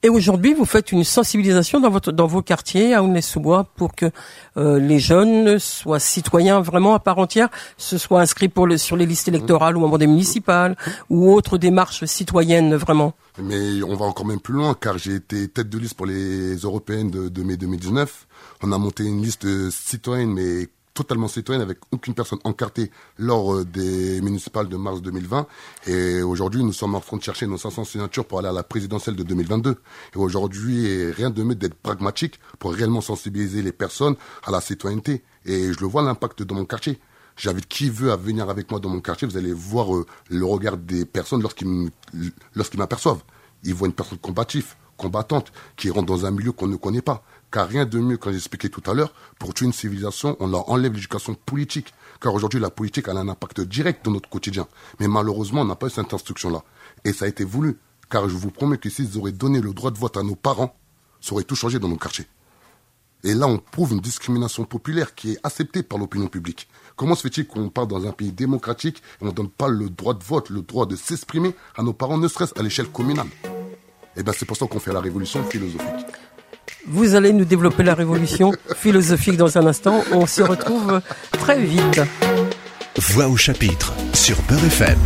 Et 0.04 0.10
aujourd'hui, 0.10 0.52
vous 0.52 0.66
faites 0.66 0.92
une 0.92 1.02
sensibilisation 1.02 1.80
dans 1.80 1.88
votre 1.88 2.12
dans 2.12 2.26
vos 2.26 2.42
quartiers 2.42 2.92
à 2.92 3.02
Aulnay-sous-Bois 3.02 3.64
pour 3.74 3.94
que 3.94 4.10
euh, 4.58 4.78
les 4.78 4.98
jeunes 4.98 5.58
soient 5.58 5.98
citoyens 5.98 6.60
vraiment 6.60 6.92
à 6.92 6.98
part 6.98 7.16
entière, 7.16 7.48
se 7.78 7.96
soient 7.96 8.20
inscrits 8.20 8.52
sur 8.76 8.96
les 8.96 9.06
listes 9.06 9.28
électorales 9.28 9.78
ou 9.78 9.80
membres 9.80 9.96
des 9.96 10.06
municipales 10.06 10.76
ou 11.08 11.32
autres 11.32 11.56
démarches 11.56 12.04
citoyennes 12.04 12.74
vraiment. 12.74 13.14
Mais 13.42 13.82
on 13.82 13.96
va 13.96 14.04
encore 14.04 14.26
même 14.26 14.40
plus 14.40 14.52
loin 14.52 14.76
car 14.78 14.98
j'ai 14.98 15.14
été 15.14 15.48
tête 15.48 15.70
de 15.70 15.78
liste 15.78 15.94
pour 15.94 16.04
les 16.04 16.56
européennes 16.56 17.10
de, 17.10 17.30
de 17.30 17.42
mai 17.42 17.56
2019. 17.56 18.26
On 18.62 18.72
a 18.72 18.76
monté 18.76 19.04
une 19.04 19.22
liste 19.22 19.46
citoyenne 19.70 20.34
mais 20.34 20.68
totalement 20.94 21.28
citoyenne 21.28 21.62
avec 21.62 21.78
aucune 21.90 22.14
personne 22.14 22.38
encartée 22.44 22.90
lors 23.18 23.54
euh, 23.54 23.64
des 23.64 24.20
municipales 24.22 24.68
de 24.68 24.76
mars 24.76 25.02
2020. 25.02 25.46
Et 25.88 26.22
aujourd'hui, 26.22 26.62
nous 26.62 26.72
sommes 26.72 26.94
en 26.94 27.00
train 27.00 27.16
de 27.16 27.22
chercher 27.22 27.46
nos 27.46 27.58
500 27.58 27.84
signatures 27.84 28.24
pour 28.24 28.38
aller 28.38 28.48
à 28.48 28.52
la 28.52 28.62
présidentielle 28.62 29.16
de 29.16 29.24
2022. 29.24 29.70
Et 30.14 30.18
aujourd'hui, 30.18 31.10
rien 31.10 31.30
de 31.30 31.42
mieux 31.42 31.56
d'être 31.56 31.74
pragmatique 31.74 32.38
pour 32.58 32.72
réellement 32.72 33.00
sensibiliser 33.00 33.60
les 33.60 33.72
personnes 33.72 34.14
à 34.44 34.50
la 34.50 34.60
citoyenneté. 34.60 35.24
Et 35.44 35.72
je 35.72 35.80
le 35.80 35.86
vois 35.86 36.02
l'impact 36.02 36.42
dans 36.42 36.54
mon 36.54 36.64
quartier. 36.64 36.98
J'invite 37.36 37.66
qui 37.66 37.90
veut 37.90 38.12
à 38.12 38.16
venir 38.16 38.48
avec 38.48 38.70
moi 38.70 38.78
dans 38.78 38.88
mon 38.88 39.00
quartier. 39.00 39.26
Vous 39.26 39.36
allez 39.36 39.52
voir 39.52 39.94
euh, 39.94 40.06
le 40.30 40.44
regard 40.44 40.76
des 40.76 41.04
personnes 41.04 41.42
lorsqu'ils 41.42 42.78
m'aperçoivent. 42.78 43.22
Ils 43.64 43.74
voient 43.74 43.88
une 43.88 43.94
personne 43.94 44.18
combative, 44.18 44.74
combattante, 44.96 45.52
qui 45.76 45.90
rentre 45.90 46.06
dans 46.06 46.26
un 46.26 46.30
milieu 46.30 46.52
qu'on 46.52 46.68
ne 46.68 46.76
connaît 46.76 47.02
pas. 47.02 47.24
Car 47.54 47.68
rien 47.68 47.86
de 47.86 48.00
mieux, 48.00 48.16
comme 48.16 48.32
j'expliquais 48.32 48.68
tout 48.68 48.82
à 48.90 48.94
l'heure, 48.94 49.14
pour 49.38 49.54
tuer 49.54 49.66
une 49.66 49.72
civilisation, 49.72 50.36
on 50.40 50.48
leur 50.48 50.68
enlève 50.70 50.92
l'éducation 50.92 51.34
politique. 51.34 51.94
Car 52.20 52.34
aujourd'hui, 52.34 52.58
la 52.58 52.68
politique 52.68 53.06
a 53.06 53.12
un 53.12 53.28
impact 53.28 53.60
direct 53.60 54.04
dans 54.04 54.10
notre 54.10 54.28
quotidien. 54.28 54.66
Mais 54.98 55.06
malheureusement, 55.06 55.60
on 55.60 55.64
n'a 55.64 55.76
pas 55.76 55.86
eu 55.86 55.90
cette 55.90 56.12
instruction-là. 56.12 56.64
Et 57.04 57.12
ça 57.12 57.26
a 57.26 57.28
été 57.28 57.44
voulu. 57.44 57.78
Car 58.10 58.28
je 58.28 58.34
vous 58.34 58.50
promets 58.50 58.76
que 58.76 58.90
s'ils 58.90 59.16
auraient 59.18 59.30
donné 59.30 59.60
le 59.60 59.72
droit 59.72 59.92
de 59.92 59.98
vote 59.98 60.16
à 60.16 60.24
nos 60.24 60.34
parents, 60.34 60.76
ça 61.20 61.32
aurait 61.32 61.44
tout 61.44 61.54
changé 61.54 61.78
dans 61.78 61.86
nos 61.86 61.96
quartiers. 61.96 62.26
Et 63.22 63.34
là, 63.34 63.46
on 63.46 63.58
prouve 63.58 63.92
une 63.92 64.00
discrimination 64.00 64.64
populaire 64.64 65.14
qui 65.14 65.34
est 65.34 65.38
acceptée 65.44 65.84
par 65.84 66.00
l'opinion 66.00 66.26
publique. 66.26 66.68
Comment 66.96 67.14
se 67.14 67.22
fait-il 67.22 67.46
qu'on 67.46 67.68
part 67.68 67.86
dans 67.86 68.04
un 68.04 68.10
pays 68.10 68.32
démocratique 68.32 68.98
et 68.98 69.22
on 69.22 69.26
ne 69.26 69.30
donne 69.30 69.48
pas 69.48 69.68
le 69.68 69.90
droit 69.90 70.14
de 70.14 70.24
vote, 70.24 70.50
le 70.50 70.62
droit 70.62 70.86
de 70.86 70.96
s'exprimer 70.96 71.54
à 71.76 71.84
nos 71.84 71.92
parents, 71.92 72.18
ne 72.18 72.26
serait-ce 72.26 72.58
à 72.58 72.64
l'échelle 72.64 72.88
communale? 72.88 73.28
Eh 74.16 74.24
bien, 74.24 74.32
c'est 74.36 74.44
pour 74.44 74.56
ça 74.56 74.66
qu'on 74.66 74.80
fait 74.80 74.92
la 74.92 75.00
révolution 75.00 75.44
philosophique. 75.44 76.06
Vous 76.86 77.14
allez 77.14 77.32
nous 77.32 77.46
développer 77.46 77.82
la 77.82 77.94
révolution 77.94 78.52
philosophique 78.76 79.38
dans 79.38 79.56
un 79.56 79.66
instant. 79.66 80.04
On 80.12 80.26
se 80.26 80.42
retrouve 80.42 81.00
très 81.32 81.58
vite. 81.58 82.02
Voix 82.98 83.26
au 83.28 83.36
chapitre 83.36 83.94
sur 84.12 84.36
Beurre 84.42 84.64
FM. 84.64 84.98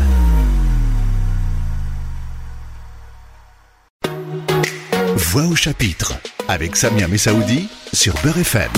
Voix 5.16 5.46
au 5.46 5.54
chapitre 5.54 6.14
avec 6.48 6.74
Samia 6.74 7.06
Messaoudi 7.06 7.68
sur 7.92 8.14
Beurre 8.24 8.38
FM. 8.38 8.70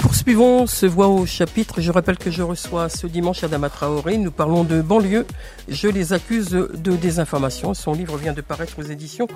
Poursuivons 0.00 0.66
ce 0.66 0.84
voix 0.84 1.08
au 1.08 1.24
chapitre. 1.24 1.80
Je 1.80 1.90
rappelle 1.90 2.18
que 2.18 2.30
je 2.30 2.42
reçois 2.42 2.90
ce 2.90 3.06
dimanche 3.06 3.42
Adama 3.42 3.70
Traoré. 3.70 4.18
Nous 4.18 4.30
parlons 4.30 4.64
de 4.64 4.82
banlieue. 4.82 5.26
Je 5.68 5.88
les 5.88 6.12
accuse 6.12 6.50
de 6.50 6.96
désinformation. 6.96 7.72
Son 7.72 7.94
livre 7.94 8.18
vient 8.18 8.34
de 8.34 8.42
paraître 8.42 8.78
aux 8.78 8.82
éditions 8.82 9.28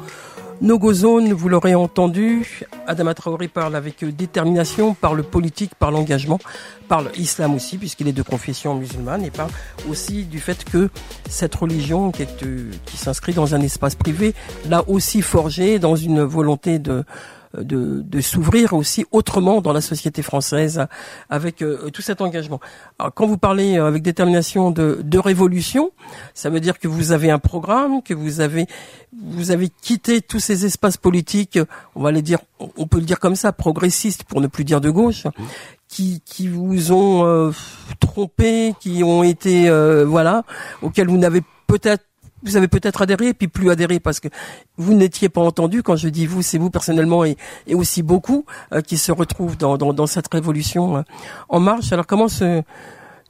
Nogozone. 0.61 1.33
Vous 1.33 1.49
l'aurez 1.49 1.75
entendu. 1.75 2.63
Adama 2.87 3.15
Traoré 3.15 3.49
parle 3.49 3.77
avec 3.77 4.05
détermination, 4.05 4.95
parle 4.95 5.23
politique, 5.23 5.73
parle 5.79 5.97
engagement, 5.97 6.39
parle 6.89 7.11
islam 7.17 7.55
aussi, 7.55 7.79
puisqu'il 7.79 8.09
est 8.09 8.13
de 8.13 8.23
confession 8.23 8.75
musulmane, 8.75 9.25
et 9.25 9.31
parle 9.31 9.51
aussi 9.89 10.25
du 10.25 10.41
fait 10.41 10.65
que 10.65 10.91
cette 11.29 11.55
religion 11.55 12.11
qui, 12.11 12.27
qui 12.87 12.97
s'inscrit 12.97 13.35
dans 13.35 13.55
un 13.55 13.61
espace 13.61 13.95
privé 13.95 14.35
l'a 14.69 14.89
aussi 14.89 15.23
forgé 15.23 15.79
dans 15.79 15.97
une 15.97 16.23
volonté 16.23 16.79
de 16.79 17.05
de, 17.57 18.03
de 18.03 18.21
s'ouvrir 18.21 18.75
aussi 18.75 19.07
autrement 19.11 19.61
dans 19.61 19.73
la 19.73 19.81
société 19.81 20.23
française 20.23 20.87
avec 21.31 21.63
euh, 21.63 21.91
tout 21.91 22.03
cet 22.03 22.21
engagement. 22.21 22.61
Alors, 22.99 23.15
quand 23.15 23.27
vous 23.27 23.39
parlez 23.39 23.79
euh, 23.79 23.87
avec 23.87 24.03
détermination 24.03 24.71
de, 24.71 25.01
de 25.03 25.19
révolution, 25.19 25.91
ça 26.35 26.51
veut 26.51 26.61
dire 26.61 26.79
que 26.79 26.89
vous 26.89 27.13
avez 27.13 27.31
un 27.31 27.39
programme, 27.39 28.03
que 28.03 28.15
vous 28.15 28.41
avez 28.41 28.67
vous 29.25 29.51
avez 29.51 29.71
quitté 29.71 30.21
tous 30.21 30.41
ces 30.41 30.67
espaces 30.67 30.99
politiques, 30.99 31.59
on 31.95 32.03
va 32.03 32.13
les 32.13 32.21
dire, 32.21 32.41
on 32.59 32.87
peut 32.87 32.99
le 32.99 33.07
dire 33.07 33.19
comme 33.19 33.37
ça, 33.37 33.53
progressistes 33.53 34.25
pour 34.25 34.43
ne 34.43 34.47
plus 34.47 34.65
dire 34.65 34.83
de 34.83 34.91
gauche, 34.91 35.27
qui, 35.89 36.21
qui 36.27 36.47
vous 36.49 36.93
ont 36.93 37.25
euh, 37.25 37.51
trompé, 38.01 38.75
qui 38.81 39.03
ont 39.03 39.23
été 39.23 39.71
voilà, 40.05 40.45
auxquels 40.83 41.09
vous 41.09 41.17
n'avez 41.17 41.41
peut-être 41.67 42.05
vous 42.43 42.57
avez 42.57 42.69
peut-être 42.69 43.03
adhéré 43.03 43.29
et 43.29 43.35
puis 43.35 43.49
plus 43.49 43.71
adhéré 43.71 44.01
parce 44.01 44.21
que 44.21 44.29
vous 44.77 44.95
n'étiez 44.95 45.29
pas 45.29 45.41
entendu. 45.41 45.83
Quand 45.83 45.97
je 45.97 46.09
dis 46.09 46.27
vous, 46.27 46.43
c'est 46.43 46.59
vous 46.59 46.71
personnellement 46.71 47.25
et, 47.25 47.37
et 47.67 47.75
aussi 47.75 48.03
beaucoup 48.03 48.45
euh, 48.73 48.81
qui 48.81 48.97
se 48.97 49.13
retrouvent 49.13 49.57
dans, 49.57 49.77
dans, 49.77 49.93
dans 49.93 50.07
cette 50.07 50.33
révolution 50.33 50.99
euh, 50.99 51.03
en 51.49 51.61
marche. 51.61 51.93
Alors 51.93 52.07
comment 52.07 52.29
se, 52.29 52.63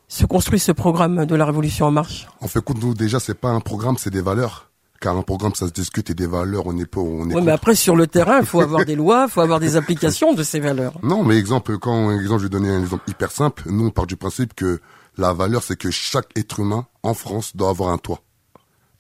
se 0.08 0.26
construit 0.26 0.58
ce 0.58 0.72
programme 0.72 1.26
de 1.26 1.34
la 1.34 1.46
révolution 1.46 1.86
en 1.86 1.90
marche? 1.90 2.26
En 2.40 2.48
fait, 2.48 2.62
nous 2.80 2.94
déjà, 2.94 3.20
c'est 3.20 3.38
pas 3.38 3.50
un 3.50 3.60
programme, 3.60 3.96
c'est 3.98 4.10
des 4.10 4.22
valeurs. 4.22 4.64
Car 5.00 5.16
un 5.16 5.22
programme, 5.22 5.54
ça 5.54 5.68
se 5.68 5.72
discute 5.72 6.10
et 6.10 6.14
des 6.14 6.26
valeurs, 6.26 6.66
on 6.66 6.72
n'est 6.72 6.84
pas, 6.84 7.00
on 7.00 7.30
est. 7.30 7.34
Oui, 7.34 7.42
mais 7.42 7.52
après 7.52 7.76
sur 7.76 7.94
le 7.94 8.08
terrain, 8.08 8.40
il 8.40 8.46
faut 8.46 8.60
avoir 8.60 8.84
des 8.84 8.96
lois, 8.96 9.26
il 9.28 9.30
faut 9.30 9.40
avoir 9.40 9.60
des 9.60 9.76
applications 9.76 10.34
de 10.34 10.42
ces 10.42 10.58
valeurs. 10.58 10.94
Non, 11.04 11.22
mais 11.22 11.38
exemple, 11.38 11.78
quand 11.78 12.10
exemple, 12.10 12.40
je 12.40 12.46
vais 12.46 12.50
donner 12.50 12.70
un 12.70 12.80
exemple 12.80 13.08
hyper 13.08 13.30
simple. 13.30 13.62
Nous, 13.70 13.86
on 13.86 13.90
part 13.90 14.08
du 14.08 14.16
principe 14.16 14.54
que 14.54 14.80
la 15.16 15.32
valeur, 15.32 15.62
c'est 15.62 15.76
que 15.76 15.92
chaque 15.92 16.26
être 16.36 16.58
humain 16.58 16.86
en 17.04 17.14
France 17.14 17.54
doit 17.54 17.70
avoir 17.70 17.90
un 17.90 17.98
toit. 17.98 18.22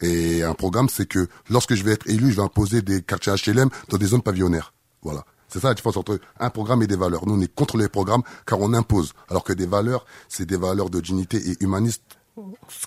Et 0.00 0.42
un 0.42 0.54
programme, 0.54 0.88
c'est 0.88 1.06
que 1.06 1.28
lorsque 1.50 1.74
je 1.74 1.82
vais 1.82 1.92
être 1.92 2.08
élu, 2.08 2.30
je 2.30 2.36
vais 2.36 2.42
imposer 2.42 2.82
des 2.82 3.02
quartiers 3.02 3.32
HLM 3.32 3.68
dans 3.88 3.98
des 3.98 4.06
zones 4.06 4.22
pavillonnaires. 4.22 4.72
Voilà. 5.02 5.24
C'est 5.48 5.60
ça 5.60 5.68
la 5.68 5.74
différence 5.74 5.96
entre 5.96 6.20
un 6.38 6.50
programme 6.50 6.82
et 6.82 6.86
des 6.86 6.96
valeurs. 6.96 7.26
Nous, 7.26 7.34
on 7.34 7.40
est 7.40 7.52
contre 7.52 7.78
les 7.78 7.88
programmes 7.88 8.22
car 8.46 8.60
on 8.60 8.74
impose. 8.74 9.12
Alors 9.30 9.44
que 9.44 9.52
des 9.52 9.66
valeurs, 9.66 10.04
c'est 10.28 10.46
des 10.46 10.58
valeurs 10.58 10.90
de 10.90 11.00
dignité 11.00 11.38
et 11.38 11.56
humaniste. 11.60 12.02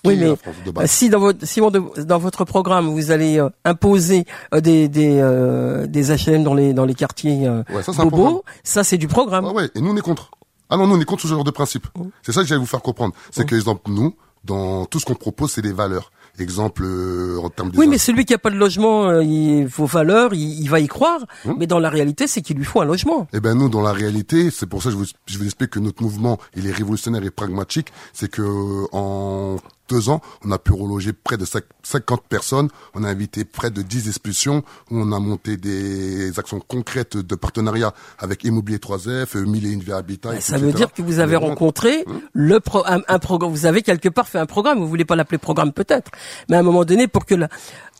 Oui, 0.04 0.16
mais 0.16 0.86
si 0.86 1.10
dans 1.10 1.18
votre 1.18 1.46
si 1.46 1.60
dans 1.60 2.18
votre 2.18 2.46
programme 2.46 2.88
vous 2.88 3.10
allez 3.10 3.38
euh, 3.38 3.50
imposer 3.66 4.24
euh, 4.54 4.62
des 4.62 4.88
des 4.88 5.18
euh, 5.20 5.86
des 5.86 6.10
HLM 6.10 6.42
dans 6.42 6.54
les 6.54 6.72
dans 6.72 6.86
les 6.86 6.94
quartiers 6.94 7.50
ouais, 7.50 7.82
ça, 7.82 7.92
bobos, 7.92 8.44
ça 8.64 8.82
c'est 8.82 8.96
du 8.96 9.08
programme. 9.08 9.44
Ouais, 9.44 9.52
ouais, 9.52 9.70
et 9.74 9.82
nous 9.82 9.90
on 9.90 9.96
est 9.96 10.00
contre. 10.00 10.30
Ah 10.70 10.78
non, 10.78 10.86
nous 10.86 10.94
on 10.94 11.00
est 11.00 11.04
contre 11.04 11.24
ce 11.24 11.28
genre 11.28 11.44
de 11.44 11.50
principe. 11.50 11.86
Mmh. 11.94 12.04
C'est 12.22 12.32
ça 12.32 12.40
que 12.40 12.46
j'allais 12.46 12.60
vous 12.60 12.66
faire 12.66 12.80
comprendre. 12.80 13.14
C'est 13.30 13.42
mmh. 13.42 13.46
que 13.46 13.56
exemple 13.56 13.90
nous, 13.90 14.16
dans 14.44 14.86
tout 14.86 14.98
ce 15.00 15.04
qu'on 15.04 15.14
propose, 15.14 15.52
c'est 15.52 15.60
des 15.60 15.72
valeurs. 15.72 16.10
Exemple 16.38 16.82
euh, 16.84 17.38
en 17.42 17.50
termes 17.50 17.70
de 17.70 17.78
Oui, 17.78 17.86
mais 17.88 17.98
celui 17.98 18.24
qui 18.24 18.32
a 18.32 18.38
pas 18.38 18.50
de 18.50 18.56
logement, 18.56 19.08
euh, 19.08 19.22
il 19.22 19.68
faut 19.68 19.84
valeur, 19.84 20.32
il, 20.32 20.66
va 20.68 20.80
y 20.80 20.88
croire. 20.88 21.20
Hum. 21.44 21.56
Mais 21.58 21.66
dans 21.66 21.78
la 21.78 21.90
réalité, 21.90 22.26
c'est 22.26 22.40
qu'il 22.40 22.56
lui 22.56 22.64
faut 22.64 22.80
un 22.80 22.86
logement. 22.86 23.28
Eh 23.32 23.40
ben 23.40 23.54
nous, 23.54 23.68
dans 23.68 23.82
la 23.82 23.92
réalité, 23.92 24.50
c'est 24.50 24.66
pour 24.66 24.82
ça 24.82 24.88
que 24.88 24.94
je 24.94 24.98
vous, 24.98 25.06
je 25.26 25.38
vous 25.38 25.44
explique 25.44 25.70
que 25.70 25.78
notre 25.78 26.02
mouvement, 26.02 26.38
il 26.56 26.66
est 26.66 26.72
révolutionnaire 26.72 27.22
et 27.22 27.30
pragmatique. 27.30 27.92
C'est 28.14 28.30
que 28.30 28.86
en 28.92 29.56
deux 29.92 30.08
ans, 30.08 30.20
on 30.44 30.50
a 30.50 30.58
pu 30.58 30.72
reloger 30.72 31.12
près 31.12 31.36
de 31.36 31.44
50 31.44 32.22
personnes. 32.28 32.68
On 32.94 33.04
a 33.04 33.08
invité 33.08 33.44
près 33.44 33.70
de 33.70 33.82
10 33.82 34.08
expulsions. 34.08 34.64
On 34.90 35.12
a 35.12 35.18
monté 35.18 35.56
des 35.56 36.38
actions 36.38 36.60
concrètes 36.60 37.16
de 37.16 37.34
partenariat 37.34 37.92
avec 38.18 38.42
Immobilier 38.44 38.78
3F, 38.78 39.36
1000 39.38 39.66
et 39.66 39.70
une 39.70 39.80
vie 39.80 39.92
habitat. 39.92 40.40
Ça 40.40 40.56
veut 40.56 40.72
dire 40.72 40.92
que 40.92 41.02
vous 41.02 41.18
avez 41.18 41.36
rencontré 41.36 42.04
hein 42.06 42.20
le 42.32 42.60
un, 42.86 43.18
programme. 43.18 43.50
Vous 43.50 43.66
avez 43.66 43.82
quelque 43.82 44.08
part 44.08 44.28
fait 44.28 44.38
un 44.38 44.46
programme. 44.46 44.78
Vous 44.78 44.88
voulez 44.88 45.04
pas 45.04 45.16
l'appeler 45.16 45.38
programme 45.38 45.72
peut-être, 45.72 46.10
mais 46.48 46.56
à 46.56 46.60
un 46.60 46.62
moment 46.62 46.84
donné, 46.84 47.06
pour 47.06 47.26
que 47.26 47.34
la, 47.34 47.48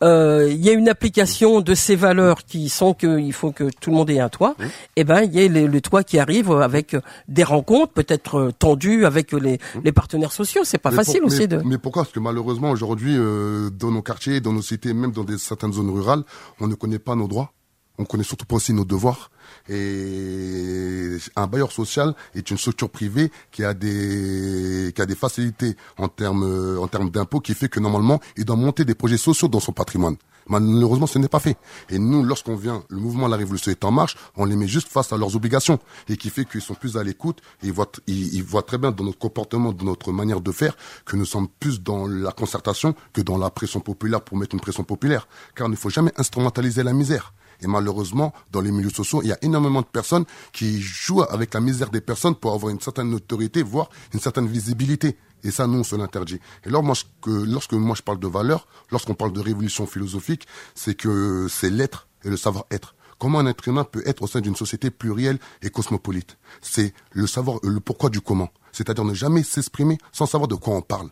euh, 0.02 0.48
il 0.50 0.64
y 0.64 0.68
a 0.68 0.72
une 0.72 0.88
application 0.88 1.60
de 1.60 1.74
ces 1.74 1.96
valeurs 1.96 2.44
qui 2.44 2.68
sont 2.68 2.94
qu'il 2.94 3.32
faut 3.32 3.52
que 3.52 3.70
tout 3.80 3.90
le 3.90 3.96
monde 3.96 4.10
ait 4.10 4.20
un 4.20 4.28
toit, 4.28 4.54
et 4.60 4.64
eh 4.96 5.04
ben 5.04 5.22
il 5.22 5.34
y 5.34 5.44
a 5.44 5.48
le, 5.48 5.80
toit 5.80 6.02
qui 6.04 6.18
arrive 6.18 6.50
avec 6.52 6.96
des 7.28 7.44
rencontres 7.44 7.92
peut-être 7.92 8.52
tendues 8.58 9.06
avec 9.06 9.32
les, 9.32 9.58
les 9.84 9.92
partenaires 9.92 10.32
sociaux. 10.32 10.62
C'est 10.64 10.78
pas 10.78 10.90
facile 10.90 11.22
aussi 11.24 11.48
de. 11.48 11.62
Mais 11.64 11.78
pourquoi? 11.78 12.02
Parce 12.02 12.12
que 12.12 12.20
malheureusement, 12.20 12.70
aujourd'hui, 12.70 13.16
euh, 13.16 13.70
dans 13.70 13.90
nos 13.90 14.02
quartiers, 14.02 14.40
dans 14.40 14.52
nos 14.52 14.62
cités, 14.62 14.92
même 14.92 15.12
dans 15.12 15.24
des, 15.24 15.38
certaines 15.38 15.72
zones 15.72 15.90
rurales, 15.90 16.24
on 16.60 16.66
ne 16.66 16.74
connaît 16.74 16.98
pas 16.98 17.14
nos 17.14 17.28
droits. 17.28 17.52
On 17.98 18.04
connaît 18.04 18.24
surtout 18.24 18.46
pas 18.46 18.56
aussi 18.56 18.72
nos 18.72 18.84
devoirs. 18.84 19.30
Et 19.68 21.16
un 21.36 21.46
bailleur 21.46 21.72
social 21.72 22.14
est 22.34 22.50
une 22.50 22.58
structure 22.58 22.88
privée 22.88 23.30
qui 23.50 23.64
a 23.64 23.74
des 23.74 24.92
qui 24.94 25.02
a 25.02 25.06
des 25.06 25.14
facilités 25.14 25.76
en 25.98 26.08
termes 26.08 26.78
en 26.78 26.88
termes 26.88 27.10
d'impôts, 27.10 27.40
qui 27.40 27.54
fait 27.54 27.68
que 27.68 27.80
normalement, 27.80 28.20
il 28.36 28.44
doit 28.44 28.56
monter 28.56 28.84
des 28.84 28.94
projets 28.94 29.18
sociaux 29.18 29.48
dans 29.48 29.60
son 29.60 29.72
patrimoine. 29.72 30.16
Malheureusement, 30.48 31.06
ce 31.06 31.18
n'est 31.18 31.28
pas 31.28 31.38
fait. 31.38 31.56
Et 31.88 31.98
nous, 31.98 32.22
lorsqu'on 32.22 32.56
vient, 32.56 32.82
le 32.88 32.98
mouvement 32.98 33.28
La 33.28 33.36
Révolution 33.36 33.70
est 33.70 33.84
en 33.84 33.90
marche, 33.90 34.16
on 34.36 34.44
les 34.44 34.56
met 34.56 34.66
juste 34.66 34.88
face 34.88 35.12
à 35.12 35.16
leurs 35.16 35.36
obligations. 35.36 35.78
Et 36.08 36.16
qui 36.16 36.30
fait 36.30 36.44
qu'ils 36.44 36.60
sont 36.60 36.74
plus 36.74 36.96
à 36.96 37.04
l'écoute. 37.04 37.40
Ils 37.62 37.72
voient, 37.72 37.90
ils, 38.06 38.42
voient 38.42 38.62
très 38.62 38.78
bien 38.78 38.90
dans 38.90 39.04
notre 39.04 39.18
comportement, 39.18 39.72
dans 39.72 39.84
notre 39.84 40.12
manière 40.12 40.40
de 40.40 40.52
faire, 40.52 40.76
que 41.04 41.16
nous 41.16 41.24
sommes 41.24 41.48
plus 41.48 41.80
dans 41.80 42.06
la 42.06 42.32
concertation 42.32 42.94
que 43.12 43.20
dans 43.20 43.38
la 43.38 43.50
pression 43.50 43.80
populaire 43.80 44.22
pour 44.22 44.36
mettre 44.36 44.54
une 44.54 44.60
pression 44.60 44.84
populaire. 44.84 45.28
Car 45.54 45.68
il 45.68 45.70
ne 45.70 45.76
faut 45.76 45.90
jamais 45.90 46.12
instrumentaliser 46.16 46.82
la 46.82 46.92
misère. 46.92 47.32
Et 47.62 47.66
malheureusement, 47.66 48.32
dans 48.50 48.60
les 48.60 48.72
milieux 48.72 48.90
sociaux, 48.90 49.22
il 49.22 49.28
y 49.28 49.32
a 49.32 49.38
énormément 49.42 49.80
de 49.80 49.86
personnes 49.86 50.24
qui 50.52 50.80
jouent 50.80 51.22
avec 51.22 51.54
la 51.54 51.60
misère 51.60 51.90
des 51.90 52.00
personnes 52.00 52.34
pour 52.34 52.52
avoir 52.52 52.70
une 52.70 52.80
certaine 52.80 53.14
autorité, 53.14 53.62
voire 53.62 53.88
une 54.12 54.20
certaine 54.20 54.48
visibilité. 54.48 55.16
Et 55.44 55.50
ça, 55.50 55.66
nous, 55.66 55.78
on 55.78 55.84
se 55.84 55.96
l'interdit. 55.96 56.40
Et 56.64 56.68
alors, 56.68 56.84
lorsque 57.26 57.72
moi 57.72 57.96
je 57.96 58.02
parle 58.02 58.18
de 58.18 58.28
valeur, 58.28 58.66
lorsqu'on 58.90 59.14
parle 59.14 59.32
de 59.32 59.40
révolution 59.40 59.86
philosophique, 59.86 60.46
c'est 60.74 60.94
que 60.94 61.46
c'est 61.48 61.70
l'être 61.70 62.08
et 62.24 62.30
le 62.30 62.36
savoir-être. 62.36 62.94
Comment 63.18 63.38
un 63.38 63.46
être 63.46 63.68
humain 63.68 63.84
peut 63.84 64.02
être 64.06 64.22
au 64.22 64.26
sein 64.26 64.40
d'une 64.40 64.56
société 64.56 64.90
plurielle 64.90 65.38
et 65.62 65.70
cosmopolite? 65.70 66.38
C'est 66.60 66.92
le 67.12 67.28
savoir, 67.28 67.60
le 67.62 67.78
pourquoi 67.78 68.10
du 68.10 68.20
comment. 68.20 68.50
C'est-à-dire 68.72 69.04
ne 69.04 69.14
jamais 69.14 69.44
s'exprimer 69.44 69.98
sans 70.10 70.26
savoir 70.26 70.48
de 70.48 70.56
quoi 70.56 70.74
on 70.74 70.82
parle. 70.82 71.10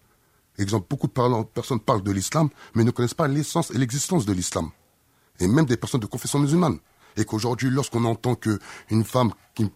Exemple, 0.58 0.86
beaucoup 0.90 1.06
de 1.06 1.42
personnes 1.44 1.80
parlent 1.80 2.02
de 2.02 2.10
l'islam, 2.10 2.48
mais 2.74 2.84
ne 2.84 2.90
connaissent 2.90 3.14
pas 3.14 3.28
l'essence 3.28 3.70
et 3.70 3.78
l'existence 3.78 4.26
de 4.26 4.32
l'islam. 4.32 4.70
Et 5.40 5.48
même 5.48 5.66
des 5.66 5.76
personnes 5.76 6.00
de 6.00 6.07
confession 6.07 6.38
musulmane 6.38 6.79
et 7.16 7.24
qu'aujourd'hui, 7.24 7.70
lorsqu'on 7.70 8.05
entend 8.05 8.35
que 8.35 8.59
une 8.90 9.05
femme, 9.05 9.33
une, 9.59 9.70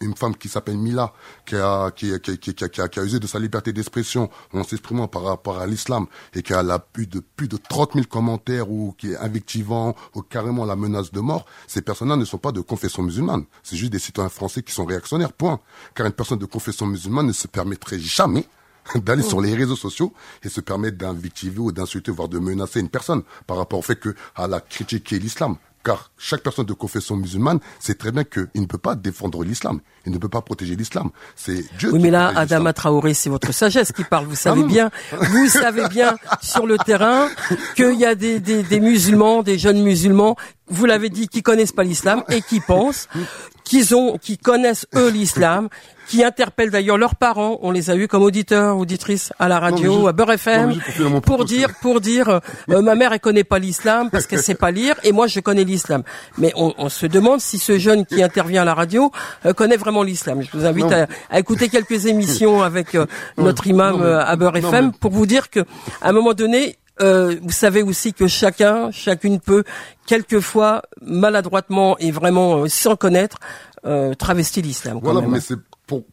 une 0.00 0.16
femme 0.16 0.36
qui 0.36 0.48
s'appelle 0.48 0.76
Mila, 0.76 1.12
qui 1.44 1.56
a, 1.56 1.90
qui, 1.90 2.18
qui, 2.20 2.38
qui, 2.38 2.54
qui, 2.54 2.64
a, 2.80 2.88
qui 2.88 3.00
a 3.00 3.04
usé 3.04 3.18
de 3.18 3.26
sa 3.26 3.38
liberté 3.38 3.72
d'expression 3.72 4.30
en 4.52 4.64
s'exprimant 4.64 5.08
par 5.08 5.22
rapport 5.22 5.58
à 5.58 5.66
l'islam 5.66 6.06
et 6.34 6.42
qui 6.42 6.54
a 6.54 6.78
plus 6.78 7.06
de 7.06 7.20
plus 7.20 7.48
de 7.48 7.56
30 7.56 7.94
000 7.94 8.06
commentaires 8.06 8.70
ou 8.70 8.94
qui 8.96 9.12
est 9.12 9.16
invectivant 9.16 9.94
ou 10.14 10.22
carrément 10.22 10.64
la 10.64 10.76
menace 10.76 11.12
de 11.12 11.20
mort, 11.20 11.44
ces 11.66 11.82
personnes-là 11.82 12.16
ne 12.16 12.24
sont 12.24 12.38
pas 12.38 12.52
de 12.52 12.60
confession 12.60 13.02
musulmane. 13.02 13.44
C'est 13.62 13.76
juste 13.76 13.92
des 13.92 13.98
citoyens 13.98 14.30
français 14.30 14.62
qui 14.62 14.72
sont 14.72 14.84
réactionnaires, 14.84 15.32
point. 15.32 15.60
Car 15.94 16.06
une 16.06 16.12
personne 16.12 16.38
de 16.38 16.46
confession 16.46 16.86
musulmane 16.86 17.26
ne 17.26 17.32
se 17.32 17.46
permettrait 17.46 17.98
jamais 17.98 18.46
d'aller 18.96 19.22
sur 19.22 19.40
les 19.40 19.54
réseaux 19.54 19.76
sociaux 19.76 20.12
et 20.42 20.48
se 20.48 20.60
permettre 20.60 20.98
d'invectiver 20.98 21.58
ou 21.58 21.72
d'insulter, 21.72 22.12
voire 22.12 22.28
de 22.28 22.38
menacer 22.38 22.80
une 22.80 22.88
personne 22.88 23.22
par 23.46 23.56
rapport 23.56 23.78
au 23.78 23.82
fait 23.82 23.96
que 23.96 24.14
à 24.34 24.46
la 24.46 24.60
critiquer 24.60 25.18
l'islam 25.18 25.56
car 25.86 26.10
chaque 26.18 26.42
personne 26.42 26.64
de 26.64 26.72
confession 26.72 27.14
musulmane 27.14 27.60
sait 27.78 27.94
très 27.94 28.10
bien 28.10 28.24
qu'il 28.24 28.48
ne 28.56 28.66
peut 28.66 28.76
pas 28.76 28.96
défendre 28.96 29.44
l'islam, 29.44 29.78
il 30.04 30.10
ne 30.10 30.18
peut 30.18 30.28
pas 30.28 30.40
protéger 30.42 30.74
l'islam. 30.74 31.10
C'est 31.36 31.64
Dieu. 31.78 31.92
Oui, 31.92 32.00
mais 32.02 32.10
là, 32.10 32.32
Adama 32.34 32.72
Traoré, 32.72 33.14
c'est 33.14 33.30
votre 33.30 33.52
sagesse 33.54 33.92
qui 33.92 34.02
parle. 34.02 34.26
Vous 34.26 34.34
savez 34.34 34.64
bien, 34.64 34.90
vous 35.12 35.46
savez 35.46 35.86
bien 35.86 36.16
sur 36.42 36.66
le 36.66 36.76
terrain 36.76 37.28
qu'il 37.76 37.94
y 37.94 38.04
a 38.04 38.16
des, 38.16 38.40
des, 38.40 38.64
des 38.64 38.80
musulmans, 38.80 39.44
des 39.44 39.58
jeunes 39.58 39.80
musulmans 39.80 40.36
vous 40.68 40.86
l'avez 40.86 41.10
dit, 41.10 41.28
qui 41.28 41.42
connaissent 41.42 41.72
pas 41.72 41.84
l'islam 41.84 42.24
et 42.28 42.42
qui 42.42 42.60
pensent 42.60 43.08
qu'ils 43.66 43.94
ont, 43.96 44.16
qui 44.16 44.38
connaissent 44.38 44.86
eux 44.94 45.10
l'islam, 45.10 45.68
qui 46.06 46.22
interpellent 46.22 46.70
d'ailleurs 46.70 46.98
leurs 46.98 47.16
parents. 47.16 47.58
On 47.62 47.72
les 47.72 47.90
a 47.90 47.96
eus 47.96 48.06
comme 48.06 48.22
auditeurs, 48.22 48.78
auditrices 48.78 49.32
à 49.40 49.48
la 49.48 49.58
radio, 49.58 50.06
à 50.06 50.12
Beurre 50.12 50.32
FM, 50.32 50.80
pour 51.24 51.44
dire, 51.44 51.70
pour 51.82 52.00
dire, 52.00 52.40
euh, 52.70 52.80
ma 52.82 52.94
mère 52.94 53.12
elle 53.12 53.20
connaît 53.20 53.44
pas 53.44 53.58
l'islam 53.58 54.08
parce 54.08 54.26
qu'elle 54.26 54.42
sait 54.42 54.54
pas 54.54 54.70
lire 54.70 54.94
et 55.02 55.10
moi 55.10 55.26
je 55.26 55.40
connais 55.40 55.64
l'islam. 55.64 56.04
Mais 56.38 56.52
on, 56.54 56.74
on, 56.78 56.88
se 56.88 57.06
demande 57.06 57.40
si 57.40 57.58
ce 57.58 57.76
jeune 57.76 58.06
qui 58.06 58.22
intervient 58.22 58.62
à 58.62 58.64
la 58.64 58.74
radio 58.74 59.10
euh, 59.44 59.52
connaît 59.52 59.76
vraiment 59.76 60.04
l'islam. 60.04 60.42
Je 60.42 60.56
vous 60.56 60.64
invite 60.64 60.92
à, 60.92 61.08
à, 61.28 61.40
écouter 61.40 61.68
quelques 61.68 62.06
émissions 62.06 62.62
avec 62.62 62.94
euh, 62.94 63.06
notre 63.36 63.66
imam 63.66 64.00
à 64.00 64.36
Beurre 64.36 64.58
FM 64.58 64.92
pour 64.92 65.10
vous 65.10 65.26
dire 65.26 65.50
que 65.50 65.60
à 66.00 66.10
un 66.10 66.12
moment 66.12 66.34
donné 66.34 66.76
euh, 67.00 67.36
vous 67.42 67.50
savez 67.50 67.82
aussi 67.82 68.12
que 68.12 68.26
chacun, 68.26 68.90
chacune 68.90 69.40
peut, 69.40 69.64
quelquefois 70.06 70.82
maladroitement 71.02 71.98
et 71.98 72.10
vraiment 72.10 72.58
euh, 72.58 72.68
sans 72.68 72.96
connaître, 72.96 73.38
euh, 73.84 74.14
travestir 74.14 74.62
l'islam. 74.62 75.00
Voilà, 75.02 75.20
mais 75.20 75.40
c'est 75.40 75.58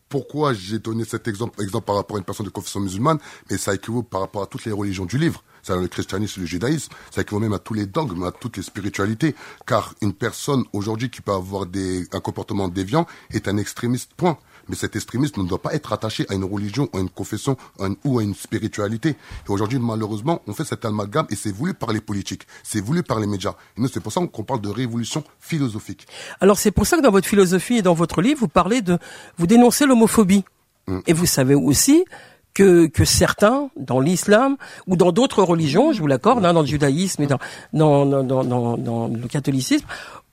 pourquoi 0.10 0.54
j'ai 0.54 0.78
donné 0.78 1.04
cet 1.04 1.28
exemple, 1.28 1.62
exemple 1.62 1.86
par 1.86 1.96
rapport 1.96 2.18
à 2.18 2.20
une 2.20 2.26
personne 2.26 2.46
de 2.46 2.52
confession 2.52 2.80
musulmane, 2.80 3.18
mais 3.50 3.58
ça 3.58 3.74
équivaut 3.74 4.04
par 4.04 4.22
rapport 4.22 4.44
à 4.44 4.46
toutes 4.46 4.66
les 4.66 4.72
religions 4.72 5.06
du 5.06 5.18
livre. 5.18 5.44
C'est 5.64 5.76
le 5.76 5.88
christianisme, 5.88 6.42
le 6.42 6.46
judaïsme, 6.46 6.92
ça 7.10 7.22
équivaut 7.22 7.40
même 7.40 7.54
à 7.54 7.60
tous 7.60 7.74
les 7.74 7.86
dogmes, 7.86 8.24
à 8.24 8.32
toutes 8.32 8.58
les 8.58 8.64
spiritualités. 8.64 9.34
Car 9.66 9.96
une 10.02 10.14
personne 10.14 10.66
aujourd'hui 10.74 11.10
qui 11.10 11.22
peut 11.22 11.32
avoir 11.32 11.66
des, 11.66 12.04
un 12.12 12.20
comportement 12.20 12.68
déviant 12.68 13.08
est 13.32 13.48
un 13.48 13.58
extrémiste, 13.58 14.12
point. 14.16 14.38
Mais 14.70 14.76
cet 14.76 14.96
extrémisme 14.96 15.42
ne 15.42 15.48
doit 15.48 15.62
pas 15.62 15.74
être 15.74 15.94
attaché 15.94 16.26
à 16.30 16.34
une 16.34 16.44
religion, 16.44 16.90
à 16.94 17.00
une 17.00 17.10
confession 17.10 17.58
ou 18.04 18.20
à 18.20 18.24
une 18.24 18.36
spiritualité. 18.36 19.10
Et 19.10 19.50
aujourd'hui, 19.50 19.80
malheureusement, 19.80 20.42
on 20.48 20.54
fait 20.54 20.64
cet 20.64 20.86
amalgame 20.86 21.26
et 21.30 21.36
c'est 21.36 21.52
voulu 21.52 21.74
par 21.74 21.92
les 21.92 22.02
politiques, 22.02 22.48
c'est 22.64 22.82
voulu 22.82 23.04
par 23.04 23.20
les 23.20 23.28
médias. 23.28 23.56
Et 23.78 23.82
nous, 23.82 23.88
c'est 23.88 24.00
pour 24.00 24.12
ça 24.12 24.22
qu'on 24.26 24.44
parle 24.44 24.62
de 24.62 24.70
révolution 24.70 25.24
philosophique. 25.40 26.08
Alors 26.40 26.58
c'est 26.58 26.72
pour 26.72 26.86
ça 26.86 26.98
que 26.98 27.02
dans 27.02 27.12
votre 27.12 27.28
philosophie 27.28 27.76
et 27.76 27.82
dans 27.82 27.94
votre 27.94 28.22
livre, 28.22 28.40
vous 28.40 28.48
parlez 28.48 28.82
de, 28.82 28.98
vous 29.38 29.48
dénoncez 29.48 29.86
l'homophobie. 29.86 30.44
Mm. 30.88 31.00
Et 31.08 31.14
vous 31.14 31.26
savez 31.26 31.56
aussi 31.56 32.06
que, 32.54 32.88
que 32.88 33.06
certains, 33.06 33.70
dans 33.78 34.00
l'islam 34.00 34.58
ou 34.88 34.96
dans 34.96 35.12
d'autres 35.12 35.44
religions, 35.44 35.92
je 35.94 36.00
vous 36.00 36.08
l'accorde, 36.08 36.46
hein, 36.46 36.54
dans 36.54 36.62
le 36.62 36.68
judaïsme 36.68 37.24
et 37.24 37.28
dans, 37.28 37.40
dans, 37.74 38.06
dans, 38.06 38.44
dans, 38.44 38.78
dans 38.78 39.08
le 39.08 39.28
catholicisme, 39.28 39.86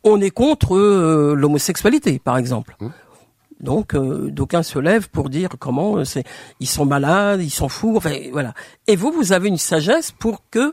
on 0.05 0.21
est 0.21 0.31
contre 0.31 0.77
euh, 0.77 1.35
l'homosexualité, 1.35 2.19
par 2.19 2.37
exemple. 2.37 2.77
Mm. 2.81 2.89
Donc 3.61 3.95
euh, 3.95 4.31
d'aucuns 4.31 4.63
se 4.63 4.79
lèvent 4.79 5.09
pour 5.11 5.29
dire 5.29 5.51
comment 5.59 5.99
euh, 5.99 6.05
c'est 6.05 6.25
ils 6.61 6.69
sont 6.69 6.87
malades, 6.87 7.43
ils 7.43 7.51
sont 7.51 7.69
fous, 7.69 7.95
enfin 7.97 8.15
voilà. 8.33 8.55
Et 8.87 8.97
vous 8.97 9.13
vous 9.13 9.33
avez 9.33 9.49
une 9.49 9.59
sagesse 9.59 10.13
pour 10.13 10.43
que 10.51 10.73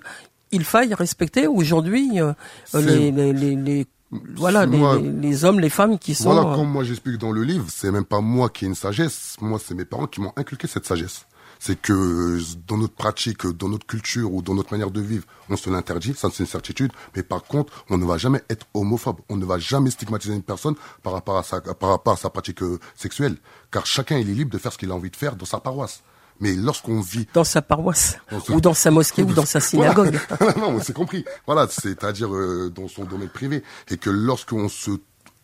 il 0.52 0.64
faille 0.64 0.94
respecter 0.94 1.48
aujourd'hui 1.48 2.22
euh, 2.22 2.34
les, 2.74 3.12
les, 3.12 3.34
les, 3.34 3.56
les 3.56 3.88
voilà 4.36 4.66
les, 4.66 4.80
les, 5.02 5.44
hommes, 5.44 5.60
les 5.60 5.70
femmes 5.70 6.00
qui 6.00 6.16
sont. 6.16 6.32
Voilà, 6.32 6.56
comme 6.56 6.70
moi 6.70 6.86
j'explique 6.86 7.18
dans 7.18 7.34
le 7.34 7.44
livre, 7.44 7.66
c'est 7.70 7.92
même 7.92 8.06
pas 8.06 8.22
moi 8.22 8.50
qui 8.50 8.64
ai 8.64 8.68
une 8.70 8.76
sagesse, 8.76 9.36
moi 9.42 9.60
c'est 9.62 9.76
mes 9.76 9.84
parents 9.84 10.08
qui 10.08 10.22
m'ont 10.22 10.32
inculqué 10.38 10.68
cette 10.68 10.86
sagesse 10.86 11.26
c'est 11.60 11.80
que 11.80 12.40
dans 12.68 12.78
notre 12.78 12.94
pratique, 12.94 13.46
dans 13.48 13.70
notre 13.70 13.86
culture 13.86 14.34
ou 14.34 14.42
dans 14.42 14.54
notre 14.54 14.72
manière 14.72 14.92
de 14.92 15.02
vivre, 15.02 15.26
on 15.50 15.58
se 15.58 15.70
l'interdit, 15.70 16.14
ça 16.16 16.30
c'est 16.32 16.44
une 16.44 16.50
certitude, 16.50 16.92
mais 17.16 17.24
par 17.24 17.44
contre, 17.44 17.74
on 17.90 17.98
ne 17.98 18.06
va 18.06 18.18
jamais 18.18 18.42
être 18.50 18.66
homophobe, 18.74 19.18
on 19.30 19.38
ne 19.38 19.46
va 19.46 19.58
jamais 19.60 19.92
stigmatiser 19.92 20.34
une 20.34 20.44
personne 20.44 20.76
par 21.04 21.14
rapport 21.14 21.38
à 21.38 21.44
sa, 21.44 21.62
par 21.62 21.90
rapport 21.90 22.14
à 22.14 22.18
sa 22.18 22.30
pratique 22.30 22.62
euh, 22.64 22.80
sexuelle, 22.96 23.38
car 23.72 23.86
chacun 23.86 24.18
il 24.18 24.30
est 24.30 24.34
libre 24.34 24.52
de 24.52 24.58
faire 24.58 24.74
ce 24.74 24.78
qu'il 24.78 24.92
a 24.92 24.96
envie 24.96 25.12
de 25.12 25.16
faire 25.16 25.36
dans 25.36 25.46
sa 25.46 25.60
paroisse. 25.60 26.02
Mais 26.40 26.54
lorsqu'on 26.54 27.02
vit 27.02 27.28
dans 27.34 27.44
sa 27.44 27.64
paroisse 27.64 28.18
ou 28.50 28.62
dans 28.62 28.76
sa 28.76 28.92
mosquée 28.92 29.24
ou 29.24 29.34
dans 29.34 29.46
sa 29.46 29.60
synagogue, 29.60 30.20
non, 30.58 30.80
c'est 30.82 30.94
compris. 30.94 31.26
Voilà, 31.48 31.68
c'est-à-dire 31.68 32.34
euh, 32.34 32.70
dans 32.70 32.88
son 32.88 33.06
domaine 33.06 33.30
privé, 33.30 33.64
et 33.90 33.98
que 33.98 34.12
lorsqu'on 34.12 34.70
se 34.70 34.92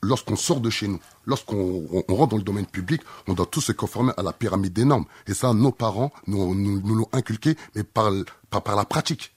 lorsqu'on 0.03 0.35
sort 0.35 0.59
de 0.59 0.69
chez 0.69 0.87
nous, 0.87 0.99
lorsqu'on 1.25 2.03
rentre 2.07 2.29
dans 2.29 2.37
le 2.37 2.43
domaine 2.43 2.65
public, 2.65 3.01
on 3.27 3.33
doit 3.33 3.45
tous 3.45 3.61
se 3.61 3.71
conformer 3.71 4.13
à 4.17 4.23
la 4.23 4.33
pyramide 4.33 4.73
des 4.73 4.85
normes. 4.85 5.05
Et 5.27 5.33
ça, 5.33 5.53
nos 5.53 5.71
parents 5.71 6.11
nous, 6.27 6.53
l'ont 6.53 7.09
inculqué, 7.13 7.55
mais 7.75 7.83
par, 7.83 8.11
par, 8.49 8.75
la 8.75 8.85
pratique. 8.85 9.33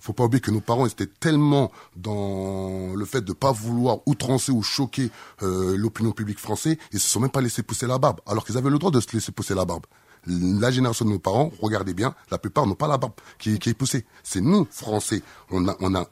Faut 0.00 0.12
pas 0.12 0.24
oublier 0.24 0.40
que 0.40 0.50
nos 0.50 0.60
parents 0.60 0.86
étaient 0.86 1.06
tellement 1.08 1.72
dans 1.96 2.94
le 2.94 3.04
fait 3.04 3.22
de 3.22 3.32
pas 3.32 3.50
vouloir 3.50 3.98
outrancer 4.06 4.52
ou 4.52 4.62
choquer 4.62 5.10
euh, 5.42 5.76
l'opinion 5.76 6.12
publique 6.12 6.38
française, 6.38 6.76
ils 6.92 7.00
se 7.00 7.08
sont 7.08 7.20
même 7.20 7.30
pas 7.30 7.40
laissés 7.40 7.64
pousser 7.64 7.86
la 7.86 7.98
barbe, 7.98 8.20
alors 8.26 8.44
qu'ils 8.44 8.56
avaient 8.56 8.70
le 8.70 8.78
droit 8.78 8.92
de 8.92 9.00
se 9.00 9.12
laisser 9.12 9.32
pousser 9.32 9.54
la 9.54 9.64
barbe 9.64 9.86
la 10.26 10.70
génération 10.70 11.04
de 11.04 11.10
nos 11.10 11.18
parents, 11.18 11.50
regardez 11.60 11.94
bien, 11.94 12.14
la 12.30 12.38
plupart 12.38 12.66
n'ont 12.66 12.74
pas 12.74 12.88
la 12.88 12.98
barbe 12.98 13.12
qui, 13.38 13.54
est 13.54 13.74
poussée. 13.74 14.04
C'est 14.22 14.40
nous, 14.40 14.66
Français. 14.70 15.22
On, 15.50 15.66
a, 15.68 15.76
on, 15.80 15.94
a, 15.94 16.06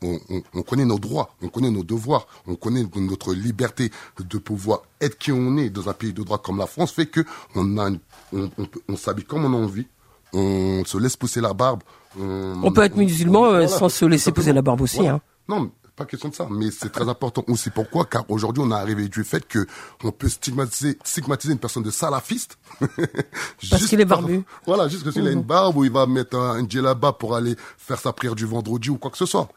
on, 0.55 0.63
connaît 0.63 0.85
nos 0.85 0.99
droits, 0.99 1.31
on 1.43 1.49
connaît 1.49 1.71
nos 1.71 1.85
devoirs, 1.85 2.27
on 2.47 2.55
connaît 2.57 2.85
notre 2.97 3.35
liberté 3.35 3.91
de 4.19 4.39
pouvoir 4.39 4.83
être 5.01 5.19
qui 5.19 5.33
on 5.33 5.57
est 5.57 5.71
dans 5.71 5.89
un 5.89 5.93
pays 5.93 6.13
de 6.13 6.23
droit 6.23 6.39
comme 6.39 6.59
la 6.59 6.67
France, 6.67 6.93
fait 6.93 7.07
que 7.07 7.21
on, 7.55 7.79
a, 7.79 7.91
on, 8.33 8.97
s'habille 8.97 9.25
comme 9.25 9.45
on 9.45 9.53
a 9.53 9.63
envie, 9.65 9.87
on 10.33 10.85
se 10.85 10.99
laisse 10.99 11.17
pousser 11.17 11.41
la 11.41 11.53
barbe. 11.53 11.83
On, 12.19 12.73
peut 12.73 12.83
être 12.83 12.97
musulman 12.97 13.47
euh, 13.47 13.67
sans 13.67 13.91
se 13.91 14.05
laisser 14.07 14.33
pousser 14.33 14.55
la 14.55 14.63
barbe 14.63 14.81
aussi. 14.81 15.07
Hein. 15.07 15.21
Non, 15.49 15.71
pas 15.97 16.05
question 16.05 16.29
de 16.29 16.35
ça, 16.35 16.47
mais 16.51 16.71
c'est 16.71 16.91
très 16.91 17.09
important 17.09 17.43
aussi. 17.49 17.71
Pourquoi? 17.71 18.05
Car 18.05 18.31
aujourd'hui, 18.31 18.63
on 18.65 18.71
a 18.71 18.77
arrivé 18.77 19.09
du 19.09 19.25
fait 19.25 19.49
que 19.49 19.67
on 20.05 20.13
peut 20.13 20.29
stigmatiser, 20.29 20.99
stigmatiser 21.03 21.55
une 21.55 21.59
personne 21.59 21.83
de 21.83 21.91
salafiste. 21.91 22.59
Parce 23.71 23.87
qu'il 23.87 24.01
est 24.01 24.05
barbu. 24.05 24.45
voilà, 24.67 24.89
juste 24.89 25.05
parce 25.05 25.15
qu'il 25.15 25.27
a 25.27 25.31
une 25.31 25.43
barbe 25.43 25.79
ou 25.79 25.85
il 25.85 25.91
va 25.91 26.07
mettre 26.07 26.37
un, 26.37 26.63
un 26.63 26.69
djellaba 26.69 27.13
pour 27.13 27.35
aller 27.35 27.57
faire 27.79 27.99
sa 27.99 28.13
prière 28.13 28.35
du 28.35 28.45
vendredi 28.45 28.91
ou 28.91 28.99
quoi 28.99 29.11
que 29.11 29.17
ce 29.17 29.25
soit. 29.25 29.49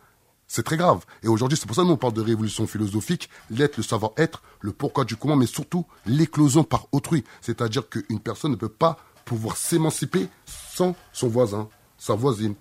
C'est 0.48 0.64
très 0.64 0.78
grave. 0.78 1.06
Et 1.22 1.28
aujourd'hui, 1.28 1.58
c'est 1.58 1.68
pour 1.68 1.76
ça 1.76 1.84
que 1.84 1.88
nous 1.88 1.94
on 1.94 1.98
parle 1.98 2.14
de 2.14 2.22
révolution 2.22 2.66
philosophique, 2.66 3.30
l'être, 3.52 3.78
le 3.78 3.84
savoir-être, 3.84 4.42
le 4.62 4.72
pourquoi 4.72 5.04
du 5.04 5.16
comment, 5.16 5.36
mais 5.36 5.46
surtout 5.46 5.86
l'éclosion 6.06 6.64
par 6.64 6.88
autrui. 6.92 7.24
C'est-à-dire 7.42 7.88
qu'une 7.88 8.20
personne 8.20 8.52
ne 8.52 8.56
peut 8.56 8.70
pas 8.70 8.98
pouvoir 9.26 9.58
s'émanciper 9.58 10.28
sans 10.46 10.96
son 11.14 11.28
voisin, 11.28 11.70
sa 11.98 12.16
voisine, 12.16 12.56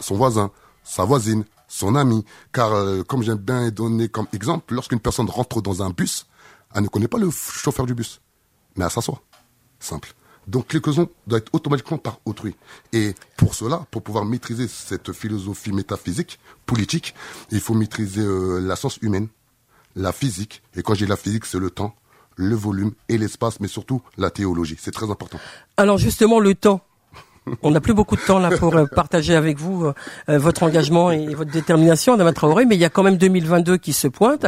son 0.00 0.16
voisin, 0.16 0.50
sa 0.82 1.04
voisine, 1.04 1.44
son 1.68 1.94
ami. 1.94 2.24
Car, 2.52 2.72
euh, 2.72 3.02
comme 3.02 3.22
j'aime 3.22 3.38
bien 3.38 3.70
donner 3.70 4.08
comme 4.08 4.26
exemple, 4.32 4.74
lorsqu'une 4.74 5.00
personne 5.00 5.28
rentre 5.28 5.60
dans 5.62 5.82
un 5.82 5.90
bus, 5.90 6.26
elle 6.74 6.82
ne 6.82 6.88
connaît 6.88 7.08
pas 7.08 7.18
le 7.18 7.30
chauffeur 7.30 7.86
du 7.86 7.94
bus, 7.94 8.20
mais 8.76 8.84
elle 8.84 8.90
s'assoit. 8.90 9.20
Simple. 9.78 10.14
Donc 10.46 10.68
quelques-uns 10.68 11.08
doivent 11.26 11.40
être 11.40 11.54
automatiquement 11.54 11.98
par 11.98 12.18
autrui. 12.24 12.54
Et 12.92 13.14
pour 13.36 13.54
cela, 13.54 13.86
pour 13.90 14.02
pouvoir 14.02 14.24
maîtriser 14.24 14.68
cette 14.68 15.12
philosophie 15.12 15.72
métaphysique, 15.72 16.38
politique, 16.66 17.14
il 17.50 17.60
faut 17.60 17.74
maîtriser 17.74 18.20
euh, 18.20 18.60
la 18.60 18.76
science 18.76 18.98
humaine, 18.98 19.28
la 19.96 20.12
physique. 20.12 20.62
Et 20.76 20.82
quand 20.82 20.94
j'ai 20.94 21.06
la 21.06 21.16
physique, 21.16 21.46
c'est 21.46 21.58
le 21.58 21.70
temps, 21.70 21.94
le 22.36 22.54
volume 22.54 22.92
et 23.08 23.16
l'espace, 23.16 23.60
mais 23.60 23.68
surtout 23.68 24.02
la 24.18 24.30
théologie. 24.30 24.76
C'est 24.78 24.90
très 24.90 25.10
important. 25.10 25.38
Alors 25.76 25.98
justement, 25.98 26.40
le 26.40 26.54
temps. 26.54 26.80
On 27.62 27.70
n'a 27.70 27.80
plus 27.80 27.94
beaucoup 27.94 28.16
de 28.16 28.20
temps 28.20 28.38
là 28.38 28.50
pour 28.56 28.74
euh, 28.76 28.86
partager 28.86 29.34
avec 29.34 29.58
vous 29.58 29.84
euh, 29.84 30.38
votre 30.38 30.62
engagement 30.62 31.10
et 31.10 31.34
votre 31.34 31.50
détermination, 31.50 32.14
Adama 32.14 32.32
Traoré, 32.32 32.64
mais 32.64 32.74
il 32.74 32.80
y 32.80 32.84
a 32.84 32.90
quand 32.90 33.02
même 33.02 33.16
2022 33.16 33.76
qui 33.76 33.92
se 33.92 34.08
pointe. 34.08 34.46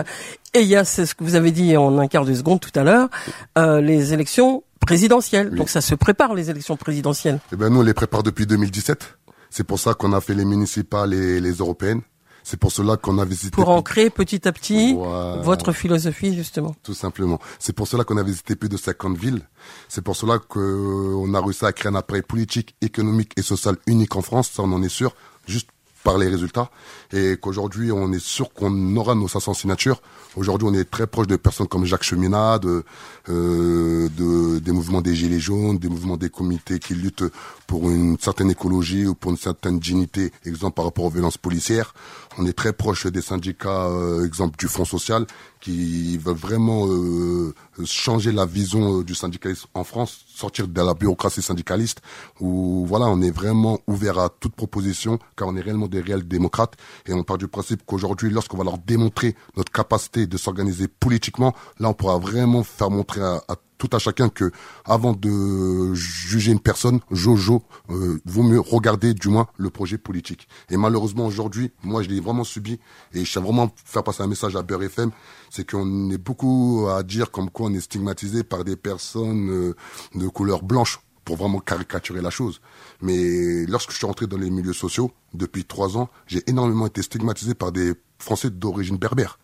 Et 0.55 0.61
il 0.61 0.69
y 0.69 0.77
a 0.77 0.85
ce 0.85 1.03
que 1.15 1.23
vous 1.23 1.35
avez 1.35 1.51
dit 1.51 1.77
en 1.77 1.99
un 1.99 2.09
quart 2.09 2.25
de 2.25 2.35
seconde 2.35 2.61
tout 2.61 2.71
à 2.75 2.83
l'heure, 2.83 3.09
les 3.57 4.15
élections 4.15 4.63
présidentielles. 4.81 5.51
Donc 5.51 5.69
ça 5.69 5.81
se 5.81 5.95
prépare 5.95 6.35
les 6.35 6.49
élections 6.49 6.77
présidentielles. 6.77 7.41
Eh 7.53 7.57
ben 7.57 7.69
nous 7.69 7.81
on 7.81 7.83
les 7.83 7.95
prépare 7.95 8.23
depuis 8.23 8.47
2017. 8.47 9.19
C'est 9.51 9.65
pour 9.65 9.79
ça 9.79 9.95
qu'on 9.95 10.13
a 10.13 10.21
fait 10.21 10.35
les 10.35 10.45
municipales 10.45 11.13
et 11.13 11.41
les 11.41 11.53
européennes. 11.53 12.01
C'est 12.49 12.59
pour 12.59 12.71
cela 12.71 12.97
qu'on 12.97 13.19
a 13.19 13.25
visité. 13.25 13.51
Pour 13.51 13.71
ancrer 13.71 14.09
petit 14.09 14.47
à 14.47 14.53
petit 14.53 14.95
votre 15.43 15.73
philosophie, 15.73 16.33
justement. 16.33 16.77
Tout 16.85 16.95
simplement. 16.95 17.41
C'est 17.59 17.73
pour 17.73 17.89
cela 17.89 18.05
qu'on 18.05 18.19
a 18.19 18.23
visité 18.23 18.55
plus 18.55 18.69
de 18.69 18.77
50 18.77 19.19
villes. 19.19 19.43
C'est 19.89 20.01
pour 20.01 20.15
cela 20.15 20.39
qu'on 20.39 21.35
a 21.35 21.41
réussi 21.41 21.65
à 21.65 21.73
créer 21.73 21.91
un 21.91 21.97
appareil 21.97 22.23
politique, 22.23 22.77
économique 22.81 23.33
et 23.37 23.43
social 23.43 23.75
unique 23.89 24.15
en 24.15 24.23
France. 24.23 24.49
Ça, 24.55 24.63
on 24.63 24.73
en 24.73 24.83
est 24.85 24.89
sûr. 24.89 25.17
Juste 25.49 25.71
par 26.07 26.19
les 26.19 26.29
résultats 26.29 26.71
et 27.13 27.37
qu'aujourd'hui 27.37 27.91
on 27.91 28.13
est 28.13 28.25
sûr 28.25 28.53
qu'on 28.55 28.95
aura 28.95 29.17
nos 29.17 29.27
500 29.27 29.55
signatures. 29.55 30.01
Aujourd'hui 30.37 30.69
on 30.71 30.73
est 30.73 30.89
très 30.89 31.09
proche 31.09 31.27
de 31.27 31.35
personnes 31.35 31.67
comme 31.67 31.85
Jacques 31.85 32.05
Cheminade, 32.05 32.65
euh, 32.65 34.09
de, 34.09 34.61
des 34.61 34.71
mouvements 34.71 35.03
des 35.03 35.17
Gilets 35.17 35.41
jaunes, 35.41 35.79
des 35.79 35.89
mouvements 35.89 36.17
des 36.17 36.31
comités 36.31 36.79
qui 36.79 36.95
luttent 36.95 37.25
pour 37.67 37.91
une 37.91 38.17
certaine 38.21 38.53
écologie 38.53 39.05
ou 39.09 39.17
pour 39.17 39.33
une 39.33 39.37
certaine 39.37 39.81
dignité, 39.81 40.31
exemple 40.45 40.77
par 40.77 40.85
rapport 40.85 41.07
aux 41.07 41.11
violences 41.11 41.39
policières. 41.39 41.93
On 42.39 42.45
est 42.45 42.53
très 42.53 42.75
proche 42.75 43.07
des 43.07 43.23
syndicats, 43.23 43.87
euh, 43.87 44.27
exemple 44.27 44.59
du 44.59 44.69
Fonds 44.69 44.85
social, 44.85 45.27
qui 45.61 46.19
veulent 46.19 46.37
vraiment 46.37 46.87
euh, 46.87 47.55
changer 47.85 48.31
la 48.31 48.45
vision 48.45 49.01
euh, 49.01 49.05
du 49.05 49.15
syndicalisme 49.15 49.69
en 49.73 49.85
France, 49.85 50.21
sortir 50.29 50.69
de 50.69 50.83
la 50.83 50.93
bureaucratie 50.93 51.41
syndicaliste, 51.41 52.03
où 52.41 52.85
voilà, 52.87 53.07
on 53.07 53.23
est 53.23 53.31
vraiment 53.31 53.79
ouvert 53.87 54.19
à 54.19 54.29
toute 54.29 54.55
proposition, 54.55 55.19
car 55.35 55.49
on 55.49 55.57
est 55.57 55.63
réellement 55.63 55.89
des 55.89 56.01
réels 56.01 56.29
démocrates, 56.29 56.75
et 57.07 57.15
on 57.15 57.23
part 57.23 57.39
du 57.39 57.49
principe 57.49 57.83
qu'aujourd'hui, 57.87 58.29
lorsqu'on 58.29 58.59
va 58.59 58.65
leur 58.65 58.79
démontrer 58.79 59.35
notre 59.57 59.73
capacité 59.73 60.27
de 60.27 60.37
s'organiser 60.37 60.89
politiquement, 60.89 61.55
là, 61.81 61.89
on 61.89 61.95
pourra 61.95 62.19
vraiment 62.19 62.65
faire 62.65 62.91
montrer 62.91 63.23
à, 63.23 63.43
à 63.49 63.57
tout 63.79 63.89
à 63.93 63.99
chacun 63.99 64.29
que 64.29 64.51
avant 64.85 65.13
de 65.13 65.95
juger 65.95 66.53
une 66.53 66.61
personne, 66.61 67.01
Jojo, 67.11 67.63
euh, 67.91 68.21
vaut 68.25 68.43
mieux 68.43 68.61
regarder 68.61 69.15
du 69.15 69.29
moins 69.29 69.47
le 69.57 69.71
projet 69.71 69.99
politique. 69.99 70.49
Et 70.71 70.77
malheureusement 70.77 71.27
aujourd'hui, 71.27 71.73
moi 71.83 72.03
je 72.03 72.09
l'ai 72.09 72.21
vraiment 72.21 72.45
subi 72.45 72.79
et 73.13 73.25
je 73.25 73.31
tiens 73.31 73.43
vraiment 73.43 73.71
faire 73.85 74.05
passer 74.05 74.23
un 74.23 74.27
message 74.27 74.57
à 74.57 74.63
Beurre 74.63 74.85
FM, 74.85 75.11
c'est 75.51 75.69
qu'on 75.69 76.11
est 76.11 76.19
beaucoup 76.19 76.87
à 76.91 77.03
dire 77.03 77.31
comme 77.31 77.51
quoi 77.51 77.67
on 77.69 77.75
est 77.75 77.81
stigmatisé 77.81 78.45
par 78.45 78.65
des 78.65 78.77
personnes 78.77 79.51
euh, 79.51 79.75
de 80.15 80.29
couleur 80.29 80.63
blanche 80.63 81.01
pour 81.25 81.37
vraiment 81.37 81.59
caricaturer 81.59 82.23
la 82.23 82.31
chose. 82.31 82.61
Mais 83.03 83.67
lorsque 83.67 83.91
je 83.91 83.97
suis 83.97 84.07
rentré 84.07 84.27
dans 84.27 84.39
les 84.39 84.49
milieux 84.49 84.73
sociaux, 84.73 85.11
depuis 85.35 85.65
trois 85.65 85.99
ans, 85.99 86.09
j'ai 86.27 86.43
énormément 86.49 86.87
été 86.87 87.03
stigmatisé 87.03 87.55
par 87.55 87.73
des 87.73 87.95
Français 88.19 88.49
d'origine 88.49 88.97
berbère. 88.97 89.39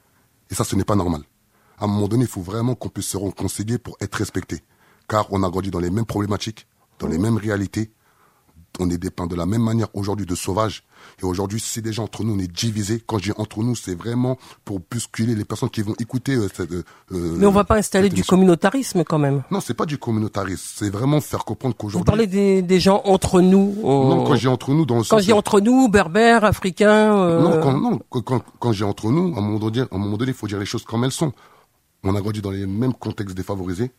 Et 0.51 0.55
ça, 0.55 0.64
ce 0.64 0.76
n'est 0.76 0.85
pas 0.85 0.95
normal 0.95 1.22
à 1.79 1.85
un 1.85 1.89
moment 1.89 2.09
donné, 2.09 2.25
il 2.25 2.29
faut 2.31 2.43
vraiment 2.43 2.75
qu'on 2.75 2.89
puisse 2.89 3.09
se 3.09 3.16
réconcilier 3.16 3.79
pour 3.79 3.97
être 4.01 4.14
respecté. 4.14 4.61
Car 5.09 5.27
on 5.31 5.43
a 5.43 5.51
grandi 5.51 5.70
dans 5.70 5.81
les 5.81 5.91
mêmes 5.91 6.07
problématiques, 6.07 6.66
dans 6.99 7.09
les 7.09 7.18
mêmes 7.18 7.37
réalités. 7.37 7.91
On 8.81 8.89
est 8.89 8.97
dépeint 8.97 9.27
de 9.27 9.35
la 9.37 9.45
même 9.45 9.61
manière 9.62 9.89
aujourd'hui 9.93 10.25
de 10.25 10.35
sauvages. 10.35 10.83
Et 11.20 11.27
aujourd'hui, 11.27 11.61
si 11.61 11.83
déjà 11.83 12.01
entre 12.01 12.25
nous, 12.25 12.35
on 12.35 12.39
est 12.39 12.51
divisés, 12.51 13.03
quand 13.07 13.18
je 13.18 13.25
dis 13.25 13.33
entre 13.37 13.62
nous, 13.62 13.77
c'est 13.77 13.95
vraiment 13.95 14.39
pour 14.64 14.81
bousculer 14.81 15.35
les 15.35 15.45
personnes 15.45 15.68
qui 15.68 15.83
vont 15.83 15.95
écouter. 16.01 16.37
Euh, 16.37 16.49
cette, 16.55 16.73
euh, 16.73 16.83
Mais 17.11 17.45
on 17.45 17.51
va 17.51 17.64
pas 17.64 17.77
installer 17.77 18.09
du 18.09 18.25
communautarisme 18.25 19.05
quand 19.05 19.18
même. 19.18 19.43
Non, 19.51 19.61
c'est 19.61 19.75
pas 19.75 19.85
du 19.85 19.99
communautarisme. 19.99 20.62
C'est 20.77 20.89
vraiment 20.89 21.20
faire 21.20 21.45
comprendre 21.45 21.77
qu'aujourd'hui. 21.77 21.99
Vous 21.99 22.05
parlez 22.05 22.27
des, 22.27 22.62
des 22.62 22.81
gens 22.81 23.03
entre 23.05 23.43
nous. 23.43 23.77
Non, 23.83 24.25
quand 24.25 24.37
j'ai 24.37 24.49
entre 24.49 24.73
nous 24.73 24.87
dans 24.87 24.99
le 24.99 25.05
Quand 25.05 25.18
j'ai 25.18 25.35
entre 25.35 25.61
nous, 25.61 25.89
berbères, 25.89 26.45
africains. 26.45 27.14
Euh... 27.14 27.43
Non, 27.43 27.61
quand, 27.62 27.79
non, 27.79 28.01
quand, 28.09 28.43
quand 28.59 28.73
j'ai 28.73 28.85
entre 28.87 29.11
nous, 29.11 29.35
à 29.35 29.39
un 29.39 29.43
moment 29.43 29.59
donné, 29.59 29.81
à 29.81 29.89
un 29.91 29.99
moment 29.99 30.16
donné, 30.16 30.31
il 30.31 30.35
faut 30.35 30.47
dire 30.47 30.59
les 30.59 30.64
choses 30.64 30.85
comme 30.85 31.05
elles 31.05 31.12
sont. 31.12 31.35
On 32.05 32.16
a 32.16 32.20
grandi 32.20 32.42
dans 32.42 32.50
les 32.50 32.66
mêmes 32.66 32.94
contextes 32.94 33.36
défavorisés. 33.36 33.92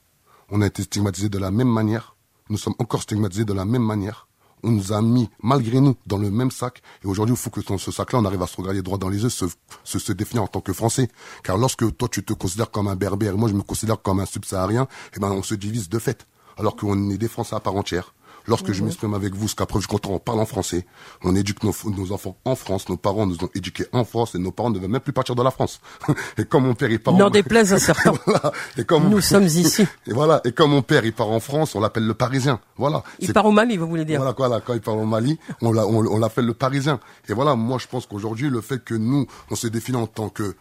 On 0.50 0.62
a 0.62 0.68
été 0.68 0.84
stigmatisés 0.84 1.30
de 1.30 1.38
la 1.38 1.52
même 1.52 1.70
manière. 1.70 2.18
Nous 2.50 2.58
sommes 2.58 2.76
encore 2.80 3.02
stigmatisés 3.02 3.46
de 3.46 3.54
la 3.54 3.64
même 3.64 3.84
manière. 3.84 4.28
On 4.62 4.72
nous 4.72 4.92
a 4.92 5.02
mis, 5.02 5.30
malgré 5.42 5.80
nous, 5.80 5.96
dans 6.06 6.18
le 6.18 6.30
même 6.30 6.52
sac. 6.52 6.82
Et 7.04 7.08
aujourd'hui, 7.08 7.34
il 7.34 7.38
faut 7.38 7.50
que 7.50 7.62
dans 7.62 7.78
ce 7.78 7.92
sac-là, 7.92 8.20
on 8.20 8.26
arrive 8.26 8.42
à 8.42 8.48
se 8.48 8.58
regarder 8.58 8.82
droit 8.82 8.98
dans 8.98 9.08
les 9.08 9.24
yeux, 9.24 9.30
se, 9.30 9.46
se, 9.86 10.00
se, 10.00 10.12
définir 10.12 10.44
en 10.44 10.48
tant 10.48 10.60
que 10.60 10.74
Français. 10.74 11.08
Car 11.44 11.58
lorsque 11.58 11.96
toi, 11.96 12.10
tu 12.10 12.24
te 12.24 12.34
considères 12.34 12.72
comme 12.72 12.90
un 12.90 12.96
berbère, 12.98 13.36
et 13.36 13.38
moi, 13.38 13.48
je 13.48 13.54
me 13.54 13.62
considère 13.62 14.02
comme 14.02 14.20
un 14.20 14.26
subsaharien, 14.26 14.88
eh 15.16 15.20
ben, 15.20 15.32
on 15.32 15.44
se 15.44 15.56
divise 15.56 15.88
de 15.88 16.00
fait. 16.00 16.28
Alors 16.58 16.76
qu'on 16.76 17.10
est 17.10 17.18
des 17.18 17.30
Français 17.30 17.56
à 17.56 17.62
part 17.62 17.76
entière. 17.76 18.14
Lorsque 18.48 18.72
je 18.72 18.84
m'exprime 18.84 19.14
avec 19.14 19.34
vous, 19.34 19.48
ce 19.48 19.56
qu'après 19.56 19.80
je 19.82 19.88
comprends, 19.88 20.14
on 20.14 20.20
parle 20.20 20.40
en 20.40 20.46
français. 20.46 20.86
On 21.24 21.36
éduque 21.36 21.64
nos, 21.64 21.74
nos, 21.86 22.12
enfants 22.12 22.38
en 22.46 22.56
France. 22.56 22.90
Nos 22.90 22.98
parents 22.98 23.26
nous 23.26 23.38
ont 23.44 23.50
éduqués 23.56 23.86
en 23.94 24.04
France 24.04 24.36
et 24.36 24.40
nos 24.40 24.52
parents 24.52 24.70
ne 24.70 24.80
veulent 24.80 24.90
même 24.90 25.02
plus 25.02 25.14
partir 25.14 25.36
de 25.36 25.44
la 25.44 25.52
France. 25.52 25.80
et 26.38 26.46
comme 26.46 26.66
mon 26.66 26.74
père 26.74 26.92
il 26.92 27.00
part 27.00 27.14
N'en 27.14 27.30
déplaise 27.30 27.74
à 27.74 27.80
certains. 27.80 28.14
voilà. 28.26 28.52
et 28.78 28.84
comme 28.84 29.10
nous 29.10 29.22
sommes 29.22 29.44
ici. 29.48 29.86
Et 30.08 30.14
voilà. 30.14 30.42
Et 30.46 30.52
comme 30.52 30.72
mon 30.72 30.82
père 30.82 31.06
il 31.06 31.14
part 31.14 31.30
en 31.30 31.40
France, 31.40 31.76
on 31.76 31.80
l'appelle 31.80 32.06
le 32.06 32.14
Parisien. 32.14 32.60
Voilà. 32.78 33.04
Il 33.20 33.32
part 33.34 33.46
au 33.46 33.52
Mali, 33.52 33.78
vous 33.78 33.88
voulez 33.88 34.06
dire. 34.06 34.20
Voilà, 34.20 34.36
voilà. 34.38 34.62
Quand 34.62 34.74
il 34.74 34.82
part 34.82 34.98
au 34.98 35.06
Mali, 35.06 35.40
on 35.62 35.72
l'appelle 35.72 36.44
on, 36.44 36.48
le 36.48 36.54
Parisien. 36.54 37.00
Et 37.30 37.34
voilà. 37.34 37.56
Moi, 37.56 37.78
je 37.80 37.88
pense 37.88 38.06
qu'aujourd'hui, 38.06 38.50
le 38.50 38.62
fait 38.62 38.84
que 38.84 38.96
nous, 38.96 39.26
on 39.50 39.56
se 39.56 39.68
définit 39.68 39.98
en 39.98 40.08
tant 40.08 40.30
que 40.30 40.56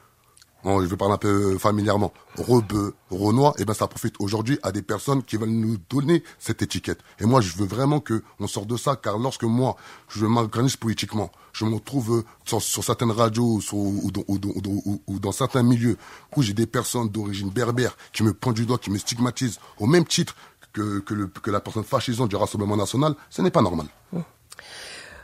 je 0.65 0.87
vais 0.87 0.97
parler 0.97 1.15
un 1.15 1.19
peu 1.19 1.59
familièrement, 1.59 2.13
rebeu, 2.37 2.95
renois, 3.11 3.55
et 3.59 3.63
eh 3.63 3.65
ben 3.65 3.75
ça 3.75 3.89
profite 3.89 4.15
aujourd'hui 4.19 4.59
à 4.63 4.73
des 4.73 4.83
personnes 4.83 5.23
qui 5.23 5.37
veulent 5.37 5.51
nous 5.51 5.77
donner 5.91 6.23
cette 6.39 6.63
étiquette. 6.63 7.01
Et 7.21 7.27
moi, 7.27 7.41
je 7.41 7.57
veux 7.57 7.67
vraiment 7.67 8.01
que 8.01 8.23
on 8.41 8.47
sorte 8.47 8.69
de 8.69 8.77
ça, 8.77 8.97
car 8.97 9.19
lorsque 9.19 9.45
moi, 9.45 9.77
je 10.09 10.25
m'organise 10.27 10.77
politiquement, 10.77 11.31
je 11.53 11.65
me 11.65 11.75
retrouve 11.75 12.25
sur, 12.45 12.63
sur 12.63 12.85
certaines 12.85 13.11
radios 13.11 13.61
ou, 13.73 14.11
dans, 15.19 15.33
certains 15.33 15.63
milieux 15.63 15.97
où 16.37 16.43
j'ai 16.43 16.55
des 16.55 16.67
personnes 16.67 17.09
d'origine 17.09 17.51
berbère 17.51 17.97
qui 18.13 18.23
me 18.23 18.33
pointent 18.33 18.57
du 18.57 18.67
doigt, 18.67 18.79
qui 18.79 18.91
me 18.91 18.99
stigmatisent 18.99 19.59
au 19.79 19.87
même 19.87 20.05
titre 20.05 20.35
que, 20.73 21.03
la 21.51 21.61
personne 21.61 21.85
fascisante 21.85 22.31
du 22.31 22.37
Rassemblement 22.37 22.77
National, 22.77 23.15
ce 23.31 23.43
n'est 23.43 23.51
pas 23.51 23.63
normal. 23.63 23.87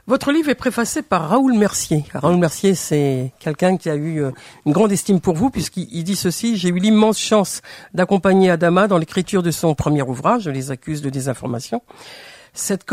Votre 0.09 0.33
livre 0.33 0.49
est 0.49 0.55
préfacé 0.55 1.03
par 1.03 1.29
Raoul 1.29 1.53
Mercier. 1.53 2.03
Raoul 2.15 2.39
Mercier, 2.39 2.75
c'est 2.75 3.31
quelqu'un 3.41 3.77
qui 3.77 3.91
a 3.91 3.95
eu 3.95 4.23
euh, 4.23 4.31
une 4.65 4.73
grande 4.73 4.91
estime 4.91 5.21
pour 5.21 5.35
vous, 5.35 5.51
puisqu'il 5.51 6.03
dit 6.03 6.17
ceci, 6.17 6.57
j'ai 6.57 6.71
eu 6.71 6.79
l'immense 6.79 7.19
chance 7.19 7.61
d'accompagner 7.93 8.49
Adama 8.49 8.89
dans 8.89 8.97
l'écriture 8.97 9.43
de 9.43 9.51
son 9.51 9.75
premier 9.75 10.01
ouvrage, 10.01 10.45
Je 10.45 10.51
les 10.51 10.71
accuse 10.71 11.03
de 11.03 11.11
désinformation. 11.11 11.83
Cette, 12.55 12.87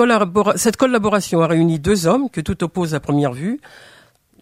cette 0.58 0.76
collaboration 0.76 1.42
a 1.42 1.48
réuni 1.48 1.80
deux 1.80 2.06
hommes 2.06 2.30
que 2.30 2.42
tout 2.42 2.62
oppose 2.66 2.94
à 2.94 3.00
première 3.00 3.32
vue. 3.32 3.62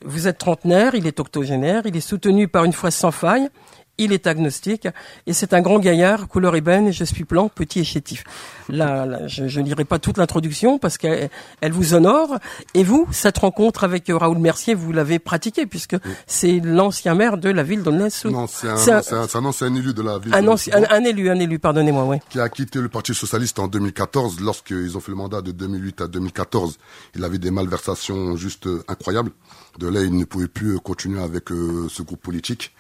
Vous 0.04 0.28
êtes 0.28 0.40
trentenaire, 0.40 0.96
il 0.96 1.06
est 1.06 1.20
octogénaire, 1.20 1.84
il 1.86 1.96
est 1.96 2.02
soutenu 2.02 2.48
par 2.48 2.64
une 2.66 2.74
foi 2.74 2.90
sans 2.90 3.12
faille, 3.12 3.50
il 3.98 4.12
est 4.12 4.28
agnostique 4.28 4.88
et 5.28 5.34
c'est 5.34 5.54
un 5.54 5.62
grand 5.62 5.80
gaillard, 5.80 6.28
couleur 6.28 6.56
ébène, 6.56 6.92
je 6.92 7.04
suis 7.04 7.24
blanc, 7.24 7.50
petit 7.50 7.80
et 7.80 7.84
chétif. 7.84 8.24
Là, 8.70 9.28
je 9.28 9.60
ne 9.60 9.66
lirai 9.66 9.86
pas 9.86 10.00
toute 10.00 10.18
l'introduction 10.18 10.80
parce 10.80 10.98
qu'elle 10.98 11.30
elle 11.62 11.72
vous 11.72 11.94
honore. 11.94 12.40
Et 12.74 12.84
vous, 12.84 13.08
cette 13.12 13.38
rencontre 13.38 13.84
avec 13.84 14.06
Raoul 14.10 14.40
Mercier, 14.40 14.74
vous 14.74 14.92
l'avez 14.92 15.20
pratiquée 15.20 15.66
puisque 15.66 15.96
c'est 16.26 16.60
l'ancien 16.60 17.14
maire 17.14 17.38
de 17.38 17.50
la 17.50 17.64
ville 17.64 17.84
d'Aulnay-sous. 17.84 18.32
Non, 18.32 18.48
c'est 18.48 18.68
un, 18.68 18.76
un, 18.76 19.28
un, 19.34 19.46
ancien 19.46 19.74
élu 19.74 19.94
de 19.94 20.02
la 20.02 20.18
ville. 20.18 20.34
Un, 20.34 20.48
ancien, 20.48 20.82
un, 20.90 21.04
élu, 21.04 21.30
un 21.30 21.40
élu, 21.40 21.60
pardonnez-moi, 21.60 22.06
oui. 22.06 22.18
Qui 22.30 22.40
a 22.40 22.50
quitté 22.50 22.80
le 22.80 22.90
Parti 22.90 23.14
socialiste 23.14 23.60
en 23.60 23.68
2014 23.68 24.40
lorsqu'ils 24.40 24.98
ont 24.98 25.00
fait 25.00 25.12
le 25.12 25.18
mandat 25.18 25.42
de 25.42 25.52
2008 25.52 26.02
à 26.02 26.08
2014. 26.08 26.78
Il 27.16 27.24
avait 27.24 27.38
des 27.38 27.52
malversations 27.52 28.36
juste 28.36 28.68
incroyables. 28.88 29.32
De 29.78 29.88
là, 29.88 30.02
il 30.02 30.16
ne 30.16 30.26
pouvait 30.26 30.48
plus 30.48 30.80
continuer 30.80 31.22
avec 31.22 31.52
euh, 31.52 31.88
ce 31.90 32.02
groupe 32.04 32.22
politique 32.22 32.74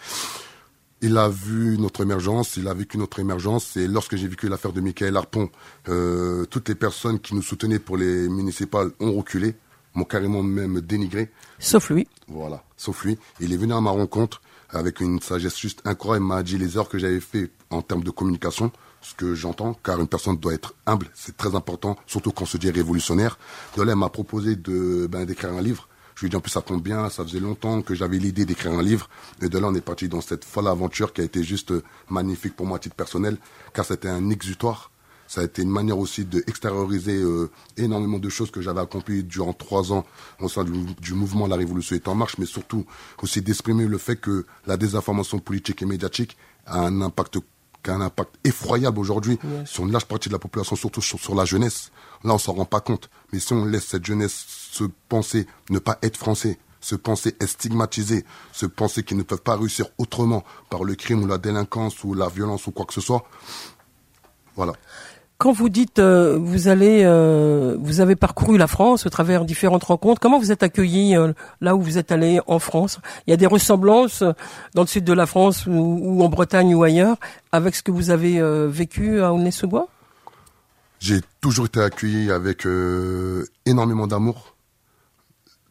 il 1.03 1.17
a 1.17 1.27
vu 1.27 1.77
notre 1.77 2.01
émergence, 2.01 2.55
il 2.55 2.67
a 2.69 2.73
vécu 2.73 2.97
notre 2.97 3.19
émergence. 3.19 3.75
Et 3.75 3.87
lorsque 3.87 4.15
j'ai 4.15 4.27
vécu 4.27 4.47
l'affaire 4.47 4.71
de 4.71 4.79
Michael 4.79 5.17
Harpon, 5.17 5.49
euh, 5.89 6.45
toutes 6.45 6.69
les 6.69 6.75
personnes 6.75 7.19
qui 7.19 7.35
nous 7.35 7.41
soutenaient 7.41 7.77
pour 7.77 7.97
les 7.97 8.29
municipales 8.29 8.91
ont 9.01 9.11
reculé, 9.11 9.55
m'ont 9.95 10.05
carrément 10.05 10.41
même 10.41 10.79
dénigré. 10.79 11.29
Sauf 11.59 11.89
lui. 11.89 12.07
Voilà, 12.29 12.63
sauf 12.77 13.03
lui. 13.03 13.19
Il 13.41 13.51
est 13.51 13.57
venu 13.57 13.73
à 13.73 13.81
ma 13.81 13.91
rencontre 13.91 14.41
avec 14.69 15.01
une 15.01 15.19
sagesse 15.19 15.59
juste 15.59 15.81
incroyable. 15.83 16.25
Il 16.25 16.29
m'a 16.29 16.41
dit 16.41 16.57
les 16.57 16.75
erreurs 16.75 16.87
que 16.87 16.97
j'avais 16.97 17.19
fait 17.19 17.51
en 17.69 17.81
termes 17.81 18.03
de 18.03 18.11
communication 18.11 18.71
ce 19.01 19.13
que 19.13 19.35
j'entends, 19.35 19.77
car 19.83 19.99
une 19.99 20.07
personne 20.07 20.37
doit 20.37 20.53
être 20.53 20.73
humble, 20.85 21.09
c'est 21.13 21.35
très 21.35 21.55
important, 21.55 21.97
surtout 22.07 22.31
quand 22.31 22.43
on 22.43 22.47
se 22.47 22.55
dit 22.55 22.71
révolutionnaire. 22.71 23.37
De 23.75 23.83
là, 23.83 23.91
elle 23.91 23.97
m'a 23.97 24.07
proposé 24.07 24.55
de 24.55 25.07
ben, 25.07 25.25
d'écrire 25.25 25.51
un 25.51 25.61
livre. 25.61 25.89
Je 26.15 26.21
lui 26.21 26.27
ai 26.27 26.29
dit 26.29 26.35
en 26.35 26.41
plus 26.41 26.51
ça 26.51 26.61
tombe 26.61 26.81
bien, 26.81 27.09
ça 27.09 27.23
faisait 27.23 27.39
longtemps 27.39 27.81
que 27.81 27.95
j'avais 27.95 28.17
l'idée 28.17 28.45
d'écrire 28.45 28.73
un 28.73 28.83
livre. 28.83 29.09
Et 29.41 29.49
de 29.49 29.57
là, 29.57 29.67
on 29.67 29.75
est 29.75 29.81
parti 29.81 30.07
dans 30.07 30.21
cette 30.21 30.45
folle 30.45 30.67
aventure 30.67 31.13
qui 31.13 31.21
a 31.21 31.23
été 31.23 31.43
juste 31.43 31.73
magnifique 32.09 32.55
pour 32.55 32.65
moi 32.65 32.77
à 32.77 32.79
titre 32.79 32.95
personnel, 32.95 33.37
car 33.73 33.85
c'était 33.85 34.09
un 34.09 34.29
exutoire. 34.29 34.91
Ça 35.27 35.41
a 35.41 35.45
été 35.45 35.63
une 35.63 35.69
manière 35.69 35.97
aussi 35.97 36.25
d'extérioriser 36.25 37.15
euh, 37.15 37.49
énormément 37.77 38.19
de 38.19 38.29
choses 38.29 38.51
que 38.51 38.61
j'avais 38.61 38.81
accomplies 38.81 39.23
durant 39.23 39.53
trois 39.53 39.91
ans 39.91 40.05
au 40.39 40.49
sein 40.49 40.63
du, 40.63 40.71
du, 41.01 41.13
mouvement 41.13 41.47
La 41.47 41.55
Révolution 41.55 41.95
est 41.95 42.07
en 42.07 42.13
marche, 42.13 42.37
mais 42.37 42.45
surtout 42.45 42.85
aussi 43.21 43.41
d'exprimer 43.41 43.87
le 43.87 43.97
fait 43.97 44.17
que 44.17 44.45
la 44.67 44.77
désinformation 44.77 45.39
politique 45.39 45.81
et 45.81 45.85
médiatique 45.85 46.37
a 46.65 46.81
un 46.81 47.01
impact 47.01 47.39
qui 47.83 47.89
a 47.89 47.95
un 47.95 48.01
impact 48.01 48.35
effroyable 48.43 48.99
aujourd'hui 48.99 49.37
sur 49.65 49.83
une 49.83 49.91
large 49.91 50.05
partie 50.05 50.29
de 50.29 50.33
la 50.33 50.39
population, 50.39 50.75
surtout 50.75 51.01
sur, 51.01 51.19
sur 51.19 51.35
la 51.35 51.45
jeunesse. 51.45 51.91
Là, 52.23 52.33
on 52.33 52.37
s'en 52.37 52.53
rend 52.53 52.65
pas 52.65 52.79
compte. 52.79 53.09
Mais 53.31 53.39
si 53.39 53.53
on 53.53 53.65
laisse 53.65 53.85
cette 53.85 54.05
jeunesse 54.05 54.45
se 54.71 54.85
penser 55.09 55.45
ne 55.69 55.79
pas 55.79 55.99
être 56.01 56.17
français, 56.17 56.57
se 56.79 56.95
penser 56.95 57.35
être 57.39 57.49
stigmatisé, 57.49 58.25
se 58.51 58.65
penser 58.65 59.03
qu'ils 59.03 59.17
ne 59.17 59.23
peuvent 59.23 59.41
pas 59.41 59.55
réussir 59.55 59.87
autrement 59.97 60.43
par 60.69 60.83
le 60.83 60.95
crime 60.95 61.23
ou 61.23 61.27
la 61.27 61.37
délinquance 61.37 62.03
ou 62.03 62.13
la 62.13 62.27
violence 62.29 62.67
ou 62.67 62.71
quoi 62.71 62.85
que 62.85 62.93
ce 62.93 63.01
soit, 63.01 63.25
voilà. 64.55 64.73
Quand 65.37 65.51
vous 65.51 65.69
dites 65.69 65.99
euh, 65.99 66.37
vous 66.39 66.67
allez, 66.67 67.01
euh, 67.03 67.75
vous 67.79 67.99
avez 67.99 68.15
parcouru 68.15 68.57
la 68.57 68.67
France 68.67 69.05
au 69.05 69.09
travers 69.09 69.45
différentes 69.45 69.83
rencontres. 69.83 70.21
Comment 70.21 70.39
vous 70.39 70.51
êtes 70.51 70.63
accueilli 70.63 71.17
euh, 71.17 71.33
là 71.59 71.75
où 71.75 71.81
vous 71.81 71.97
êtes 71.97 72.11
allé 72.11 72.39
en 72.47 72.59
France? 72.59 72.99
Il 73.27 73.31
y 73.31 73.33
a 73.33 73.37
des 73.37 73.47
ressemblances 73.47 74.23
dans 74.73 74.83
le 74.83 74.87
sud 74.87 75.03
de 75.03 75.13
la 75.13 75.25
France 75.25 75.65
ou, 75.65 75.71
ou 76.01 76.23
en 76.23 76.29
Bretagne 76.29 76.73
ou 76.75 76.83
ailleurs 76.83 77.17
avec 77.51 77.75
ce 77.75 77.83
que 77.83 77.91
vous 77.91 78.09
avez 78.09 78.41
vécu 78.69 79.21
à 79.21 79.33
Aulnay-sous-Bois? 79.33 79.89
J'ai 80.99 81.19
toujours 81.41 81.65
été 81.65 81.81
accueilli 81.81 82.31
avec 82.31 82.65
énormément 83.65 84.07
d'amour. 84.07 84.55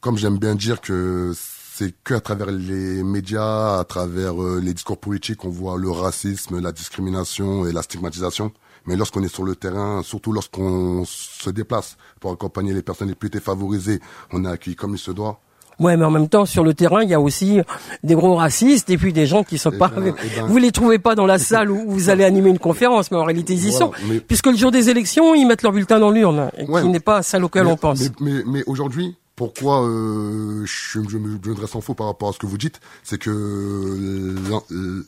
Comme 0.00 0.18
j'aime 0.18 0.38
bien 0.38 0.54
dire 0.54 0.80
que 0.80 1.32
c'est 1.34 1.94
que 2.04 2.14
à 2.14 2.20
travers 2.20 2.50
les 2.50 3.02
médias, 3.02 3.78
à 3.78 3.84
travers 3.84 4.34
les 4.34 4.74
discours 4.74 4.98
politiques, 4.98 5.38
qu'on 5.38 5.50
voit 5.50 5.78
le 5.78 5.90
racisme, 5.90 6.60
la 6.60 6.72
discrimination 6.72 7.66
et 7.66 7.72
la 7.72 7.82
stigmatisation. 7.82 8.52
Mais 8.86 8.96
lorsqu'on 8.96 9.22
est 9.22 9.32
sur 9.32 9.44
le 9.44 9.56
terrain, 9.56 10.02
surtout 10.02 10.32
lorsqu'on 10.32 11.04
se 11.04 11.50
déplace 11.50 11.96
pour 12.20 12.32
accompagner 12.32 12.72
les 12.72 12.82
personnes 12.82 13.08
les 13.08 13.14
plus 13.14 13.30
défavorisées, 13.30 14.00
on 14.32 14.44
est 14.44 14.48
accueilli 14.48 14.76
comme 14.76 14.94
il 14.94 14.98
se 14.98 15.10
doit. 15.10 15.40
Ouais, 15.78 15.96
mais 15.96 16.04
en 16.04 16.10
même 16.10 16.28
temps, 16.28 16.46
sur 16.46 16.64
le 16.64 16.74
terrain, 16.74 17.02
il 17.02 17.08
y 17.08 17.14
a 17.14 17.20
aussi 17.20 17.60
des 18.04 18.14
gros 18.14 18.36
racistes 18.36 18.90
et 18.90 18.98
puis 18.98 19.12
des 19.12 19.26
gens 19.26 19.42
qui 19.42 19.58
sont 19.58 19.70
eh 19.74 19.78
pas. 19.78 19.88
Ben, 19.88 20.14
eh 20.22 20.40
ben. 20.40 20.46
Vous 20.46 20.58
les 20.58 20.70
trouvez 20.70 20.98
pas 20.98 21.14
dans 21.14 21.26
la 21.26 21.38
salle 21.38 21.70
où 21.70 21.90
vous 21.90 22.10
allez 22.10 22.24
animer 22.24 22.50
une 22.50 22.58
conférence, 22.58 23.10
mais 23.10 23.16
en 23.16 23.24
réalité 23.24 23.54
ils 23.54 23.68
y 23.68 23.72
sont, 23.72 23.90
puisque 24.26 24.46
le 24.46 24.56
jour 24.56 24.70
des 24.70 24.90
élections, 24.90 25.34
ils 25.34 25.46
mettent 25.46 25.62
leur 25.62 25.72
bulletin 25.72 25.98
dans 25.98 26.10
l'urne, 26.10 26.50
qui 26.56 26.88
n'est 26.88 27.00
pas 27.00 27.22
celle 27.22 27.44
auquel 27.44 27.66
on 27.66 27.76
pense. 27.76 28.00
Mais, 28.20 28.42
mais, 28.46 28.62
aujourd'hui, 28.66 29.16
pourquoi 29.34 29.82
euh, 29.82 30.64
je, 30.64 31.00
je, 31.08 31.18
me 31.18 31.38
dresse 31.38 31.74
en 31.74 31.80
faux 31.80 31.94
par 31.94 32.06
rapport 32.06 32.28
à 32.28 32.32
ce 32.32 32.38
que 32.38 32.46
vous 32.46 32.58
dites, 32.58 32.80
c'est 33.02 33.18
que 33.18 34.34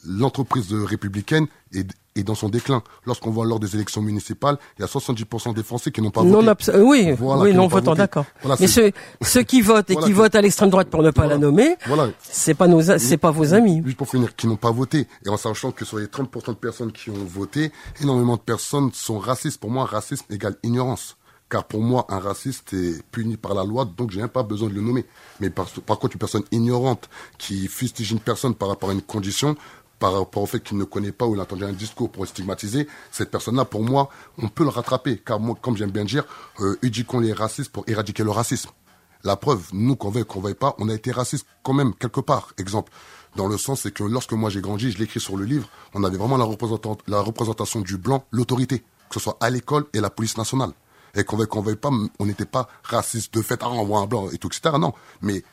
l'entreprise 0.06 0.72
républicaine 0.72 1.46
est, 1.72 1.86
est 2.16 2.22
dans 2.22 2.34
son 2.34 2.48
déclin. 2.48 2.82
Lorsqu'on 3.06 3.30
voit 3.30 3.44
lors 3.44 3.60
des 3.60 3.74
élections 3.74 4.02
municipales, 4.02 4.56
il 4.78 4.82
y 4.82 4.84
a 4.84 4.88
70% 4.88 5.54
des 5.54 5.62
Français 5.62 5.90
qui 5.90 6.00
n'ont 6.00 6.10
pas 6.10 6.22
non 6.22 6.42
voté. 6.42 6.72
oui, 6.78 7.14
oui, 7.20 7.54
non 7.54 7.66
votant, 7.66 7.94
d'accord. 7.94 8.24
Mais 8.60 8.66
ceux, 8.66 8.92
ceux 9.22 9.42
qui 9.42 9.60
votent 9.62 9.90
et 9.90 9.96
qui 9.96 10.12
votent 10.12 10.34
à 10.34 10.40
l'extrême 10.40 10.70
droite 10.70 10.88
pour 10.88 11.02
ne 11.02 11.10
pas 11.10 11.26
la 11.26 11.38
nommer, 11.38 11.76
voilà. 11.86 12.08
c'est 12.22 12.54
pas 12.54 12.66
nos, 12.66 12.82
c'est 12.82 13.16
pas 13.16 13.30
vos 13.30 13.54
amis. 13.54 13.82
Juste 13.84 13.96
pour 13.96 14.08
finir, 14.08 14.34
qui 14.36 14.46
n'ont 14.46 14.56
pas 14.56 14.70
voté. 14.70 15.06
Et 15.24 15.28
en 15.28 15.36
sachant 15.36 15.72
que 15.72 15.84
sur 15.84 15.98
les 15.98 16.06
30% 16.06 16.48
de 16.48 16.52
personnes 16.54 16.92
qui 16.92 17.10
ont 17.10 17.24
voté, 17.26 17.72
énormément 18.00 18.36
de 18.36 18.42
personnes 18.42 18.90
sont 18.92 19.18
racistes. 19.18 19.60
Pour 19.60 19.70
moi, 19.70 19.84
racisme 19.84 20.26
égale 20.30 20.56
ignorance 20.62 21.16
car 21.50 21.64
pour 21.64 21.82
moi, 21.82 22.06
un 22.08 22.18
raciste 22.18 22.72
est 22.72 23.02
puni 23.12 23.36
par 23.36 23.54
la 23.54 23.64
loi, 23.64 23.84
donc 23.84 24.10
j'ai 24.10 24.20
même 24.20 24.28
pas 24.28 24.42
besoin 24.42 24.68
de 24.68 24.74
le 24.74 24.80
nommer. 24.80 25.04
Mais 25.40 25.50
par, 25.50 25.68
par, 25.86 25.98
contre, 25.98 26.14
une 26.14 26.18
personne 26.18 26.42
ignorante 26.50 27.08
qui 27.38 27.68
fustige 27.68 28.10
une 28.10 28.18
personne 28.18 28.54
par 28.54 28.68
rapport 28.68 28.90
à 28.90 28.92
une 28.92 29.02
condition, 29.02 29.54
par 30.04 30.12
rapport 30.12 30.42
au 30.42 30.46
fait 30.46 30.60
qu'il 30.60 30.76
ne 30.76 30.84
connaît 30.84 31.12
pas 31.12 31.24
ou 31.24 31.34
il 31.34 31.40
a 31.40 31.66
un 31.66 31.72
discours 31.72 32.12
pour 32.12 32.26
stigmatiser, 32.26 32.86
cette 33.10 33.30
personne-là, 33.30 33.64
pour 33.64 33.82
moi, 33.82 34.10
on 34.36 34.48
peut 34.48 34.62
le 34.62 34.68
rattraper. 34.68 35.16
Car 35.16 35.40
moi, 35.40 35.56
comme 35.58 35.78
j'aime 35.78 35.92
bien 35.92 36.04
dire, 36.04 36.24
euh, 36.60 36.76
éduquons 36.82 37.20
les 37.20 37.32
racistes 37.32 37.72
pour 37.72 37.84
éradiquer 37.86 38.22
le 38.22 38.30
racisme. 38.30 38.68
La 39.22 39.36
preuve, 39.36 39.62
nous, 39.72 39.96
qu'on 39.96 40.10
veuille, 40.10 40.26
qu'on 40.26 40.42
veuille 40.42 40.52
pas, 40.52 40.74
on 40.76 40.90
a 40.90 40.94
été 40.94 41.10
raciste 41.10 41.46
quand 41.62 41.72
même, 41.72 41.94
quelque 41.94 42.20
part. 42.20 42.52
Exemple. 42.58 42.92
Dans 43.34 43.48
le 43.48 43.56
sens, 43.56 43.80
c'est 43.80 43.92
que 43.92 44.04
lorsque 44.04 44.34
moi 44.34 44.50
j'ai 44.50 44.60
grandi, 44.60 44.90
je 44.90 44.98
l'écris 44.98 45.20
sur 45.20 45.38
le 45.38 45.46
livre, 45.46 45.70
on 45.94 46.04
avait 46.04 46.18
vraiment 46.18 46.36
la, 46.36 46.46
la 47.06 47.20
représentation 47.22 47.80
du 47.80 47.96
blanc, 47.96 48.26
l'autorité, 48.30 48.80
que 49.08 49.14
ce 49.14 49.20
soit 49.20 49.38
à 49.40 49.48
l'école 49.48 49.86
et 49.94 50.00
la 50.02 50.10
police 50.10 50.36
nationale. 50.36 50.72
Et 51.14 51.24
qu'on 51.24 51.38
veuille, 51.38 51.48
qu'on 51.48 51.62
veuille 51.62 51.76
pas, 51.76 51.88
on 52.18 52.26
n'était 52.26 52.44
pas 52.44 52.68
raciste 52.82 53.32
de 53.32 53.40
fait, 53.40 53.60
ah, 53.62 53.70
on 53.70 53.86
voit 53.86 54.00
un 54.00 54.06
blanc 54.06 54.28
et 54.30 54.36
tout, 54.36 54.48
etc. 54.48 54.76
Non. 54.78 54.92
Mais 55.22 55.44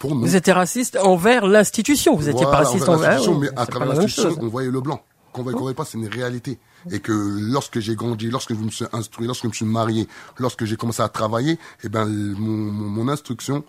vous 0.00 0.36
étiez 0.36 0.52
raciste 0.52 0.96
envers 0.96 1.46
l'institution, 1.46 2.14
vous 2.14 2.26
n'étiez 2.26 2.44
pas 2.46 2.58
raciste 2.58 2.88
envers 2.88 3.10
l'institution, 3.10 3.38
mais 3.38 3.48
à 3.56 3.66
travers 3.66 3.88
l'institution, 3.88 4.36
on 4.40 4.48
voyait 4.48 4.70
le 4.70 4.80
blanc. 4.80 5.02
Qu'on 5.32 5.44
ne 5.44 5.52
voyait 5.52 5.74
pas, 5.74 5.84
c'est 5.84 5.98
une 5.98 6.08
réalité. 6.08 6.58
Et 6.90 7.00
que 7.00 7.12
lorsque 7.12 7.80
j'ai 7.80 7.94
grandi, 7.94 8.30
lorsque 8.30 8.54
je 8.54 8.58
me 8.60 8.70
suis 8.70 8.86
instruit, 8.92 9.26
lorsque 9.26 9.42
je 9.42 9.48
me 9.48 9.52
suis 9.52 9.66
marié, 9.66 10.08
lorsque 10.38 10.64
j'ai 10.64 10.76
commencé 10.76 11.02
à 11.02 11.08
travailler, 11.08 11.58
eh 11.82 11.88
ben, 11.88 12.06
mon, 12.06 12.72
mon, 12.72 13.08
instruction, 13.08 13.64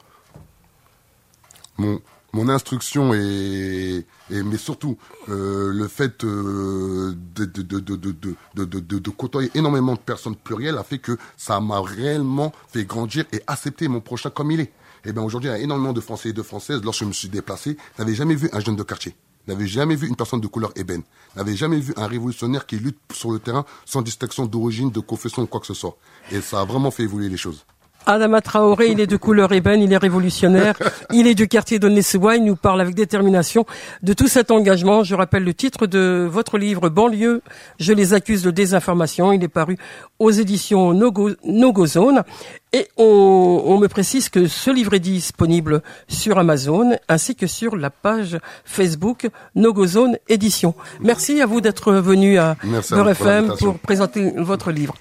mon, 1.78 2.00
mon 2.34 2.48
instruction 2.50 3.14
et, 3.14 4.06
et 4.30 4.44
mais 4.44 4.58
surtout 4.58 4.98
euh, 5.28 5.72
le 5.74 5.88
fait 5.88 6.24
euh, 6.24 7.14
de, 7.36 7.46
de, 7.46 7.62
de, 7.62 7.80
de, 7.80 7.96
de, 7.96 8.66
de, 8.66 9.00
de, 9.00 9.10
côtoyer 9.10 9.50
énormément 9.56 9.94
de 9.94 10.00
personnes 10.00 10.36
plurielles 10.36 10.78
a 10.78 10.84
fait 10.84 11.00
que 11.00 11.18
ça 11.36 11.60
m'a 11.60 11.82
réellement 11.82 12.54
fait 12.68 12.86
grandir 12.86 13.26
et 13.34 13.42
accepter 13.48 13.88
mon 13.88 14.02
prochain 14.02 14.30
comme 14.30 14.52
il 14.52 14.62
est. 14.62 14.72
Eh 15.06 15.12
bien, 15.12 15.22
aujourd'hui, 15.24 15.50
il 15.50 15.54
y 15.54 15.56
a 15.56 15.60
énormément 15.60 15.94
de 15.94 16.02
Français 16.02 16.30
et 16.30 16.34
de 16.34 16.42
Françaises, 16.42 16.82
lorsque 16.84 17.02
je 17.02 17.06
me 17.06 17.14
suis 17.14 17.30
déplacé, 17.30 17.78
n'avaient 17.98 18.16
jamais 18.16 18.36
vu 18.36 18.50
un 18.52 18.60
jeune 18.60 18.76
de 18.76 18.84
quartier, 18.84 19.16
n'avaient 19.48 19.68
jamais 19.68 19.96
vu 19.96 20.08
une 20.08 20.16
personne 20.16 20.42
de 20.42 20.48
couleur 20.48 20.72
ébène, 20.76 21.04
n'avaient 21.36 21.56
jamais 21.56 21.80
vu 21.80 21.94
un 21.96 22.08
révolutionnaire 22.08 22.66
qui 22.66 22.78
lutte 22.78 23.00
sur 23.14 23.32
le 23.32 23.40
terrain 23.40 23.66
sans 23.86 24.02
distinction 24.02 24.46
d'origine, 24.46 24.92
de 24.92 25.00
confession 25.00 25.44
ou 25.44 25.48
quoi 25.48 25.60
que 25.60 25.68
ce 25.68 25.74
soit. 25.74 25.98
Et 26.32 26.42
ça 26.42 26.62
a 26.62 26.66
vraiment 26.66 26.92
fait 26.92 27.04
évoluer 27.04 27.30
les 27.30 27.38
choses. 27.38 27.66
Adama 28.06 28.42
Traoré, 28.42 28.88
il 28.90 29.00
est 29.00 29.08
de 29.08 29.18
couleur 29.18 29.52
ébène, 29.52 29.82
il 29.82 29.94
est 29.94 29.98
révolutionnaire, 29.98 30.76
il 31.14 31.28
est 31.28 31.36
du 31.36 31.48
quartier 31.48 31.80
de 31.80 31.88
Nessewa, 31.88 32.36
il 32.36 32.44
nous 32.44 32.56
parle 32.56 32.82
avec 32.82 32.96
détermination 32.96 33.66
de 34.04 34.14
tout 34.14 34.28
cet 34.28 34.52
engagement. 34.52 35.04
Je 35.04 35.16
rappelle 35.16 35.44
le 35.44 35.54
titre 35.54 35.88
de 35.88 36.28
votre 36.30 36.58
livre 36.58 36.90
Banlieue, 36.90 37.42
je 37.80 37.94
les 37.94 38.14
accuse 38.14 38.44
de 38.44 38.52
désinformation. 38.52 39.32
Il 39.32 39.44
est 39.44 39.48
paru 39.48 39.78
aux 40.18 40.32
éditions 40.32 40.94
Nogo, 40.94 41.32
Nogozone. 41.44 42.24
Et 42.72 42.88
on, 42.98 43.64
on, 43.66 43.80
me 43.80 43.88
précise 43.88 44.30
que 44.30 44.48
ce 44.48 44.70
livre 44.70 44.94
est 44.94 45.00
disponible 45.00 45.82
sur 46.08 46.38
Amazon 46.38 46.92
ainsi 47.08 47.36
que 47.36 47.48
sur 47.48 47.76
la 47.76 47.90
page 47.90 48.38
Facebook 48.64 49.28
Nogozone 49.56 50.18
Édition. 50.28 50.76
Merci 51.00 51.42
à 51.42 51.48
vous 51.48 51.62
d'être 51.62 51.94
venu 51.94 52.38
à 52.38 52.56
Beurre 52.92 53.10
FM 53.10 53.54
pour 53.58 53.80
présenter 53.80 54.34
votre 54.38 54.72
livre. 54.72 54.94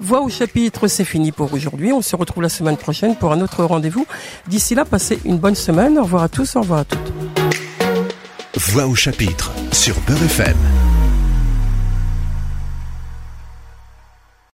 Voix 0.00 0.22
au 0.22 0.30
chapitre, 0.30 0.88
c'est 0.88 1.04
fini 1.04 1.30
pour 1.30 1.52
aujourd'hui. 1.52 1.92
On 1.92 2.00
se 2.00 2.16
retrouve 2.16 2.42
la 2.42 2.48
semaine 2.48 2.78
prochaine 2.78 3.14
pour 3.16 3.32
un 3.32 3.40
autre 3.42 3.64
rendez-vous. 3.64 4.06
D'ici 4.48 4.74
là, 4.74 4.86
passez 4.86 5.20
une 5.26 5.36
bonne 5.36 5.54
semaine. 5.54 5.98
Au 5.98 6.04
revoir 6.04 6.22
à 6.22 6.28
tous, 6.30 6.56
au 6.56 6.60
revoir 6.60 6.80
à 6.80 6.84
toutes. 6.86 7.12
Voix 8.56 8.86
au 8.86 8.94
chapitre 8.94 9.52
sur 9.72 9.94
Beurre 10.06 10.22
FM. 10.22 10.79